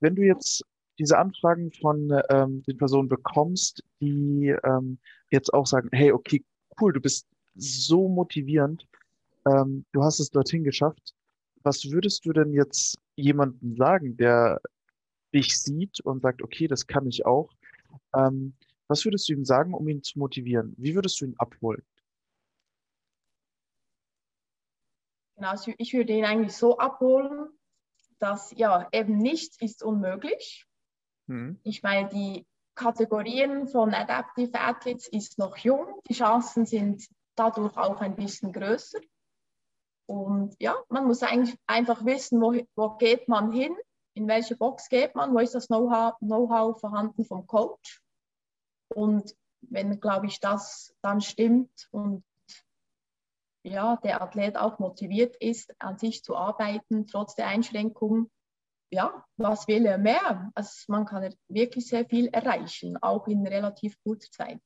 wenn 0.00 0.16
du 0.16 0.22
jetzt 0.22 0.64
diese 0.98 1.18
Anfragen 1.18 1.72
von 1.72 2.10
ähm, 2.30 2.62
den 2.62 2.78
Personen 2.78 3.10
bekommst, 3.10 3.84
die 4.00 4.56
ähm, 4.64 4.98
jetzt 5.30 5.52
auch 5.52 5.66
sagen, 5.66 5.90
hey, 5.92 6.10
okay, 6.10 6.42
cool, 6.80 6.94
du 6.94 7.02
bist 7.02 7.26
so 7.54 8.08
motivierend, 8.08 8.88
ähm, 9.46 9.84
du 9.92 10.02
hast 10.02 10.20
es 10.20 10.30
dorthin 10.30 10.64
geschafft. 10.64 11.12
Was 11.64 11.90
würdest 11.90 12.24
du 12.24 12.32
denn 12.32 12.54
jetzt 12.54 12.98
jemandem 13.14 13.76
sagen, 13.76 14.16
der 14.16 14.58
dich 15.34 15.58
sieht 15.58 16.00
und 16.00 16.22
sagt, 16.22 16.40
okay, 16.40 16.66
das 16.66 16.86
kann 16.86 17.06
ich 17.06 17.26
auch. 17.26 17.50
Was 18.92 19.06
würdest 19.06 19.26
du 19.26 19.32
ihm 19.32 19.46
sagen, 19.46 19.72
um 19.72 19.88
ihn 19.88 20.02
zu 20.02 20.18
motivieren? 20.18 20.74
Wie 20.76 20.94
würdest 20.94 21.18
du 21.18 21.24
ihn 21.24 21.34
abholen? 21.38 21.82
Genau, 25.36 25.48
also 25.48 25.72
ich 25.78 25.94
würde 25.94 26.12
ihn 26.12 26.26
eigentlich 26.26 26.54
so 26.54 26.76
abholen, 26.76 27.48
dass 28.18 28.52
ja 28.54 28.86
eben 28.92 29.16
nichts 29.16 29.58
ist 29.62 29.82
unmöglich. 29.82 30.66
Hm. 31.26 31.58
Ich 31.62 31.82
meine, 31.82 32.10
die 32.10 32.46
Kategorien 32.74 33.66
von 33.66 33.94
Adaptive 33.94 34.60
Athletes 34.60 35.08
ist 35.08 35.38
noch 35.38 35.56
jung. 35.56 35.98
Die 36.10 36.14
Chancen 36.14 36.66
sind 36.66 37.06
dadurch 37.34 37.74
auch 37.78 38.02
ein 38.02 38.14
bisschen 38.14 38.52
größer. 38.52 39.00
Und 40.04 40.54
ja, 40.60 40.76
man 40.90 41.06
muss 41.06 41.22
eigentlich 41.22 41.58
einfach 41.66 42.04
wissen, 42.04 42.42
wo, 42.42 42.60
wo 42.76 42.90
geht 42.98 43.26
man 43.26 43.52
hin 43.52 43.74
in 44.14 44.28
welche 44.28 44.56
Box 44.56 44.88
geht 44.88 45.14
man, 45.14 45.32
wo 45.32 45.38
ist 45.38 45.54
das 45.54 45.68
Know-how 45.68 46.18
Know 46.18 46.74
vorhanden 46.74 47.24
vom 47.24 47.46
Coach. 47.46 48.01
Und 48.94 49.34
wenn, 49.60 50.00
glaube 50.00 50.26
ich, 50.26 50.40
das 50.40 50.94
dann 51.02 51.20
stimmt 51.20 51.88
und 51.90 52.24
ja, 53.64 53.96
der 53.96 54.20
Athlet 54.22 54.56
auch 54.56 54.78
motiviert 54.78 55.36
ist, 55.36 55.72
an 55.80 55.96
sich 55.96 56.24
zu 56.24 56.36
arbeiten, 56.36 57.06
trotz 57.06 57.36
der 57.36 57.46
Einschränkungen, 57.46 58.30
ja, 58.90 59.24
was 59.36 59.68
will 59.68 59.86
er 59.86 59.98
mehr? 59.98 60.50
Also 60.54 60.92
man 60.92 61.06
kann 61.06 61.34
wirklich 61.48 61.86
sehr 61.86 62.04
viel 62.04 62.26
erreichen, 62.26 62.96
auch 62.98 63.26
in 63.26 63.46
relativ 63.46 63.96
kurzer 64.02 64.30
Zeit. 64.30 64.60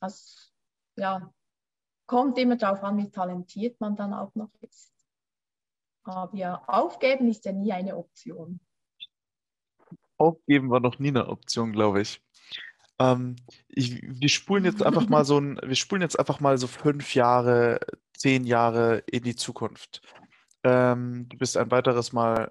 Also 0.00 0.50
ja, 0.96 1.32
kommt 2.06 2.38
immer 2.38 2.56
darauf 2.56 2.82
an, 2.82 2.96
wie 2.96 3.10
talentiert 3.10 3.80
man 3.80 3.94
dann 3.94 4.14
auch 4.14 4.34
noch 4.34 4.50
ist. 4.60 4.92
Aber 6.04 6.62
aufgeben 6.66 7.28
ist 7.28 7.44
ja 7.44 7.52
nie 7.52 7.72
eine 7.72 7.96
Option. 7.96 8.60
Aufgeben 10.16 10.70
war 10.70 10.80
noch 10.80 10.98
nie 10.98 11.08
eine 11.08 11.28
Option, 11.28 11.72
glaube 11.72 12.00
ich. 12.00 12.20
Ähm, 12.98 13.36
ich. 13.68 14.02
Wir 14.02 14.28
spulen 14.28 14.64
jetzt 14.64 14.82
einfach 14.82 15.08
mal 15.08 15.24
so 15.24 15.38
ein, 15.38 15.58
wir 15.62 15.76
spulen 15.76 16.02
jetzt 16.02 16.18
einfach 16.18 16.40
mal 16.40 16.58
so 16.58 16.66
fünf 16.66 17.14
Jahre, 17.14 17.80
zehn 18.14 18.44
Jahre 18.44 18.98
in 19.06 19.22
die 19.22 19.36
Zukunft. 19.36 20.02
Ähm, 20.64 21.28
du 21.28 21.38
bist 21.38 21.56
ein 21.56 21.70
weiteres 21.70 22.12
Mal 22.12 22.50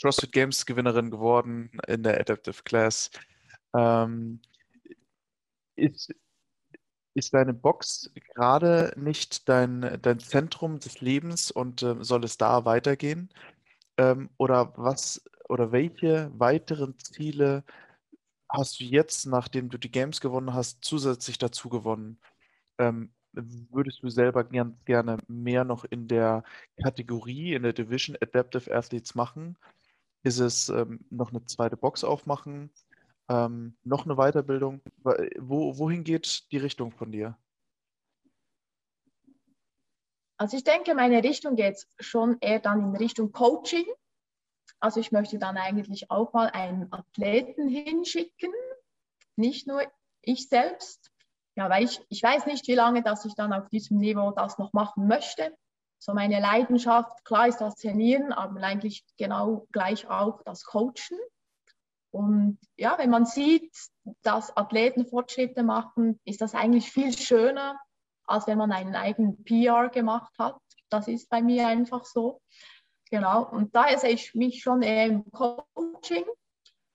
CrossFit 0.00 0.32
Games 0.32 0.66
Gewinnerin 0.66 1.10
geworden 1.10 1.70
in 1.86 2.02
der 2.02 2.20
Adaptive 2.20 2.62
Class. 2.64 3.10
Ähm, 3.74 4.40
ist, 5.76 6.12
ist 7.14 7.34
deine 7.34 7.54
Box 7.54 8.10
gerade 8.34 8.92
nicht 8.96 9.48
dein, 9.48 9.98
dein 10.02 10.18
Zentrum 10.18 10.78
des 10.80 11.00
Lebens 11.00 11.50
und 11.50 11.82
äh, 11.82 11.96
soll 12.00 12.24
es 12.24 12.36
da 12.36 12.64
weitergehen? 12.64 13.30
Ähm, 13.96 14.30
oder 14.36 14.74
was 14.76 15.24
oder 15.48 15.72
welche 15.72 16.30
weiteren 16.38 16.98
Ziele 16.98 17.64
hast 18.48 18.80
du 18.80 18.84
jetzt, 18.84 19.26
nachdem 19.26 19.68
du 19.68 19.78
die 19.78 19.90
Games 19.90 20.20
gewonnen 20.20 20.54
hast, 20.54 20.84
zusätzlich 20.84 21.38
dazu 21.38 21.68
gewonnen? 21.68 22.18
Ähm, 22.78 23.12
würdest 23.32 24.02
du 24.02 24.08
selber 24.08 24.44
gern, 24.44 24.78
gerne 24.84 25.18
mehr 25.28 25.64
noch 25.64 25.84
in 25.84 26.08
der 26.08 26.44
Kategorie, 26.82 27.54
in 27.54 27.62
der 27.62 27.72
Division 27.72 28.16
Adaptive 28.20 28.74
Athletes 28.74 29.14
machen? 29.14 29.58
Ist 30.22 30.38
es 30.38 30.68
ähm, 30.68 31.04
noch 31.10 31.30
eine 31.30 31.44
zweite 31.44 31.76
Box 31.76 32.02
aufmachen? 32.02 32.70
Ähm, 33.28 33.76
noch 33.84 34.06
eine 34.06 34.16
Weiterbildung? 34.16 34.80
Wo, 35.02 35.78
wohin 35.78 36.04
geht 36.04 36.50
die 36.50 36.58
Richtung 36.58 36.92
von 36.92 37.12
dir? 37.12 37.36
Also 40.38 40.56
ich 40.56 40.64
denke, 40.64 40.94
meine 40.94 41.22
Richtung 41.22 41.56
geht 41.56 41.86
schon 41.98 42.36
eher 42.40 42.60
dann 42.60 42.80
in 42.80 42.96
Richtung 42.96 43.32
Coaching. 43.32 43.86
Also 44.80 45.00
ich 45.00 45.12
möchte 45.12 45.38
dann 45.38 45.56
eigentlich 45.56 46.10
auch 46.10 46.32
mal 46.32 46.48
einen 46.50 46.92
Athleten 46.92 47.68
hinschicken, 47.68 48.52
nicht 49.36 49.66
nur 49.66 49.82
ich 50.22 50.48
selbst. 50.48 51.10
Ja, 51.56 51.70
weil 51.70 51.84
ich, 51.84 52.00
ich 52.10 52.22
weiß 52.22 52.46
nicht, 52.46 52.68
wie 52.68 52.74
lange, 52.74 53.02
dass 53.02 53.24
ich 53.24 53.34
dann 53.34 53.52
auf 53.52 53.68
diesem 53.70 53.98
Niveau 53.98 54.30
das 54.30 54.58
noch 54.58 54.72
machen 54.74 55.06
möchte. 55.06 55.56
So 55.98 56.12
meine 56.12 56.40
Leidenschaft, 56.40 57.24
klar 57.24 57.48
ist 57.48 57.60
das 57.60 57.76
Trainieren, 57.76 58.32
aber 58.32 58.62
eigentlich 58.62 59.04
genau 59.16 59.66
gleich 59.72 60.08
auch 60.08 60.42
das 60.42 60.64
Coachen. 60.64 61.18
Und 62.10 62.58
ja, 62.76 62.96
wenn 62.98 63.10
man 63.10 63.24
sieht, 63.24 63.74
dass 64.22 64.56
Athleten 64.56 65.06
Fortschritte 65.06 65.62
machen, 65.62 66.20
ist 66.24 66.40
das 66.40 66.54
eigentlich 66.54 66.90
viel 66.92 67.16
schöner, 67.16 67.78
als 68.24 68.46
wenn 68.46 68.58
man 68.58 68.72
einen 68.72 68.94
eigenen 68.94 69.42
PR 69.44 69.88
gemacht 69.88 70.32
hat. 70.38 70.58
Das 70.88 71.08
ist 71.08 71.28
bei 71.30 71.42
mir 71.42 71.66
einfach 71.66 72.04
so. 72.04 72.40
Genau, 73.10 73.44
und 73.44 73.74
daher 73.74 73.98
sehe 73.98 74.10
ich 74.10 74.34
mich 74.34 74.62
schon 74.62 74.82
eher 74.82 75.06
im 75.06 75.30
Coaching. 75.30 76.24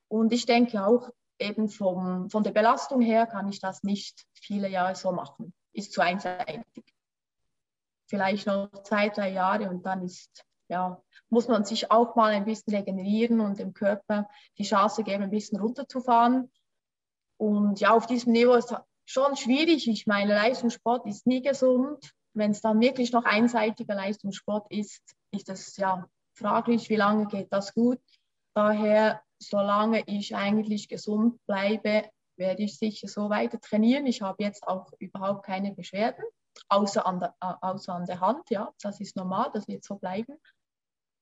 Und 0.10 0.34
ich 0.34 0.46
denke 0.46 0.86
auch 0.86 1.10
eben 1.40 1.70
vom, 1.70 2.30
von 2.30 2.44
der 2.44 2.52
Belastung 2.52 3.02
her 3.02 3.26
kann 3.26 3.48
ich 3.48 3.60
das 3.60 3.84
nicht 3.84 4.26
viele 4.34 4.68
Jahre 4.68 4.96
so 4.96 5.12
machen. 5.12 5.54
Ist 5.74 5.94
zu 5.94 6.02
einseitig. 6.02 6.64
Vielleicht 8.08 8.46
noch 8.46 8.70
zwei, 8.84 9.08
drei 9.08 9.32
Jahre 9.32 9.70
und 9.70 9.86
dann 9.86 10.04
ist, 10.04 10.44
ja, 10.68 11.02
muss 11.30 11.48
man 11.48 11.64
sich 11.64 11.92
auch 11.92 12.16
mal 12.16 12.34
ein 12.34 12.44
bisschen 12.44 12.76
regenerieren 12.76 13.40
und 13.40 13.58
dem 13.58 13.74
Körper 13.74 14.30
die 14.58 14.64
Chance 14.64 15.04
geben, 15.04 15.24
ein 15.24 15.30
bisschen 15.30 15.62
runterzufahren. 15.62 16.52
Und 17.38 17.80
ja, 17.80 17.94
auf 17.94 18.06
diesem 18.06 18.34
Niveau 18.34 18.54
ist 18.56 18.76
schon 19.06 19.38
schwierig. 19.38 19.88
Ich 19.88 20.08
meine, 20.08 20.34
Leistungssport 20.34 21.08
ist 21.08 21.26
nie 21.26 21.42
gesund. 21.42 22.12
Wenn 22.34 22.52
es 22.52 22.62
dann 22.62 22.82
wirklich 22.82 23.14
noch 23.14 23.24
einseitiger 23.24 23.96
Leistungssport 23.96 24.70
ist, 24.72 25.16
ist 25.32 25.50
es 25.50 25.78
ja 25.78 26.08
fraglich, 26.34 26.90
wie 26.90 26.96
lange 26.96 27.28
geht 27.28 27.52
das 27.52 27.74
gut. 27.74 28.00
Daher, 28.54 29.22
solange 29.40 30.04
ich 30.08 30.36
eigentlich 30.36 30.88
gesund 30.88 31.40
bleibe, 31.46 32.10
werde 32.38 32.64
ich 32.64 32.78
sicher 32.78 33.08
so 33.08 33.30
weiter 33.30 33.60
trainieren. 33.60 34.06
Ich 34.06 34.22
habe 34.22 34.44
jetzt 34.44 34.68
auch 34.68 34.92
überhaupt 35.00 35.46
keine 35.46 35.74
Beschwerden, 35.74 36.24
außer 36.70 37.06
an 37.06 37.20
der, 37.20 37.36
äh, 37.42 37.54
außer 37.62 37.94
an 37.94 38.06
der 38.06 38.20
Hand. 38.20 38.50
Ja, 38.50 38.72
das 38.82 39.00
ist 39.00 39.16
normal, 39.16 39.52
das 39.54 39.68
wird 39.68 39.84
so 39.84 39.96
bleiben. 39.96 40.38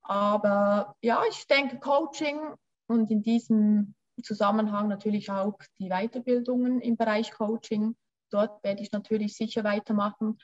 Aber 0.02 0.96
ja, 1.02 1.22
ich 1.30 1.46
denke, 1.48 1.80
Coaching 1.80 2.40
und 2.88 3.12
in 3.12 3.22
diesem 3.22 3.94
Zusammenhang 4.24 4.88
natürlich 4.88 5.30
auch 5.30 5.58
die 5.80 5.90
Weiterbildungen 5.90 6.82
im 6.82 6.98
Bereich 6.98 7.32
Coaching. 7.32 7.96
Dort 8.32 8.64
werde 8.64 8.82
ich 8.82 8.92
natürlich 8.92 9.36
sicher 9.36 9.64
weitermachen. 9.64 10.38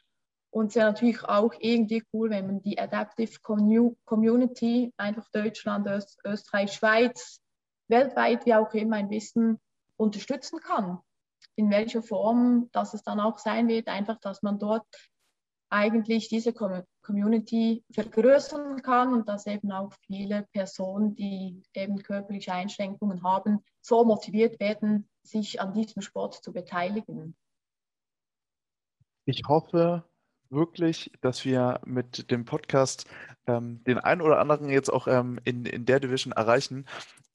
Und 0.55 0.67
es 0.67 0.75
wäre 0.75 0.85
natürlich 0.85 1.21
auch 1.25 1.53
irgendwie 1.59 2.01
cool, 2.13 2.29
wenn 2.29 2.47
man 2.47 2.61
die 2.61 2.79
Adaptive 2.79 3.41
Community, 3.41 4.93
einfach 4.95 5.27
Deutschland, 5.33 5.85
Öst, 5.85 6.21
Österreich, 6.23 6.71
Schweiz, 6.71 7.41
weltweit, 7.89 8.45
wie 8.45 8.55
auch 8.55 8.73
immer, 8.73 8.95
ein 8.95 9.09
bisschen 9.09 9.59
unterstützen 9.97 10.61
kann. 10.61 10.99
In 11.57 11.69
welcher 11.71 12.01
Form, 12.01 12.69
dass 12.71 12.93
es 12.93 13.03
dann 13.03 13.19
auch 13.19 13.37
sein 13.37 13.67
wird, 13.67 13.89
einfach, 13.89 14.17
dass 14.21 14.43
man 14.43 14.57
dort 14.57 14.87
eigentlich 15.69 16.29
diese 16.29 16.53
Community 16.53 17.83
vergrößern 17.91 18.81
kann 18.81 19.11
und 19.11 19.27
dass 19.27 19.47
eben 19.47 19.73
auch 19.73 19.91
viele 20.07 20.47
Personen, 20.53 21.15
die 21.15 21.61
eben 21.73 22.01
körperliche 22.01 22.53
Einschränkungen 22.53 23.23
haben, 23.23 23.61
so 23.81 24.05
motiviert 24.05 24.57
werden, 24.61 25.09
sich 25.21 25.59
an 25.59 25.73
diesem 25.73 26.01
Sport 26.01 26.41
zu 26.41 26.53
beteiligen. 26.53 27.35
Ich 29.25 29.43
hoffe 29.49 30.05
wirklich, 30.49 31.11
dass 31.21 31.45
wir 31.45 31.81
mit 31.85 32.31
dem 32.31 32.45
Podcast 32.45 33.05
ähm, 33.47 33.83
den 33.83 33.99
einen 33.99 34.21
oder 34.21 34.39
anderen 34.39 34.69
jetzt 34.69 34.91
auch 34.91 35.07
ähm, 35.07 35.39
in, 35.43 35.65
in 35.65 35.85
der 35.85 35.99
Division 35.99 36.33
erreichen. 36.33 36.85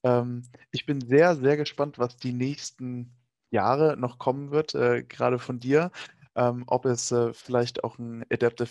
Ähm, 0.02 0.42
ich 0.70 0.86
bin 0.86 1.00
sehr, 1.00 1.36
sehr 1.36 1.56
gespannt, 1.56 1.98
was 1.98 2.16
die 2.16 2.32
nächsten 2.32 3.12
Jahre 3.50 3.96
noch 3.96 4.18
kommen 4.18 4.50
wird, 4.50 4.74
äh, 4.74 5.02
gerade 5.02 5.38
von 5.38 5.60
dir 5.60 5.90
ähm, 6.36 6.64
ob 6.66 6.86
es 6.86 7.12
äh, 7.12 7.32
vielleicht 7.32 7.84
auch 7.84 7.98
einen 7.98 8.24
Adaptive 8.30 8.70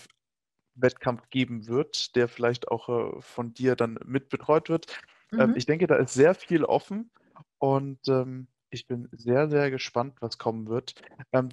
Wettkampf 0.74 1.28
geben 1.30 1.66
wird, 1.66 2.16
der 2.16 2.28
vielleicht 2.28 2.68
auch 2.68 2.88
äh, 2.88 3.20
von 3.20 3.52
dir 3.52 3.76
dann 3.76 3.98
mitbetreut 4.04 4.68
wird. 4.68 4.86
Ähm, 5.32 5.50
mhm. 5.50 5.56
ich 5.56 5.66
denke, 5.66 5.86
da 5.86 5.96
ist 5.96 6.14
sehr 6.14 6.34
viel 6.34 6.64
offen 6.64 7.10
und 7.58 8.00
ähm, 8.08 8.48
ich 8.70 8.86
bin 8.86 9.08
sehr, 9.12 9.48
sehr 9.50 9.70
gespannt, 9.70 10.16
was 10.20 10.38
kommen 10.38 10.68
wird. 10.68 10.94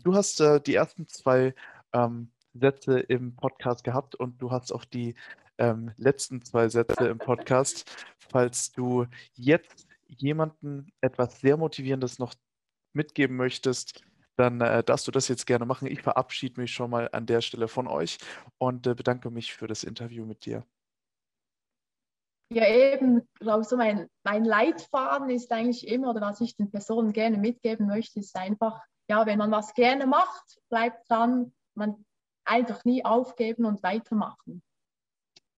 Du 0.03 0.15
hast 0.15 0.39
äh, 0.39 0.61
die 0.61 0.75
ersten 0.75 1.07
zwei 1.07 1.55
ähm, 1.93 2.31
Sätze 2.59 2.99
im 2.99 3.35
Podcast 3.35 3.83
gehabt 3.83 4.15
und 4.15 4.41
du 4.41 4.51
hast 4.51 4.71
auch 4.71 4.85
die 4.85 5.15
ähm, 5.57 5.91
letzten 5.97 6.41
zwei 6.43 6.69
Sätze 6.69 7.07
im 7.07 7.17
Podcast. 7.17 7.89
Falls 8.29 8.71
du 8.71 9.05
jetzt 9.33 9.87
jemanden 10.07 10.91
etwas 11.01 11.39
sehr 11.39 11.57
Motivierendes 11.57 12.19
noch 12.19 12.33
mitgeben 12.93 13.35
möchtest, 13.35 14.03
dann 14.37 14.61
äh, 14.61 14.83
darfst 14.83 15.07
du 15.07 15.11
das 15.11 15.27
jetzt 15.27 15.47
gerne 15.47 15.65
machen. 15.65 15.87
Ich 15.87 16.01
verabschiede 16.01 16.61
mich 16.61 16.71
schon 16.71 16.91
mal 16.91 17.09
an 17.11 17.25
der 17.25 17.41
Stelle 17.41 17.67
von 17.67 17.87
euch 17.87 18.17
und 18.57 18.85
äh, 18.87 18.93
bedanke 18.93 19.31
mich 19.31 19.53
für 19.53 19.67
das 19.67 19.83
Interview 19.83 20.25
mit 20.25 20.45
dir. 20.45 20.63
Ja, 22.49 22.65
eben, 22.65 23.27
glaube 23.39 23.65
so 23.65 23.75
mein, 23.75 24.09
mein 24.23 24.45
Leitfaden 24.45 25.29
ist 25.29 25.51
eigentlich 25.51 25.85
immer, 25.87 26.11
oder 26.11 26.21
was 26.21 26.39
ich 26.39 26.55
den 26.55 26.71
Personen 26.71 27.11
gerne 27.11 27.37
mitgeben 27.37 27.87
möchte, 27.87 28.19
ist 28.19 28.35
einfach, 28.37 28.81
ja, 29.09 29.25
wenn 29.25 29.37
man 29.37 29.51
was 29.51 29.73
gerne 29.73 30.07
macht, 30.07 30.61
bleibt 30.69 31.09
dran, 31.09 31.53
man 31.75 32.05
einfach 32.47 32.85
nie 32.85 33.05
aufgeben 33.05 33.65
und 33.65 33.83
weitermachen. 33.83 34.63